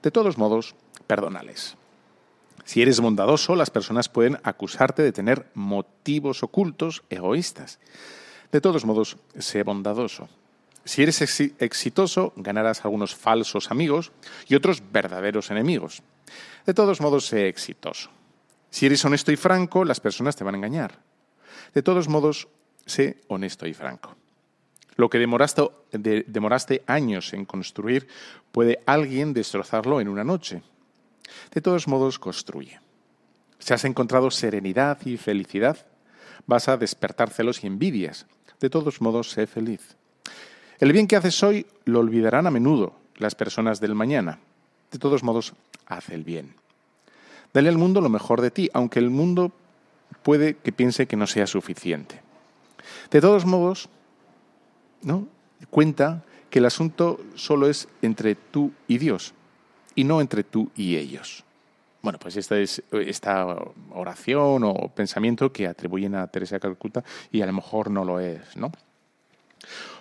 De 0.03 0.11
todos 0.11 0.39
modos, 0.39 0.74
perdonales. 1.07 1.76
Si 2.64 2.80
eres 2.80 3.01
bondadoso, 3.01 3.57
las 3.57 3.70
personas 3.70 4.09
pueden 4.09 4.39
acusarte 4.43 5.03
de 5.03 5.12
tener 5.12 5.47
motivos 5.55 6.43
ocultos 6.43 7.03
egoístas. 7.11 7.78
De 8.53 8.61
todos 8.61 8.85
modos, 8.85 9.18
sé 9.39 9.62
bondadoso. 9.62 10.28
Si 10.85 11.03
eres 11.03 11.20
exitoso, 11.20 12.32
ganarás 12.37 12.85
algunos 12.85 13.14
falsos 13.14 13.70
amigos 13.70 14.12
y 14.49 14.55
otros 14.55 14.82
verdaderos 14.93 15.51
enemigos. 15.51 16.03
De 16.66 16.74
todos 16.74 17.01
modos, 17.01 17.26
sé 17.26 17.49
exitoso. 17.49 18.11
Si 18.75 18.87
eres 18.87 19.05
honesto 19.05 19.31
y 19.31 19.37
franco, 19.37 19.85
las 19.85 20.01
personas 20.01 20.35
te 20.35 20.43
van 20.43 20.57
a 20.57 20.59
engañar. 20.59 20.99
De 21.75 21.83
todos 21.85 22.09
modos, 22.09 22.49
sé 22.85 23.20
honesto 23.29 23.68
y 23.68 23.72
franco. 23.72 24.16
Lo 24.97 25.09
que 25.09 25.20
demoraste, 25.20 26.83
años 26.89 27.33
en 27.35 27.45
construir, 27.45 28.09
puede 28.51 28.81
alguien 28.85 29.33
destrozarlo 29.33 30.01
en 30.01 30.09
una 30.09 30.25
noche. 30.25 30.64
De 31.53 31.61
todos 31.61 31.87
modos, 31.87 32.18
construye. 32.18 32.81
Si 33.61 33.72
has 33.72 33.85
encontrado 33.85 34.29
serenidad 34.33 34.99
y 35.07 35.18
felicidad, 35.18 35.87
vas 36.45 36.66
a 36.66 36.77
despertar 36.77 37.31
celos 37.31 37.62
y 37.62 37.68
envidias. 37.68 38.27
De 38.59 38.70
todos 38.70 39.01
modos, 39.01 39.31
sé 39.31 39.47
feliz. 39.47 39.97
El 40.81 40.93
bien 40.93 41.07
que 41.07 41.14
haces 41.14 41.41
hoy 41.45 41.64
lo 41.85 42.01
olvidarán 42.01 42.49
a 42.49 42.51
menudo 42.51 42.99
las 43.18 43.37
personas 43.37 43.79
del 43.79 43.95
mañana. 43.95 44.41
De 44.91 44.99
todos 44.99 45.22
modos, 45.22 45.55
haz 45.87 46.09
el 46.09 46.25
bien. 46.25 46.64
Dale 47.55 47.69
al 47.69 47.79
mundo 47.79 48.01
lo 48.01 48.09
mejor 48.09 48.41
de 48.41 48.51
ti, 48.51 48.69
aunque 48.75 48.99
el 48.99 49.11
mundo 49.11 49.53
puede 50.25 50.57
que 50.57 50.73
piense 50.73 51.07
que 51.07 51.17
no 51.17 51.29
sea 51.29 51.47
suficiente. 51.47 52.21
De 53.11 53.21
todos 53.21 53.47
modos, 53.47 53.89
¿no? 55.03 55.29
Cuenta 55.71 56.25
que 56.51 56.59
el 56.59 56.67
asunto 56.67 57.21
solo 57.37 57.69
es 57.69 57.89
entre 58.03 58.35
tú 58.35 58.73
y 58.89 58.99
Dios 58.99 59.35
y 59.95 60.03
no 60.05 60.21
entre 60.21 60.43
tú 60.43 60.71
y 60.75 60.97
ellos. 60.97 61.45
Bueno, 62.03 62.19
pues 62.19 62.37
esta 62.37 62.59
es 62.59 62.83
esta 62.91 63.57
oración 63.93 64.65
o 64.65 64.89
pensamiento 64.95 65.53
que 65.53 65.67
atribuyen 65.67 66.17
a 66.17 66.27
Teresa 66.27 66.57
de 66.57 66.61
Calcuta 66.61 67.05
y 67.31 67.41
a 67.41 67.47
lo 67.47 67.53
mejor 67.53 67.91
no 67.91 68.05
lo 68.05 68.21
es, 68.21 68.57
¿no? 68.57 68.73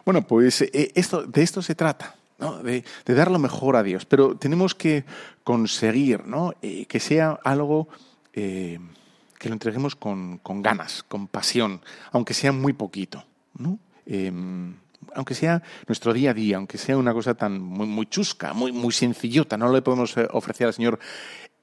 Bueno, 0.03 0.27
pues 0.27 0.63
eh, 0.63 0.91
esto, 0.95 1.23
de 1.23 1.43
esto 1.43 1.61
se 1.61 1.75
trata, 1.75 2.15
de, 2.51 2.83
dar 3.05 3.31
lo 3.31 3.39
mejor 3.39 3.75
a 3.75 3.83
Dios, 3.83 4.05
pero 4.05 4.35
tenemos 4.35 4.75
que 4.75 5.05
conseguir 5.43 6.25
¿no? 6.25 6.53
Eh, 6.61 6.85
que 6.85 6.99
sea 6.99 7.39
algo 7.43 7.87
eh, 8.33 8.79
que 9.39 9.49
lo 9.49 9.53
entreguemos 9.53 9.95
con, 9.95 10.37
con, 10.39 10.61
ganas, 10.61 11.03
con 11.03 11.27
pasión, 11.27 11.81
aunque 12.11 12.33
sea 12.33 12.51
muy 12.51 12.73
poquito. 12.73 13.23
¿no? 13.57 13.79
Em, 14.05 14.75
aunque 15.15 15.35
sea 15.35 15.61
nuestro 15.87 16.13
día 16.13 16.31
a 16.31 16.33
día, 16.33 16.57
aunque 16.57 16.77
sea 16.77 16.97
una 16.97 17.13
cosa 17.13 17.33
tan 17.35 17.59
muy, 17.61 17.87
muy 17.87 18.05
chusca, 18.05 18.53
muy, 18.53 18.71
muy 18.71 18.93
sencillota, 18.93 19.57
no 19.57 19.71
le 19.71 19.81
podemos 19.81 20.15
eh, 20.17 20.27
ofrecer 20.31 20.67
al 20.67 20.73
Señor 20.73 20.99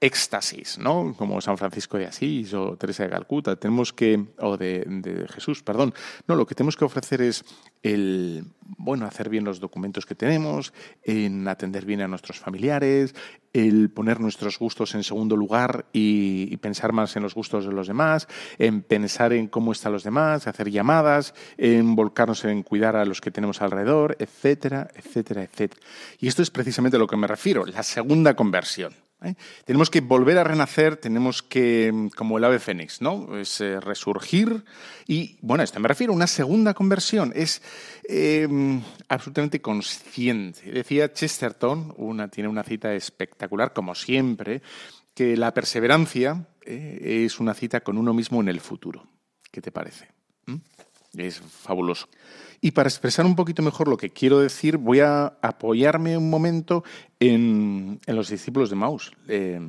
éxtasis, 0.01 0.79
¿no? 0.79 1.15
Como 1.17 1.41
San 1.41 1.59
Francisco 1.59 1.99
de 1.99 2.07
Asís 2.07 2.55
o 2.55 2.77
Teresa 2.77 3.05
de 3.05 3.11
Calcuta, 3.11 3.57
tenemos 3.57 3.93
que, 3.93 4.25
o 4.39 4.57
de, 4.57 5.27
Jesús, 5.29 5.63
perdón. 5.63 5.93
No, 6.27 6.37
lo 6.37 6.47
que 6.47 6.55
tenemos 6.55 6.77
que 6.77 6.87
ofrecer 6.87 7.21
es 7.21 7.45
el, 7.83 8.45
bueno, 8.79 9.05
hacer 9.05 9.29
bien 9.29 9.45
los 9.45 9.61
documentos 9.61 10.07
que 10.07 10.15
tenemos, 10.15 10.73
en 11.03 11.47
atender 11.47 11.85
bien 11.85 12.01
a 12.01 12.09
nuestros 12.09 12.39
familiares, 12.39 13.15
el 13.53 13.91
poner 13.91 14.21
nuestros 14.21 14.59
gustos 14.59 14.95
en 14.95 15.05
segundo 15.05 15.37
lugar 15.37 15.87
y, 15.93 16.57
pensar 16.59 16.93
más 16.93 17.17
en 17.17 17.23
los 17.23 17.35
gustos 17.35 17.67
de 17.67 17.73
los 17.73 17.87
demás, 17.87 18.27
en 18.59 18.83
pensar 18.83 19.33
en 19.33 19.49
cómo 19.49 19.73
están 19.73 19.93
los 19.93 20.05
demás, 20.05 20.47
hacer 20.47 20.71
llamadas, 20.71 21.35
en 21.59 21.95
volcarnos 21.95 22.45
en 22.45 22.63
cuidar 22.63 22.97
a 22.97 23.05
los 23.05 23.21
que 23.21 23.31
tenemos 23.31 23.61
alrededor, 23.61 24.17
etcétera, 24.19 24.91
etcétera, 24.95 25.43
etcétera. 25.43 25.83
Y 26.19 26.29
esto 26.29 26.43
es 26.43 26.51
precisamente 26.51 26.97
a 26.97 27.01
lo 27.01 27.07
que 27.07 27.17
me 27.17 27.27
refiero, 27.27 27.67
la 27.67 27.83
segunda 27.83 28.35
conversión. 28.35 28.95
¿Eh? 29.23 29.35
Tenemos 29.65 29.91
que 29.91 30.01
volver 30.01 30.39
a 30.39 30.45
renacer, 30.45 30.97
tenemos 30.97 31.43
que, 31.43 32.09
como 32.17 32.39
el 32.39 32.45
ave 32.45 32.59
fénix, 32.59 33.01
¿no? 33.01 33.37
Es 33.37 33.61
eh, 33.61 33.81
resurgir. 33.81 34.65
Y, 35.07 35.39
bueno, 35.41 35.63
a 35.63 35.65
esto 35.65 35.81
me 35.81 35.89
refiero, 35.89 36.13
una 36.13 36.27
segunda 36.27 36.75
conversión 36.75 37.33
es 37.35 37.63
em, 38.05 38.83
absolutamente 39.09 39.61
consciente. 39.61 40.71
Decía 40.71 41.13
Chesterton, 41.13 41.95
tiene 42.31 42.49
una 42.49 42.63
cita 42.63 42.95
espectacular, 42.95 43.73
como 43.73 43.95
siempre, 43.95 44.63
que 45.15 45.37
la 45.37 45.53
perseverancia 45.53 46.47
eh, 46.63 47.25
es 47.27 47.41
una 47.41 47.55
cita 47.55 47.81
con 47.81 47.99
uno 47.99 48.15
mismo 48.15 48.41
en 48.41 48.49
el 48.49 48.61
futuro. 48.61 49.07
¿Qué 49.51 49.61
te 49.61 49.73
parece? 49.73 50.09
¿Mm? 50.47 50.57
Es 51.17 51.41
fabuloso. 51.41 52.09
Y 52.61 52.73
para 52.73 52.89
expresar 52.89 53.25
un 53.25 53.37
poquito 53.37 53.63
mejor 53.63 53.89
lo 53.89 53.97
que 53.97 54.11
quiero 54.11 54.39
decir, 54.39 54.77
voy 54.77 55.01
a 55.01 55.39
apoyarme 55.41 56.19
un 56.19 56.29
momento 56.29 56.85
en, 57.19 58.01
los 58.07 58.29
discípulos 58.29 58.69
de 58.69 58.77
Maus. 58.77 59.13
Eh, 59.29 59.61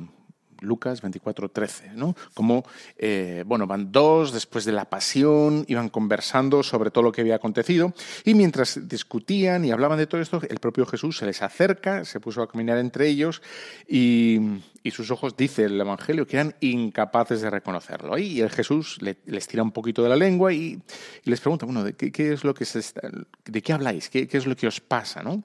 Lucas 0.62 1.02
24, 1.02 1.48
13, 1.50 1.90
¿no? 1.94 2.16
Como, 2.34 2.64
eh, 2.96 3.44
bueno, 3.46 3.66
van 3.66 3.92
dos 3.92 4.32
después 4.32 4.64
de 4.64 4.72
la 4.72 4.86
pasión, 4.86 5.64
iban 5.68 5.88
conversando 5.88 6.62
sobre 6.62 6.90
todo 6.90 7.04
lo 7.04 7.12
que 7.12 7.20
había 7.20 7.36
acontecido, 7.36 7.92
y 8.24 8.34
mientras 8.34 8.88
discutían 8.88 9.64
y 9.64 9.70
hablaban 9.70 9.98
de 9.98 10.06
todo 10.06 10.20
esto, 10.20 10.40
el 10.48 10.58
propio 10.58 10.86
Jesús 10.86 11.18
se 11.18 11.26
les 11.26 11.42
acerca, 11.42 12.04
se 12.04 12.20
puso 12.20 12.42
a 12.42 12.48
caminar 12.48 12.78
entre 12.78 13.08
ellos, 13.08 13.42
y, 13.88 14.38
y 14.82 14.90
sus 14.90 15.10
ojos, 15.10 15.36
dice 15.36 15.64
el 15.64 15.80
Evangelio, 15.80 16.26
que 16.26 16.36
eran 16.36 16.54
incapaces 16.60 17.40
de 17.40 17.50
reconocerlo. 17.50 18.18
Y 18.18 18.40
el 18.40 18.50
Jesús 18.50 18.98
les 19.00 19.46
tira 19.46 19.62
un 19.62 19.72
poquito 19.72 20.02
de 20.02 20.08
la 20.08 20.16
lengua 20.16 20.52
y, 20.52 20.80
les 21.24 21.40
pregunta, 21.40 21.66
bueno, 21.66 21.84
¿de 21.84 21.94
qué, 21.94 22.32
es 22.32 22.44
lo 22.44 22.54
que 22.54 22.64
se 22.64 22.80
de 23.44 23.62
qué 23.62 23.72
habláis? 23.72 24.08
¿Qué, 24.08 24.28
es 24.30 24.46
lo 24.46 24.56
que 24.56 24.66
os 24.66 24.80
pasa? 24.80 25.22
¿no? 25.22 25.44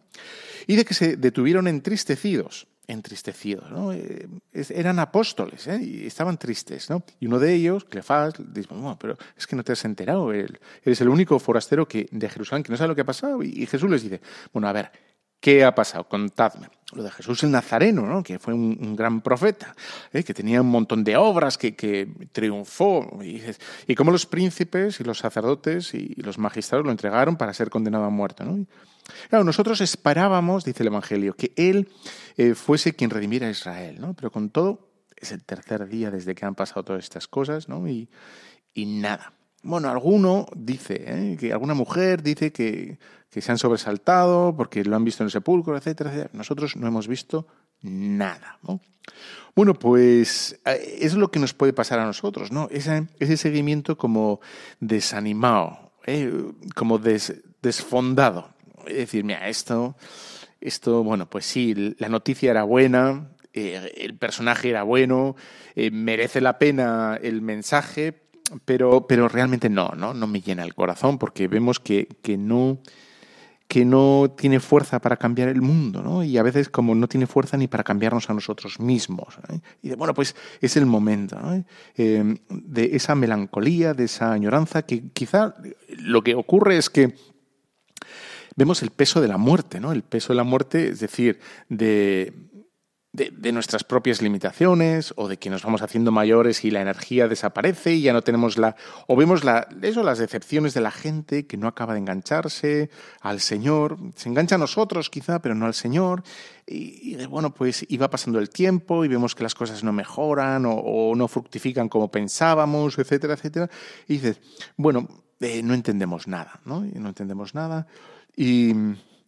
Y 0.65 0.75
de 0.75 0.85
que 0.85 0.93
se 0.93 1.17
detuvieron 1.17 1.67
entristecidos 1.67 2.67
entristecidos, 2.87 3.69
¿no? 3.69 3.91
Eh, 3.91 4.27
eran 4.53 4.99
apóstoles 4.99 5.67
¿eh? 5.67 5.79
y 5.81 6.07
estaban 6.07 6.37
tristes, 6.37 6.89
¿no? 6.89 7.03
Y 7.19 7.27
uno 7.27 7.37
de 7.37 7.53
ellos, 7.53 7.83
Clefás, 7.83 8.33
dice, 8.37 8.69
bueno, 8.71 8.97
pero 8.99 9.17
es 9.37 9.45
que 9.45 9.55
no 9.55 9.63
te 9.63 9.73
has 9.73 9.83
enterado, 9.85 10.31
eres 10.31 11.01
el 11.01 11.09
único 11.09 11.37
forastero 11.37 11.87
que, 11.87 12.07
de 12.11 12.29
Jerusalén 12.29 12.63
que 12.63 12.71
no 12.71 12.77
sabe 12.77 12.89
lo 12.89 12.95
que 12.95 13.01
ha 13.01 13.05
pasado. 13.05 13.43
Y 13.43 13.65
Jesús 13.65 13.89
les 13.89 14.03
dice, 14.03 14.21
bueno, 14.53 14.67
a 14.69 14.73
ver, 14.73 14.91
¿Qué 15.39 15.63
ha 15.63 15.73
pasado? 15.73 16.07
Contadme. 16.07 16.69
Lo 16.93 17.03
de 17.03 17.11
Jesús 17.11 17.43
el 17.43 17.51
Nazareno, 17.51 18.05
¿no? 18.05 18.23
que 18.23 18.39
fue 18.39 18.53
un, 18.53 18.95
gran 18.95 19.19
profeta, 19.19 19.75
¿eh? 20.13 20.23
que 20.23 20.33
tenía 20.33 20.61
un 20.61 20.69
montón 20.69 21.03
de 21.03 21.17
obras, 21.17 21.57
que, 21.57 22.09
triunfó. 22.31 23.19
Y, 23.21 23.41
y 23.87 23.95
cómo 23.95 24.11
los 24.11 24.25
príncipes 24.25 25.01
y 25.01 25.03
los 25.03 25.17
sacerdotes 25.17 25.93
y 25.93 26.15
los 26.21 26.37
magistrados 26.37 26.85
lo 26.85 26.91
entregaron 26.91 27.35
para 27.35 27.53
ser 27.53 27.69
condenado 27.69 28.05
a 28.05 28.09
muerte. 28.09 28.45
Claro, 29.29 29.43
nosotros 29.43 29.81
esperábamos, 29.81 30.63
dice 30.63 30.83
el 30.83 30.87
Evangelio, 30.87 31.35
que 31.35 31.51
Él 31.57 31.89
eh, 32.37 32.55
fuese 32.55 32.93
quien 32.93 33.09
redimiera 33.09 33.47
a 33.47 33.51
Israel, 33.51 33.97
¿no? 33.99 34.13
pero 34.13 34.31
con 34.31 34.49
todo 34.49 34.87
es 35.17 35.31
el 35.33 35.43
tercer 35.43 35.87
día 35.87 36.09
desde 36.09 36.35
que 36.35 36.45
han 36.45 36.55
pasado 36.55 36.83
todas 36.83 37.03
estas 37.03 37.27
cosas 37.27 37.67
y 38.73 38.85
nada. 38.85 39.33
Bueno, 39.67 39.89
alguno 39.89 40.47
dice, 40.55 41.03
¿eh? 41.05 41.37
que 41.37 41.51
alguna 41.51 41.73
mujer 41.73 42.23
dice 42.23 42.53
que, 42.53 42.97
se 43.29 43.51
han 43.51 43.57
sobresaltado 43.57 44.55
porque 44.55 44.83
lo 44.83 44.95
han 44.95 45.03
visto 45.03 45.21
en 45.21 45.25
el 45.25 45.31
sepulcro, 45.31 45.77
etcétera, 45.77 46.09
etcétera. 46.09 46.31
Nosotros 46.33 46.77
no 46.77 46.87
hemos 46.87 47.07
visto 47.07 47.45
nada. 47.81 48.59
Bueno, 49.55 49.73
pues 49.73 50.57
eh, 50.65 50.99
es 51.01 51.13
lo 51.15 51.29
que 51.29 51.39
nos 51.39 51.53
puede 51.53 51.73
pasar 51.73 51.99
a 51.99 52.05
nosotros, 52.05 52.51
¿no? 52.51 52.69
Ese, 52.71 53.37
seguimiento 53.37 53.97
como 53.97 54.39
desanimado, 54.79 55.91
¿eh? 56.05 56.31
como 56.73 56.97
desfondado. 56.97 58.49
Es 58.87 58.95
decir, 58.95 59.25
mira, 59.25 59.49
esto, 59.49 59.97
esto, 60.61 61.03
bueno, 61.03 61.29
pues 61.29 61.45
sí, 61.45 61.93
la 61.99 62.07
noticia 62.07 62.51
era 62.51 62.63
buena, 62.63 63.31
el 63.53 64.17
personaje 64.17 64.69
era 64.69 64.83
bueno, 64.83 65.35
merece 65.75 66.39
la 66.39 66.57
pena 66.57 67.19
el 67.21 67.41
mensaje, 67.41 68.26
pero, 68.65 69.07
pero 69.07 69.27
realmente 69.27 69.69
no, 69.69 69.89
no, 69.89 70.13
no 70.13 70.27
me 70.27 70.41
llena 70.41 70.63
el 70.63 70.75
corazón 70.75 71.17
porque 71.17 71.47
vemos 71.47 71.79
que, 71.79 72.07
que 72.21 72.37
no 72.37 72.79
que 73.67 73.83
no 73.83 74.33
tiene 74.37 74.59
fuerza 74.59 74.99
para 74.99 75.17
cambiar 75.17 75.49
el 75.49 75.61
mundo, 75.61 76.01
¿no? 76.01 76.23
Y 76.23 76.37
a 76.37 76.43
veces 76.43 76.69
como 76.69 76.95
no 76.95 77.07
tiene 77.07 77.27
fuerza 77.27 77.57
ni 77.57 77.67
para 77.67 77.83
cambiarnos 77.83 78.29
a 78.29 78.33
nosotros 78.33 78.79
mismos. 78.79 79.37
Y 79.81 79.89
de, 79.89 79.95
bueno, 79.95 80.13
pues 80.13 80.35
es 80.61 80.77
el 80.77 80.85
momento 80.85 81.37
eh, 81.97 82.37
de 82.49 82.95
esa 82.95 83.15
melancolía, 83.15 83.93
de 83.93 84.05
esa 84.05 84.31
añoranza, 84.31 84.83
que 84.83 85.09
quizá 85.09 85.55
lo 85.89 86.23
que 86.23 86.35
ocurre 86.35 86.77
es 86.77 86.89
que 86.89 87.15
vemos 88.55 88.81
el 88.81 88.91
peso 88.91 89.19
de 89.19 89.27
la 89.27 89.37
muerte, 89.37 89.81
¿no? 89.81 89.91
El 89.91 90.03
peso 90.03 90.31
de 90.31 90.37
la 90.37 90.43
muerte, 90.45 90.89
es 90.89 91.01
decir, 91.01 91.39
de, 91.67 92.33
de, 93.17 93.51
nuestras 93.51 93.83
propias 93.83 94.21
limitaciones 94.21 95.13
o 95.17 95.27
de 95.27 95.37
que 95.37 95.49
nos 95.49 95.63
vamos 95.63 95.81
haciendo 95.81 96.11
mayores 96.11 96.63
y 96.63 96.71
la 96.71 96.81
energía 96.81 97.27
desaparece 97.27 97.95
y 97.95 98.01
ya 98.01 98.13
no 98.13 98.21
tenemos 98.21 98.57
la... 98.57 98.75
o 99.07 99.15
vemos 99.15 99.43
la, 99.43 99.67
eso, 99.81 100.03
las 100.03 100.19
decepciones 100.19 100.73
de 100.75 100.81
la 100.81 100.91
gente 100.91 101.47
que 101.47 101.57
no 101.57 101.67
acaba 101.67 101.93
de 101.93 101.99
engancharse 101.99 102.91
al 103.21 103.39
Señor, 103.39 103.97
se 104.15 104.29
engancha 104.29 104.55
a 104.55 104.59
nosotros 104.59 105.09
quizá, 105.09 105.41
pero 105.41 105.55
no 105.55 105.65
al 105.65 105.73
Señor, 105.73 106.23
y, 106.67 107.15
bueno, 107.25 107.53
pues 107.53 107.85
iba 107.89 108.09
pasando 108.09 108.39
el 108.39 108.49
tiempo 108.49 109.03
y 109.03 109.07
vemos 109.07 109.33
que 109.33 109.43
las 109.43 109.55
cosas 109.55 109.83
no 109.83 109.93
mejoran 109.93 110.65
o, 110.67 111.13
no 111.15 111.27
fructifican 111.27 111.89
como 111.89 112.11
pensábamos, 112.11 112.99
etcétera, 112.99 113.33
etcétera, 113.33 113.69
y 114.07 114.13
dices, 114.15 114.39
bueno, 114.75 115.07
eh, 115.39 115.63
no 115.63 115.73
entendemos 115.73 116.27
nada, 116.27 116.59
¿no? 116.65 116.81
No 116.81 117.09
entendemos 117.09 117.55
nada. 117.55 117.87
Y, 118.35 118.73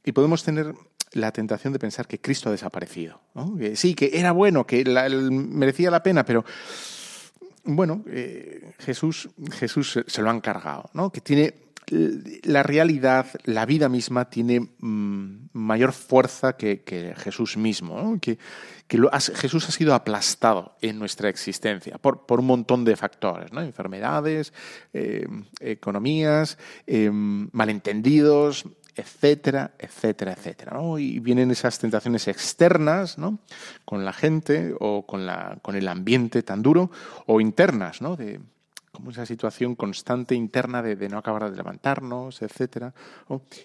y 0.03 0.11
podemos 0.11 0.43
tener 0.43 0.75
la 1.13 1.31
tentación 1.31 1.73
de 1.73 1.79
pensar 1.79 2.07
que 2.07 2.19
Cristo 2.19 2.49
ha 2.49 2.51
desaparecido. 2.51 3.21
sí, 3.75 3.95
que 3.95 4.11
era 4.13 4.31
bueno, 4.31 4.65
que 4.65 4.83
merecía 5.31 5.91
la 5.91 6.03
pena, 6.03 6.23
pero 6.25 6.45
bueno, 7.63 8.03
eh, 8.07 8.73
Jesús, 8.79 9.29
Jesús 9.51 9.99
se 10.05 10.21
lo 10.21 10.29
han 10.29 10.41
cargado, 10.41 10.89
¿no? 10.93 11.11
que 11.11 11.21
tiene 11.21 11.69
la 12.43 12.63
realidad, 12.63 13.27
la 13.45 13.65
vida 13.65 13.89
misma 13.89 14.29
tiene 14.29 14.59
mm, 14.59 15.49
mayor 15.53 15.91
fuerza 15.91 16.53
que, 16.53 16.83
Jesús 17.17 17.57
mismo, 17.57 18.17
que, 18.21 18.37
Jesús 18.87 19.67
ha 19.67 19.71
sido 19.71 19.93
aplastado 19.93 20.75
en 20.81 20.99
nuestra 20.99 21.29
existencia 21.29 21.97
por, 21.97 22.25
por 22.25 22.39
un 22.39 22.47
montón 22.47 22.85
de 22.85 22.95
factores, 22.95 23.51
¿no? 23.51 23.61
enfermedades, 23.61 24.53
eh, 24.93 25.27
economías, 25.59 26.57
eh, 26.87 27.09
malentendidos, 27.11 28.65
etcétera, 28.99 29.71
etcétera, 29.77 30.33
etcétera. 30.33 30.79
Y 30.97 31.19
vienen 31.19 31.51
esas 31.51 31.79
tentaciones 31.79 32.27
externas, 32.27 33.17
¿no? 33.17 33.39
Con 33.85 34.05
la 34.05 34.13
gente 34.13 34.73
o 34.79 35.05
con, 35.05 35.25
la, 35.25 35.57
con 35.61 35.75
el 35.75 35.87
ambiente 35.87 36.43
tan 36.43 36.61
duro, 36.61 36.91
o 37.25 37.41
internas, 37.41 38.01
¿no? 38.01 38.15
De, 38.15 38.39
esa 39.09 39.25
situación 39.25 39.75
constante 39.75 40.35
interna 40.35 40.81
de, 40.81 41.09
no 41.09 41.17
acabar 41.17 41.49
de 41.49 41.57
levantarnos, 41.57 42.41
etcétera. 42.41 42.93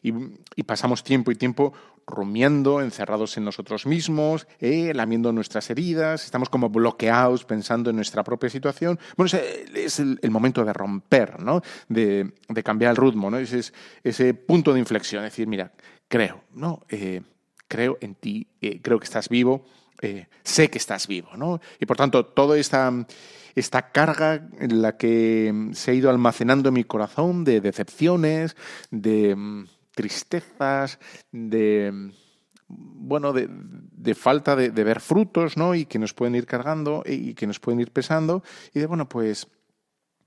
Y, 0.02 0.62
pasamos 0.64 1.04
tiempo 1.04 1.30
y 1.30 1.36
tiempo 1.36 1.72
rumiando, 2.06 2.80
encerrados 2.80 3.36
en 3.36 3.44
nosotros 3.44 3.86
mismos, 3.86 4.46
eh, 4.60 4.92
lamiendo 4.94 5.32
nuestras 5.32 5.70
heridas, 5.70 6.24
estamos 6.24 6.48
como 6.48 6.68
bloqueados 6.68 7.44
pensando 7.44 7.90
en 7.90 7.96
nuestra 7.96 8.22
propia 8.24 8.50
situación. 8.50 8.98
Bueno, 9.16 9.38
es 9.74 10.00
el, 10.00 10.30
momento 10.30 10.64
de 10.64 10.72
romper, 10.72 11.40
¿no? 11.40 11.62
de, 11.88 12.32
cambiar 12.62 12.90
el 12.90 12.96
ritmo, 12.96 13.30
¿no? 13.30 13.38
ese, 13.38 14.34
punto 14.34 14.72
de 14.72 14.80
inflexión, 14.80 15.22
decir, 15.22 15.46
mira, 15.46 15.72
creo, 16.08 16.44
¿no? 16.52 16.82
Eh, 16.88 17.22
creo 17.68 17.98
en 18.00 18.14
ti, 18.14 18.46
eh, 18.60 18.80
creo 18.82 18.98
que 18.98 19.04
estás 19.04 19.28
vivo, 19.28 19.64
sé 20.42 20.68
que 20.68 20.76
estás 20.76 21.06
vivo, 21.06 21.30
¿no? 21.36 21.60
Y 21.80 21.86
por 21.86 21.96
tanto, 21.96 22.26
toda 22.26 22.58
esta, 22.58 22.92
esta 23.54 23.90
carga 23.90 24.48
en 24.58 24.82
la 24.82 24.96
que 24.96 25.70
se 25.72 25.90
ha 25.90 25.94
ido 25.94 26.10
almacenando 26.10 26.68
en 26.68 26.74
mi 26.74 26.84
corazón 26.84 27.44
de 27.44 27.60
decepciones, 27.60 28.56
de 28.90 29.34
mm, 29.36 29.66
tristezas, 29.92 30.98
de 31.32 31.90
mm, 31.92 32.10
bueno, 32.68 33.32
de, 33.32 34.14
falta 34.14 34.56
de, 34.56 34.70
ver 34.70 35.00
frutos, 35.00 35.56
¿no? 35.56 35.74
Y 35.74 35.86
que 35.86 35.98
nos 35.98 36.14
pueden 36.14 36.34
ir 36.34 36.46
cargando 36.46 37.02
y 37.06 37.34
que 37.34 37.46
nos 37.46 37.60
pueden 37.60 37.80
ir 37.80 37.92
pesando. 37.92 38.42
Y 38.72 38.80
de, 38.80 38.86
bueno, 38.86 39.08
pues 39.08 39.48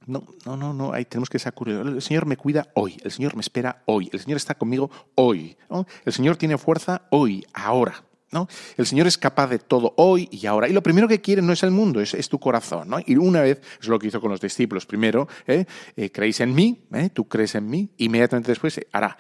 no, 0.06 0.26
no, 0.46 0.56
no, 0.56 0.74
no, 0.74 0.94
ahí 0.94 1.06
tenemos 1.06 1.30
que 1.30 1.40
curiosos. 1.52 1.94
El 1.94 2.02
Señor 2.02 2.26
me 2.26 2.38
cuida 2.38 2.70
hoy, 2.76 2.98
el 3.04 3.12
Señor 3.12 3.36
me 3.36 3.42
espera 3.42 3.84
hoy, 3.86 4.10
el 4.14 4.20
Señor 4.20 4.38
está 4.38 4.56
conmigo 4.56 4.90
hoy, 5.16 5.58
el 6.06 6.14
Señor 6.14 6.38
tiene 6.38 6.58
fuerza 6.58 7.08
hoy, 7.12 7.46
ahora. 7.54 8.07
¿No? 8.32 8.48
El 8.76 8.86
Señor 8.86 9.08
es 9.08 9.18
capaz 9.18 9.48
de 9.48 9.60
todo 9.60 9.94
hoy 9.98 10.28
y 10.32 10.46
ahora. 10.46 10.68
Y 10.68 10.74
lo 10.74 10.84
primero 10.84 11.08
que 11.08 11.22
quiere 11.22 11.42
no 11.42 11.54
es 11.54 11.64
el 11.64 11.72
mundo, 11.72 12.02
es, 12.02 12.30
tu 12.30 12.40
corazón. 12.40 12.90
¿no? 12.90 13.00
Y 13.06 13.16
una 13.16 13.42
vez, 13.42 13.62
es 13.82 13.88
lo 13.88 14.00
que 14.00 14.08
hizo 14.08 14.20
con 14.22 14.32
los 14.32 14.42
discípulos. 14.42 14.86
Primero, 14.86 15.28
¿eh? 15.48 15.66
Eh, 15.96 16.12
creéis 16.12 16.42
en 16.42 16.54
mí, 16.54 16.86
¿eh? 16.94 17.10
tú 17.10 17.28
crees 17.28 17.56
en 17.56 17.70
mí, 17.70 17.90
inmediatamente 17.98 18.52
después 18.52 18.80
hará. 18.92 19.18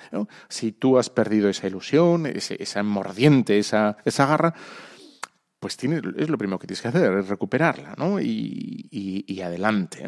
Si 0.50 0.72
tú 0.74 0.98
has 0.98 1.10
perdido 1.10 1.50
esa 1.50 1.68
ilusión, 1.68 2.26
esa 2.26 2.84
mordiente, 2.84 3.58
esa, 3.58 3.98
esa 4.06 4.26
garra, 4.26 4.54
pues 5.60 5.78
es 5.82 6.30
lo 6.30 6.38
primero 6.38 6.60
que 6.60 6.68
tienes 6.68 6.82
que 6.82 6.88
hacer, 6.90 7.18
es 7.18 7.28
recuperarla, 7.28 7.96
¿no? 7.98 8.22
Y, 8.22 8.88
y, 8.92 9.42
adelante. 9.42 10.04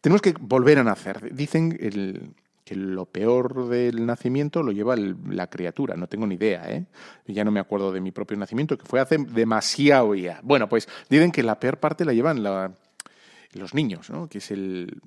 Tenemos 0.00 0.22
que 0.22 0.34
volver 0.38 0.78
a 0.78 0.84
nacer. 0.84 1.34
Dicen 1.34 1.76
el, 1.80 2.34
que 2.68 2.76
lo 2.76 3.06
peor 3.06 3.66
del 3.68 4.04
nacimiento 4.04 4.62
lo 4.62 4.72
lleva 4.72 4.94
la 4.94 5.46
criatura. 5.46 5.96
No 5.96 6.06
tengo 6.06 6.26
ni 6.26 6.34
idea, 6.34 6.70
¿eh? 6.70 6.84
Ya 7.26 7.42
no 7.42 7.50
me 7.50 7.60
acuerdo 7.60 7.92
de 7.92 8.02
mi 8.02 8.10
propio 8.10 8.36
nacimiento, 8.36 8.76
que 8.76 8.84
fue 8.84 9.00
hace 9.00 9.16
demasiado 9.16 10.14
ya. 10.14 10.40
Bueno, 10.42 10.68
pues 10.68 10.86
dicen 11.08 11.32
que 11.32 11.42
la 11.42 11.58
peor 11.58 11.78
parte 11.78 12.04
la 12.04 12.12
llevan 12.12 12.42
los 12.42 13.72
niños, 13.72 14.10
¿no? 14.10 14.28
Que 14.28 14.36
es 14.36 14.50
el, 14.50 15.00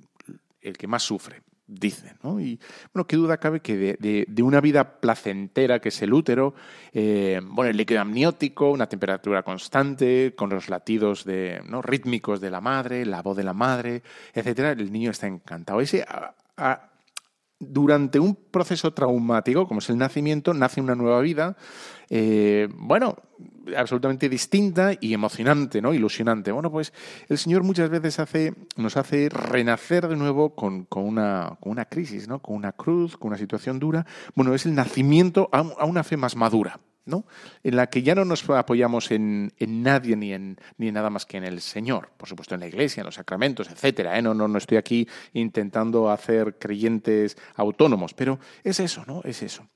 el 0.62 0.76
que 0.76 0.88
más 0.88 1.03
sufre 1.03 1.43
dicen. 1.68 2.18
¿no? 2.24 2.39
Y 2.39 2.59
bueno, 2.93 3.05
qué 3.05 3.16
duda 3.16 3.38
cabe 3.38 3.59
que 3.59 3.78
de, 3.78 4.43
una 4.43 4.59
vida 4.59 4.99
placentera 4.99 5.80
que 5.80 5.89
es 5.89 6.01
el 6.01 6.14
útero, 6.14 6.55
eh, 6.93 7.39
bueno, 7.43 7.70
el 7.70 7.78
líquido 7.78 8.01
amniótico, 8.01 8.72
una 8.72 8.89
temperatura 8.89 9.43
constante, 9.43 10.34
con 10.36 10.49
los 10.49 10.68
latidos 10.68 11.26
de, 11.26 11.62
¿no? 11.70 11.84
rítmicos 11.84 12.41
de 12.41 12.49
la 12.49 12.59
madre, 12.59 13.05
la 13.05 13.22
voz 13.22 13.38
de 13.38 13.43
la 13.43 13.53
madre, 13.53 14.01
etcétera, 14.34 14.72
el 14.72 14.91
niño 14.91 15.12
está 15.12 15.28
encantado. 15.28 15.80
Ese, 15.80 16.03
durante 17.62 18.20
un 18.20 18.36
proceso 18.36 18.93
traumático, 18.93 19.68
como 19.68 19.80
es 19.80 19.89
el 19.89 19.97
nacimiento, 19.97 20.53
nace 20.53 20.82
una 20.82 20.95
nueva 20.95 21.22
vida, 21.22 21.55
eh, 22.09 22.68
bueno, 22.76 23.16
absolutamente 23.78 24.28
distinta 24.28 24.93
y 24.99 25.14
emocionante, 25.14 25.82
¿no? 25.82 25.93
Ilusionante. 25.93 26.51
Bueno, 26.51 26.72
pues 26.72 26.91
el 27.30 27.38
Señor 27.38 27.64
muchas 27.64 27.89
veces 27.89 28.20
hace, 28.20 28.53
nos 28.76 28.97
hace 28.97 29.30
renacer 29.30 30.07
de 30.07 30.18
nuevo 30.18 30.55
con, 30.55 30.88
una, 30.95 31.57
con 31.62 31.72
una 31.72 31.86
crisis, 31.86 32.28
¿no? 32.28 32.41
Con 32.41 32.55
una 32.55 32.74
cruz, 32.74 33.16
con 33.16 33.30
una 33.30 33.38
situación 33.38 33.80
dura. 33.80 34.05
Bueno, 34.36 34.53
es 34.53 34.66
el 34.66 34.76
nacimiento 34.76 35.49
a 35.53 35.86
una 35.86 36.03
fe 36.03 36.18
más 36.18 36.36
madura. 36.36 36.80
¿No? 37.12 37.26
en 37.64 37.76
la 37.76 37.88
que 37.88 38.01
ya 38.01 38.16
no 38.16 38.26
nos 38.26 38.49
apoyamos 38.49 39.12
en, 39.12 39.51
nadie 39.59 40.16
ni 40.16 40.34
en, 40.34 40.57
ni 40.78 40.91
nada 40.91 41.09
más 41.09 41.26
que 41.26 41.38
en 41.38 41.43
el 41.43 41.62
Señor, 41.62 42.09
por 42.18 42.28
supuesto 42.28 42.55
en 42.55 42.62
la 42.62 42.68
Iglesia, 42.68 43.01
en 43.01 43.05
los 43.05 43.16
sacramentos, 43.16 43.70
etcétera. 43.70 44.18
¿eh? 44.18 44.22
No, 44.22 44.34
no, 44.34 44.47
no 44.47 44.57
estoy 44.57 44.78
aquí 44.78 45.07
intentando 45.34 46.09
hacer 46.09 46.57
creyentes 46.57 47.38
autónomos, 47.55 48.14
pero 48.14 48.39
es 48.64 48.80
eso, 48.80 49.03
¿no? 49.05 49.22
Es 49.24 49.43
eso. 49.43 49.68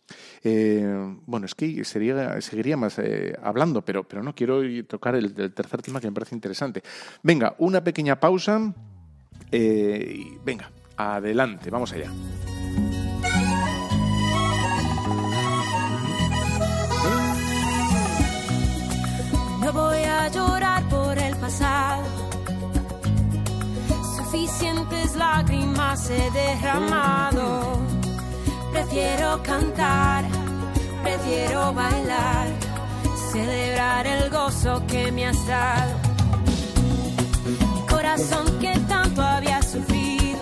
Eh, 0.44 1.16
bueno, 1.26 1.46
es 1.46 1.56
que 1.56 1.84
sería, 1.84 2.40
seguiría 2.42 2.78
más 2.78 2.98
eh, 3.00 3.36
hablando, 3.44 3.84
pero, 3.84 4.08
pero 4.08 4.24
no 4.24 4.34
quiero 4.34 4.62
tocar 4.86 5.16
el, 5.16 5.34
el, 5.38 5.54
tercer 5.54 5.82
tema 5.82 6.00
que 6.00 6.08
me 6.08 6.14
parece 6.14 6.36
interesante. 6.36 6.82
Venga, 7.22 7.56
una 7.60 7.84
pequeña 7.84 8.20
pausa. 8.20 8.74
venga, 9.52 10.72
adelante, 10.98 11.70
vamos 11.70 11.92
allá. 11.94 12.10
Lágrimas 25.18 26.10
he 26.10 26.30
derramado. 26.32 27.80
Prefiero 28.72 29.42
cantar, 29.44 30.26
prefiero 31.04 31.74
bailar, 31.74 32.48
celebrar 33.32 34.06
el 34.08 34.30
gozo 34.30 34.82
que 34.88 35.12
me 35.12 35.28
has 35.28 35.48
dado. 35.48 35.94
Mi 37.74 37.82
corazón 37.88 38.60
que 38.60 38.78
tanto 38.88 39.22
había 39.22 39.62
sufrido, 39.62 40.40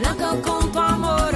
blanco 0.00 0.40
con 0.42 0.72
tu 0.72 0.78
amor 0.78 1.34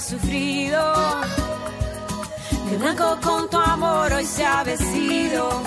sufrido. 0.00 0.94
De 2.70 2.76
blanco 2.76 3.18
con 3.22 3.48
tu 3.50 3.58
amor 3.58 4.12
hoy 4.12 4.24
se 4.24 4.44
ha 4.44 4.62
vestido. 4.62 5.62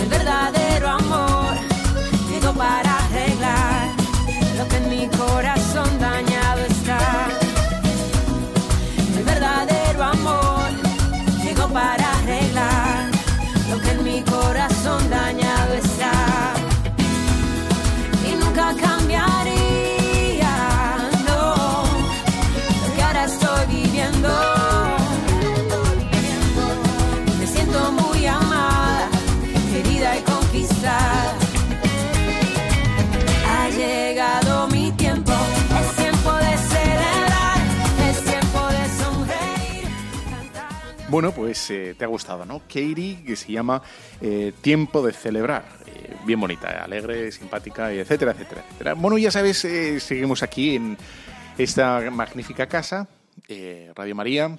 El 0.00 0.08
verdadero 0.08 0.88
amor 0.88 1.54
llegó 2.30 2.52
para 2.54 2.98
arreglar 3.04 3.88
lo 4.58 4.68
que 4.68 4.76
en 4.76 4.88
mi 4.90 5.08
corazón 5.08 5.98
dañado 5.98 6.43
Bueno, 41.14 41.30
pues 41.30 41.70
eh, 41.70 41.94
te 41.96 42.04
ha 42.04 42.08
gustado, 42.08 42.44
¿no? 42.44 42.58
Katie, 42.66 43.22
que 43.24 43.36
se 43.36 43.52
llama 43.52 43.80
eh, 44.20 44.52
Tiempo 44.60 45.00
de 45.06 45.12
celebrar. 45.12 45.64
Eh, 45.86 46.16
bien 46.26 46.40
bonita, 46.40 46.82
alegre, 46.82 47.30
simpática, 47.30 47.92
etcétera, 47.92 48.32
etcétera, 48.32 48.64
etcétera. 48.66 48.94
Bueno, 48.94 49.16
ya 49.16 49.30
sabes, 49.30 49.58
seguimos 49.58 50.42
aquí 50.42 50.74
en 50.74 50.98
esta 51.56 52.10
magnífica 52.10 52.66
casa 52.66 53.06
Radio 53.94 54.16
María, 54.16 54.58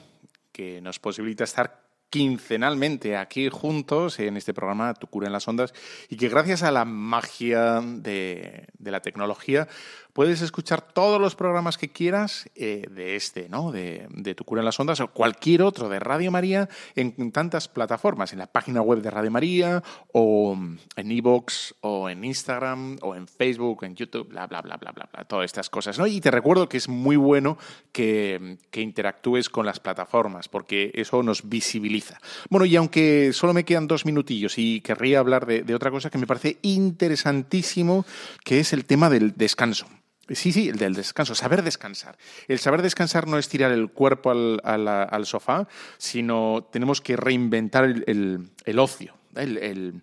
que 0.53 0.79
nos 0.79 0.97
posibilita 0.97 1.43
estar 1.43 1.81
quincenalmente 2.09 3.17
aquí 3.17 3.49
juntos 3.49 4.17
en 4.21 4.37
este 4.37 4.53
programa 4.53 4.93
Tu 4.93 5.07
cura 5.07 5.27
en 5.27 5.33
las 5.33 5.49
ondas 5.49 5.73
y 6.07 6.15
que 6.15 6.29
gracias 6.29 6.63
a 6.63 6.71
la 6.71 6.85
magia 6.85 7.81
de 7.81 8.69
la 8.79 9.01
tecnología 9.01 9.67
Puedes 10.15 10.41
escuchar 10.41 10.81
todos 10.81 11.19
los 11.19 11.35
programas 11.35 11.77
que 11.77 11.89
quieras 11.89 12.49
eh, 12.55 12.87
de 12.89 13.17
este, 13.17 13.49
¿no? 13.49 13.73
De, 13.73 14.07
Tu 14.33 14.45
Cura 14.45 14.61
en 14.61 14.65
las 14.65 14.79
Ondas 14.79 15.01
o 15.01 15.09
cualquier 15.09 15.61
otro 15.61 15.89
de 15.89 15.99
Radio 15.99 16.31
María 16.31 16.69
en, 16.95 17.33
tantas 17.33 17.67
plataformas, 17.67 18.31
en 18.31 18.39
la 18.39 18.47
página 18.47 18.81
web 18.81 19.01
de 19.01 19.11
Radio 19.11 19.29
María 19.29 19.83
o 20.13 20.57
en 20.95 21.11
Evox 21.11 21.75
o 21.81 22.09
en 22.09 22.23
Instagram 22.23 22.97
o 23.01 23.13
en 23.13 23.27
Facebook, 23.27 23.83
en 23.83 23.97
YouTube, 23.97 24.29
bla, 24.29 24.47
bla, 24.47 24.61
bla, 24.61 24.77
bla, 24.77 24.93
bla, 24.93 25.09
bla, 25.11 25.25
todas 25.25 25.43
estas 25.43 25.69
cosas, 25.69 25.99
¿no? 25.99 26.07
Y 26.07 26.21
te 26.21 26.31
recuerdo 26.31 26.69
que 26.69 26.77
es 26.77 26.87
muy 26.87 27.17
bueno 27.17 27.57
que, 27.91 28.57
interactúes 28.71 29.49
con 29.49 29.65
las 29.65 29.81
plataformas 29.81 30.47
porque 30.47 30.91
eso 30.93 31.23
nos 31.23 31.49
visibiliza. 31.49 32.21
Bueno, 32.49 32.65
y 32.65 32.77
aunque 32.77 33.33
solo 33.33 33.53
me 33.53 33.65
quedan 33.65 33.85
dos 33.85 34.05
minutillos 34.05 34.57
y 34.57 34.79
querría 34.79 35.19
hablar 35.19 35.45
de 35.45 35.75
otra 35.75 35.91
cosa 35.91 36.09
que 36.09 36.17
me 36.17 36.25
parece 36.25 36.57
interesantísimo, 36.61 38.05
que 38.45 38.61
es 38.61 38.71
el 38.71 38.85
tema 38.85 39.09
del 39.09 39.35
descanso. 39.35 39.85
Sí, 40.29 40.51
sí, 40.51 40.69
el 40.69 40.77
del 40.77 40.95
descanso, 40.95 41.35
saber 41.35 41.61
descansar. 41.61 42.17
El 42.47 42.57
saber 42.57 42.81
descansar 42.81 43.27
no 43.27 43.37
es 43.37 43.47
tirar 43.47 43.71
el 43.71 43.91
cuerpo 43.91 44.31
al, 44.31 45.25
sofá, 45.25 45.67
sino 45.97 46.67
tenemos 46.71 46.99
que 46.99 47.15
reinventar 47.15 47.83
el, 47.85 48.79
ocio, 48.79 49.13
el, 49.35 50.01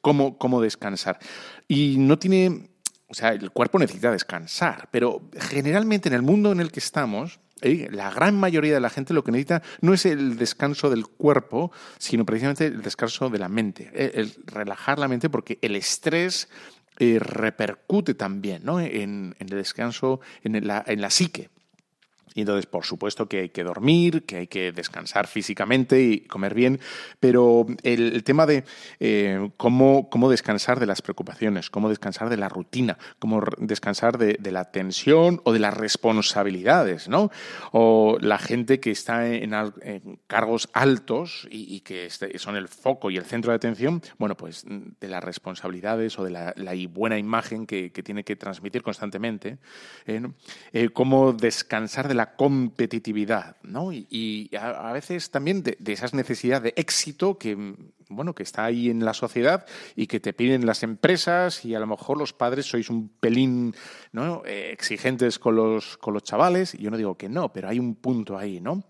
cómo, 0.00 0.38
cómo 0.38 0.60
descansar. 0.60 1.20
Y 1.68 1.96
no 1.98 2.18
tiene, 2.18 2.70
o 3.06 3.14
sea, 3.14 3.30
el 3.30 3.52
cuerpo 3.52 3.78
necesita 3.78 4.10
descansar, 4.10 4.88
pero 4.90 5.22
generalmente 5.38 6.08
en 6.08 6.16
el 6.16 6.22
mundo 6.22 6.50
en 6.50 6.58
el 6.58 6.72
que 6.72 6.80
estamos, 6.80 7.38
¿eh? 7.62 7.88
la 7.92 8.10
gran 8.10 8.36
mayoría 8.40 8.74
de 8.74 8.80
la 8.80 8.90
gente 8.90 9.14
lo 9.14 9.22
que 9.22 9.30
necesita 9.30 9.62
no 9.82 9.94
es 9.94 10.04
el 10.04 10.36
descanso 10.36 10.90
del 10.90 11.06
cuerpo, 11.06 11.70
sino 11.98 12.26
precisamente 12.26 12.66
el 12.66 12.82
descanso 12.82 13.30
de 13.30 13.38
la 13.38 13.48
mente, 13.48 13.90
el 14.18 14.34
relajar 14.46 14.98
la 14.98 15.06
mente 15.06 15.30
porque 15.30 15.60
el 15.62 15.76
estrés 15.76 16.48
repercute 17.18 18.14
también 18.14 18.64
¿no? 18.64 18.80
en, 18.80 19.34
el 19.38 19.48
descanso, 19.48 20.20
en 20.44 20.66
la, 20.66 20.84
en 20.86 21.00
la 21.00 21.10
psique. 21.10 21.48
Y 22.34 22.40
entonces, 22.42 22.66
por 22.66 22.84
supuesto 22.84 23.28
que 23.28 23.40
hay 23.40 23.48
que 23.48 23.64
dormir, 23.64 24.24
que 24.24 24.36
hay 24.36 24.46
que 24.46 24.72
descansar 24.72 25.26
físicamente 25.26 26.00
y 26.02 26.20
comer 26.20 26.54
bien, 26.54 26.80
pero 27.18 27.66
el, 27.82 28.22
tema 28.24 28.46
de 28.46 28.64
eh, 29.00 29.50
cómo, 29.56 30.08
cómo 30.10 30.30
descansar 30.30 30.78
de 30.78 30.86
las 30.86 31.02
preocupaciones, 31.02 31.70
cómo 31.70 31.88
descansar 31.88 32.28
de 32.28 32.36
la 32.36 32.48
rutina, 32.48 32.98
cómo 33.18 33.42
descansar 33.58 34.18
de, 34.18 34.38
la 34.50 34.70
tensión 34.70 35.40
o 35.44 35.52
de 35.52 35.60
las 35.60 35.76
responsabilidades, 35.76 37.08
¿no? 37.08 37.30
O 37.72 38.18
la 38.20 38.38
gente 38.38 38.80
que 38.80 38.90
está 38.90 39.28
en, 39.28 39.52
cargos 40.26 40.68
altos 40.72 41.46
y, 41.50 41.80
que 41.80 42.06
este- 42.06 42.36
son 42.38 42.56
el 42.56 42.68
foco 42.68 43.10
y 43.10 43.16
el 43.16 43.24
centro 43.24 43.52
de 43.52 43.56
atención, 43.56 44.02
bueno, 44.18 44.36
pues 44.36 44.64
de 44.66 45.08
las 45.08 45.22
responsabilidades 45.22 46.18
o 46.18 46.24
de 46.24 46.30
la, 46.30 46.54
buena 46.90 47.18
imagen 47.18 47.66
que, 47.66 47.90
tiene 47.90 48.24
que 48.24 48.36
transmitir 48.36 48.82
constantemente, 48.82 49.58
eh. 50.06 50.20
Eh, 50.72 50.88
cómo 50.90 51.32
descansar 51.32 52.08
de 52.08 52.14
la 52.14 52.19
competitividad, 52.36 53.56
¿no? 53.62 53.92
Y, 53.92 54.50
a, 54.58 54.92
veces 54.92 55.30
también 55.30 55.62
de, 55.62 55.76
de 55.78 55.92
esas 55.92 56.14
necesidades 56.14 56.62
de 56.62 56.74
éxito 56.76 57.38
que, 57.38 57.74
bueno, 58.08 58.34
que 58.34 58.42
está 58.42 58.64
ahí 58.64 58.90
en 58.90 59.04
la 59.04 59.14
sociedad 59.14 59.66
y 59.96 60.06
que 60.06 60.20
te 60.20 60.32
piden 60.32 60.66
las 60.66 60.82
empresas 60.82 61.64
y 61.64 61.74
a 61.74 61.80
lo 61.80 61.86
mejor 61.86 62.18
los 62.18 62.32
padres 62.32 62.66
sois 62.66 62.90
un 62.90 63.08
pelín 63.08 63.74
¿no? 64.12 64.42
Eh, 64.44 64.70
exigentes 64.72 65.38
con 65.38 65.56
los, 65.56 65.96
con 65.98 66.14
los 66.14 66.24
chavales. 66.24 66.72
Yo 66.74 66.90
no 66.90 66.96
digo 66.96 67.16
que 67.16 67.28
no, 67.28 67.52
pero 67.52 67.68
hay 67.68 67.78
un 67.78 67.94
punto 67.94 68.36
ahí, 68.36 68.60
¿no? 68.60 68.84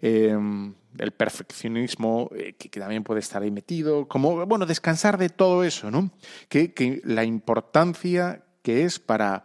Eh, 0.00 0.36
el 0.98 1.12
perfeccionismo 1.12 2.30
eh, 2.34 2.54
que, 2.54 2.80
también 2.80 3.04
puede 3.04 3.20
estar 3.20 3.42
ahí 3.42 3.50
metido, 3.50 4.08
como, 4.08 4.46
bueno, 4.46 4.66
descansar 4.66 5.18
de 5.18 5.28
todo 5.28 5.64
eso, 5.64 5.90
¿no? 5.90 6.10
Que, 6.48 7.00
la 7.04 7.24
importancia 7.24 8.44
que 8.62 8.84
es 8.84 8.98
para 8.98 9.44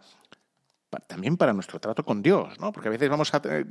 también 1.06 1.36
para 1.36 1.52
nuestro 1.52 1.80
trato 1.80 2.04
con 2.04 2.22
Dios, 2.22 2.58
¿no? 2.60 2.72
Porque 2.72 2.88
a 2.88 2.92
veces 2.92 3.08
vamos 3.08 3.32
a, 3.34 3.42
eh, 3.44 3.64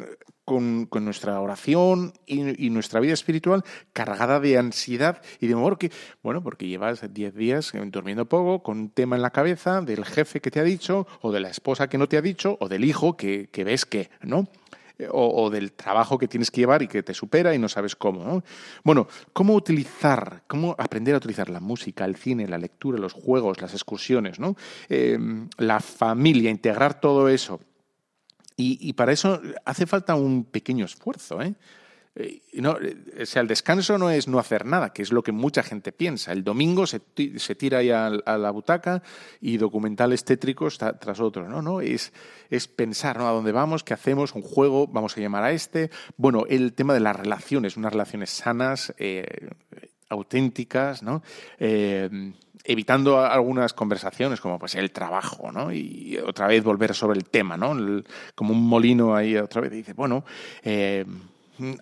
con, 0.44 0.86
con 0.86 1.06
nuestra 1.06 1.40
oración 1.40 2.14
y, 2.26 2.66
y 2.66 2.70
nuestra 2.70 3.00
vida 3.00 3.14
espiritual 3.14 3.64
cargada 3.94 4.40
de 4.40 4.58
ansiedad 4.58 5.22
y 5.40 5.48
de 5.48 5.54
amor 5.54 5.78
que, 5.78 5.92
bueno, 6.24 6.42
porque 6.44 6.68
llevas 6.68 7.14
10 7.14 7.36
días 7.36 7.74
durmiendo 7.88 8.26
poco, 8.26 8.64
con 8.64 8.80
un 8.80 8.90
tema 8.90 9.16
en 9.16 9.22
la 9.22 9.32
cabeza 9.32 9.82
del 9.82 10.06
jefe 10.06 10.42
que 10.42 10.52
te 10.52 10.60
ha 10.60 10.64
dicho, 10.64 11.08
o 11.22 11.32
de 11.32 11.40
la 11.40 11.50
esposa 11.50 11.88
que 11.88 11.98
no 11.98 12.08
te 12.08 12.18
ha 12.18 12.22
dicho, 12.22 12.58
o 12.60 12.70
del 12.70 12.84
hijo 12.84 13.18
que, 13.18 13.50
que 13.52 13.64
ves 13.64 13.86
que, 13.86 14.10
¿no? 14.22 14.48
Eh, 14.98 15.10
O, 15.12 15.50
del 15.50 15.74
trabajo 15.74 16.18
que 16.18 16.28
tienes 16.28 16.50
que 16.50 16.62
llevar 16.62 16.82
y 16.82 16.88
que 16.88 17.04
te 17.04 17.14
supera 17.14 17.54
y 17.54 17.60
no 17.60 17.68
sabes 17.68 17.96
cómo. 17.96 18.24
¿no? 18.24 18.44
Bueno, 18.84 19.08
¿cómo 19.34 19.54
utilizar, 19.54 20.44
cómo 20.48 20.74
aprender 20.78 21.14
a 21.16 21.18
utilizar 21.18 21.50
la 21.50 21.60
música, 21.60 22.06
el 22.06 22.16
cine, 22.16 22.48
la 22.48 22.58
lectura, 22.58 22.98
los 22.98 23.12
juegos, 23.12 23.62
las 23.62 23.74
excursiones, 23.74 24.40
¿no? 24.40 24.56
Eh, 24.88 25.20
la 25.58 25.82
familia, 25.82 26.50
integrar 26.50 27.02
todo 27.02 27.28
eso? 27.28 27.60
Y, 28.56 28.78
y 28.80 28.94
para 28.94 29.12
eso 29.12 29.42
hace 29.66 29.86
falta 29.86 30.16
un 30.16 30.46
pequeño 30.46 30.86
esfuerzo, 30.86 31.42
¿eh? 31.42 31.56
Eh, 32.18 32.42
o 32.62 33.26
sea, 33.26 33.42
el 33.42 33.48
descanso 33.48 33.98
no 33.98 34.10
es 34.10 34.28
no 34.28 34.40
hacer 34.40 34.66
nada, 34.66 34.94
que 34.94 35.02
es 35.02 35.12
lo 35.12 35.22
que 35.22 35.34
mucha 35.34 35.64
gente 35.64 35.92
piensa. 35.92 36.32
El 36.32 36.44
domingo 36.44 36.88
se, 36.88 37.02
se 37.38 37.56
tira 37.56 37.80
al- 37.80 38.24
a, 38.26 38.38
la 38.38 38.52
butaca 38.52 39.04
y 39.42 39.58
documentales 39.58 40.24
tétricos 40.24 40.78
tras 40.78 41.20
otros. 41.20 41.50
No, 41.50 41.62
no, 41.62 41.82
es, 41.82 42.14
es 42.50 42.68
pensar 42.68 43.18
¿no? 43.18 43.28
a 43.28 43.32
dónde 43.32 43.52
vamos, 43.52 43.84
qué 43.84 43.94
hacemos, 43.94 44.34
un 44.34 44.42
juego, 44.44 44.88
vamos 44.88 45.18
a 45.18 45.22
llamar 45.22 45.44
a 45.44 45.52
este. 45.52 45.90
Bueno, 46.16 46.46
el 46.50 46.74
tema 46.74 46.94
de 46.94 47.02
las 47.02 47.16
relaciones, 47.16 47.76
unas 47.76 47.92
relaciones 47.92 48.30
sanas, 48.30 48.94
eh, 48.98 49.50
auténticas, 50.10 51.04
¿no? 51.04 51.24
Eh, 51.60 52.32
evitando 52.64 53.20
algunas 53.24 53.74
conversaciones 53.74 54.40
como 54.42 54.58
pues 54.58 54.76
el 54.76 54.92
trabajo, 54.92 55.52
¿no? 55.52 55.72
Y 55.72 56.18
otra 56.26 56.48
vez 56.48 56.64
volver 56.64 56.96
sobre 56.96 57.18
el 57.20 57.26
tema, 57.26 57.58
¿no? 57.58 57.76
Como 58.34 58.54
un 58.54 58.66
molino 58.68 59.16
ahí 59.16 59.36
otra 59.38 59.62
vez. 59.62 59.72
Dice, 59.72 59.94
bueno, 59.94 60.24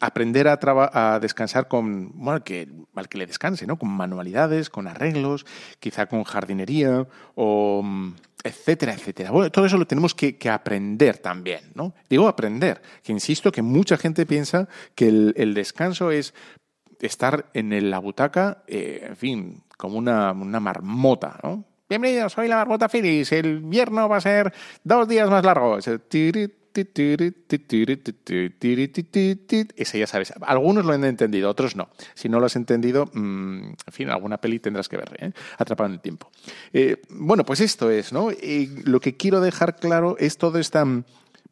aprender 0.02 0.48
a, 0.48 0.60
traba- 0.60 0.92
a 0.94 1.20
descansar 1.20 1.68
con, 1.68 2.12
bueno, 2.16 2.44
que, 2.44 2.68
al 2.96 3.10
que 3.10 3.18
le 3.18 3.26
descanse, 3.26 3.68
¿no? 3.68 3.78
Con 3.78 3.90
manualidades, 3.90 4.70
con 4.70 4.88
arreglos, 4.88 5.46
quizá 5.80 6.06
con 6.08 6.24
jardinería 6.24 7.08
o 7.36 7.82
mm, 7.84 8.14
etcétera, 8.44 8.94
etcétera. 8.94 9.32
Bueno, 9.32 9.52
todo 9.52 9.66
eso 9.66 9.78
lo 9.78 9.88
tenemos 9.88 10.14
que, 10.14 10.38
aprender 10.50 11.18
también, 11.18 11.72
¿no? 11.76 11.94
Digo 12.10 12.28
aprender, 12.28 12.82
que 13.02 13.12
insisto 13.12 13.52
que 13.52 13.62
mucha 13.62 13.98
gente 13.98 14.26
piensa 14.26 14.68
que 14.96 15.08
el, 15.08 15.54
descanso 15.54 16.12
es 16.12 16.34
estar 17.00 17.50
en 17.54 17.90
la 17.90 18.00
butaca, 18.00 18.64
eh, 18.68 19.06
en 19.08 19.16
fin, 19.16 19.64
como 19.78 19.98
una, 19.98 20.32
una 20.32 20.60
marmota, 20.60 21.40
¿no? 21.44 21.66
Bienvenidos, 21.90 22.34
soy 22.34 22.48
la 22.48 22.56
marmota 22.56 22.90
Phyllis. 22.90 23.32
El 23.34 23.58
invierno 23.58 24.10
va 24.10 24.18
a 24.18 24.22
ser 24.22 24.52
dos 24.84 25.08
días 25.08 25.30
más 25.30 25.44
largo. 25.44 25.78
Es 25.78 25.88
Ese 29.76 30.00
ya 30.00 30.08
sabes. 30.08 30.34
Algunos 30.42 30.86
lo 30.86 30.94
han 30.94 31.04
entendido, 31.06 31.50
otros 31.50 31.76
no. 31.76 31.90
Si 32.14 32.30
no 32.30 32.40
lo 32.40 32.46
has 32.48 32.56
entendido, 32.56 33.06
mm, 33.14 33.64
en 33.88 33.94
fin, 33.94 34.10
alguna 34.10 34.38
peli 34.38 34.60
tendrás 34.60 34.90
que 34.90 34.98
ver, 34.98 35.16
¿eh? 35.20 35.32
Atrapado 35.58 35.88
en 35.88 35.94
el 35.94 36.02
tiempo. 36.02 36.32
Eh, 36.74 37.02
bueno, 37.10 37.46
pues 37.46 37.60
esto 37.62 37.90
es, 37.92 38.12
¿no? 38.12 38.30
Lo 38.86 39.00
que 39.00 39.16
quiero 39.18 39.40
dejar 39.42 39.76
claro 39.78 40.16
es 40.20 40.38
todo 40.38 40.60
esta 40.60 40.86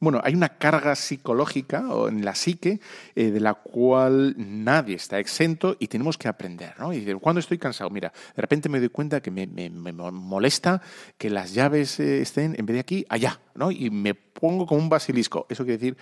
bueno, 0.04 0.20
hay 0.24 0.34
una 0.34 0.50
carga 0.58 0.96
psicológica 0.96 1.84
en 2.10 2.26
la 2.26 2.34
psique 2.34 2.80
eh, 3.16 3.30
de 3.30 3.40
la 3.40 3.54
cual 3.54 4.34
nadie 4.36 4.96
está 4.96 5.20
exento 5.20 5.78
y 5.80 5.90
tenemos 5.90 6.18
que 6.18 6.28
aprender, 6.28 6.74
¿no? 6.80 6.92
Y 6.92 7.02
decir, 7.02 7.18
cuando 7.18 7.40
estoy 7.40 7.60
cansado, 7.60 7.92
mira, 7.92 8.12
de 8.36 8.42
repente 8.42 8.68
me 8.68 8.80
doy 8.80 8.90
cuenta 8.90 9.22
que 9.22 9.30
me, 9.30 9.46
me- 9.46 9.70
me 9.70 9.92
molesta 9.94 10.82
que 11.20 11.30
las 11.30 11.54
llaves 11.54 12.00
eh, 12.00 12.20
estén 12.20 12.56
en 12.58 12.66
vez 12.66 12.74
de 12.74 12.80
aquí, 12.80 13.06
allá, 13.10 13.40
¿no? 13.54 13.70
Y 13.70 13.92
me 13.92 14.16
pongo 14.34 14.66
como 14.66 14.82
un 14.82 14.90
basilisco. 14.90 15.46
Eso 15.50 15.64
quiere 15.64 15.78
decir, 15.78 15.98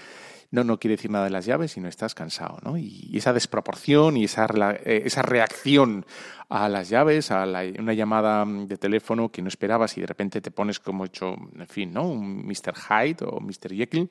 no, 0.52 0.64
no 0.64 0.80
quiere 0.80 0.96
decir 0.96 1.12
nada 1.12 1.26
de 1.26 1.32
las 1.32 1.46
llaves, 1.46 1.72
sino 1.74 1.88
estás 1.88 2.16
cansado, 2.16 2.58
¿no? 2.64 2.78
Y 2.78 3.12
esa 3.14 3.34
desproporción 3.34 4.18
y 4.18 4.24
esa, 4.24 4.48
eh, 4.84 5.04
esa 5.06 5.22
reacción 5.22 6.06
a 6.50 6.68
las 6.70 6.90
llaves, 6.90 7.30
a 7.32 7.46
la- 7.46 7.64
una 7.78 7.94
llamada 7.94 8.44
mm, 8.46 8.68
de 8.68 8.78
teléfono 8.78 9.30
que 9.32 9.42
no 9.42 9.48
esperabas 9.48 9.98
y 9.98 10.02
de 10.02 10.08
repente 10.08 10.42
te 10.42 10.50
pones 10.52 10.80
como 10.80 11.06
hecho, 11.06 11.36
en 11.56 11.68
fin, 11.68 11.94
¿no? 11.94 12.08
Un 12.08 12.46
Mr. 12.48 12.74
Hyde 12.76 13.26
o 13.26 13.40
Mr. 13.40 13.76
Jekyll. 13.76 14.10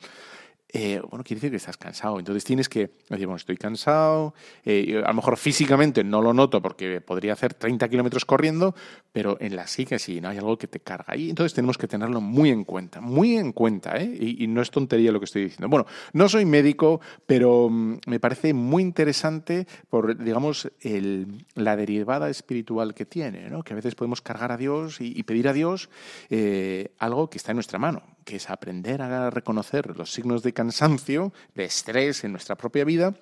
Eh, 0.71 1.01
bueno, 1.11 1.25
quiere 1.25 1.37
decir 1.41 1.51
que 1.51 1.57
estás 1.57 1.77
cansado. 1.77 2.19
Entonces 2.19 2.45
tienes 2.45 2.69
que 2.69 2.91
decir, 3.09 3.27
bueno, 3.27 3.37
estoy 3.37 3.57
cansado. 3.57 4.35
eh, 4.65 5.03
a 5.05 5.09
lo 5.09 5.15
mejor 5.15 5.37
físicamente 5.39 6.05
no 6.05 6.21
lo 6.21 6.35
noto 6.35 6.61
porque 6.61 7.01
podría 7.01 7.33
hacer 7.33 7.55
30 7.55 7.89
kilómetros 7.89 8.25
corriendo, 8.25 8.75
pero 9.13 9.39
en 9.41 9.57
la 9.57 9.67
psique 9.67 9.99
sí, 9.99 10.21
¿no? 10.21 10.29
Hay 10.29 10.37
algo 10.39 10.59
que 10.59 10.67
te 10.67 10.81
carga. 10.81 11.17
Y 11.17 11.31
entonces 11.31 11.55
tenemos 11.55 11.79
que 11.79 11.89
tenerlo 11.89 12.21
muy 12.21 12.51
en 12.51 12.65
cuenta, 12.65 13.01
muy 13.01 13.37
en 13.37 13.53
cuenta, 13.53 13.97
¿eh? 13.97 14.15
Y, 14.21 14.47
no 14.49 14.61
es 14.63 14.71
tontería 14.71 15.13
lo 15.13 15.21
que 15.21 15.25
estoy 15.25 15.45
diciendo. 15.45 15.69
Bueno, 15.69 15.87
no 16.13 16.29
soy 16.29 16.45
médico, 16.45 17.01
pero 17.27 17.69
mm, 17.71 17.99
me 18.07 18.21
parece 18.21 18.53
muy 18.55 18.83
interesante 18.83 19.67
por, 19.89 20.17
digamos, 20.23 20.71
el- 20.81 21.45
la 21.55 21.77
derivada 21.77 22.29
espiritual 22.31 22.95
que 22.95 23.05
tiene, 23.07 23.49
¿no? 23.51 23.63
Que 23.63 23.73
a 23.73 23.77
veces 23.77 23.95
podemos 23.95 24.21
cargar 24.21 24.53
a 24.53 24.57
Dios 24.57 25.01
y, 25.01 25.13
y 25.19 25.23
pedir 25.23 25.49
a 25.49 25.53
Dios 25.53 25.89
eh, 26.31 26.93
algo 26.99 27.31
que 27.31 27.39
está 27.39 27.53
en 27.53 27.57
nuestra 27.57 27.79
mano, 27.79 28.03
que 28.29 28.37
es 28.37 28.51
aprender 28.51 29.01
a 29.01 29.31
reconocer 29.31 29.97
los 29.97 30.13
signos 30.13 30.43
de 30.43 30.53
cansancio, 30.53 31.33
de 31.55 31.65
estrés 31.65 32.25
en 32.25 32.33
nuestra 32.33 32.57
propia 32.57 32.85
vida 32.85 33.15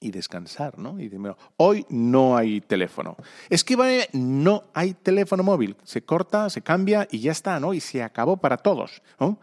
y 0.00 0.10
descansar, 0.10 0.78
¿no? 0.78 0.98
Y 0.98 1.04
decir, 1.04 1.18
"Mira, 1.18 1.36
hoy 1.58 1.84
no 1.90 2.34
hay 2.34 2.62
teléfono. 2.62 3.14
Es 3.50 3.62
que 3.62 3.76
no 4.14 4.64
hay 4.72 4.94
teléfono 4.94 5.42
móvil. 5.42 5.76
Se 5.84 6.02
corta, 6.02 6.48
se 6.48 6.62
cambia 6.62 7.06
y 7.10 7.18
ya 7.18 7.32
está, 7.32 7.60
¿no? 7.60 7.74
Y 7.74 7.80
se 7.80 8.02
acabó 8.02 8.38
para 8.38 8.56
todos, 8.56 9.02
¿no? 9.20 9.38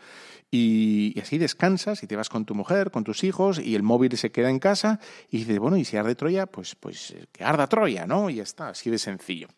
Y, 0.49 1.13
y 1.15 1.19
así 1.19 1.37
descansas 1.37 2.01
y 2.01 2.07
te 2.07 2.15
vas 2.15 2.27
con 2.27 2.45
tu 2.45 2.55
mujer, 2.55 2.89
con 2.89 3.03
tus 3.03 3.23
hijos 3.23 3.59
y 3.59 3.75
el 3.75 3.83
móvil 3.83 4.17
se 4.17 4.31
queda 4.31 4.49
en 4.49 4.57
casa 4.57 4.99
y 5.29 5.37
dices, 5.37 5.59
bueno, 5.59 5.77
y 5.77 5.85
si 5.85 5.97
arde 5.97 6.15
Troya, 6.15 6.47
pues, 6.47 6.73
pues 6.73 7.11
eh, 7.11 7.27
que 7.31 7.43
arda 7.43 7.67
Troya, 7.67 8.07
¿no? 8.07 8.31
Y 8.31 8.37
ya 8.37 8.43
está, 8.43 8.69
así 8.69 8.89
de 8.89 8.97
sencillo. 8.97 9.49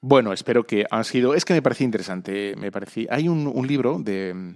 Bueno, 0.00 0.32
espero 0.32 0.64
que 0.64 0.86
ha 0.90 1.04
sido. 1.04 1.34
Es 1.34 1.44
que 1.44 1.54
me 1.54 1.62
parecía 1.62 1.84
interesante. 1.84 2.54
Me 2.56 2.70
parecía. 2.70 3.08
Hay 3.10 3.28
un, 3.28 3.66
libro 3.66 3.98
de, 3.98 4.54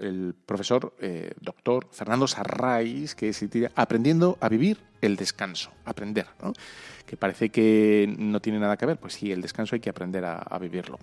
el 0.00 0.34
profesor 0.44 0.94
eh, 1.00 1.32
doctor 1.40 1.88
Fernando 1.92 2.26
Sarrais 2.26 3.14
que 3.14 3.32
se 3.32 3.48
titula 3.48 3.72
Aprendiendo 3.74 4.38
a 4.40 4.48
vivir 4.48 4.78
el 5.00 5.16
descanso. 5.16 5.70
Aprender, 5.84 6.26
¿no? 6.42 6.52
Que 7.06 7.16
parece 7.16 7.50
que 7.50 8.12
no 8.18 8.40
tiene 8.40 8.58
nada 8.58 8.76
que 8.76 8.86
ver. 8.86 8.98
Pues 8.98 9.14
sí, 9.14 9.30
el 9.30 9.42
descanso 9.42 9.76
hay 9.76 9.80
que 9.80 9.90
aprender 9.90 10.24
a, 10.24 10.38
a 10.38 10.58
vivirlo. 10.58 10.98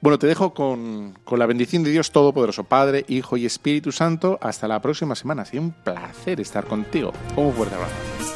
Bueno, 0.00 0.18
te 0.18 0.26
dejo 0.26 0.52
con, 0.52 1.14
con 1.24 1.38
la 1.38 1.46
bendición 1.46 1.82
de 1.82 1.90
Dios 1.90 2.10
Todopoderoso, 2.10 2.64
Padre, 2.64 3.04
Hijo 3.08 3.36
y 3.36 3.46
Espíritu 3.46 3.92
Santo. 3.92 4.38
Hasta 4.42 4.68
la 4.68 4.82
próxima 4.82 5.14
semana. 5.14 5.42
Ha 5.42 5.46
sido 5.46 5.62
un 5.62 5.72
placer 5.72 6.40
estar 6.40 6.66
contigo. 6.66 7.12
Un 7.36 7.52
fuerte 7.52 7.74
abrazo. 7.74 8.35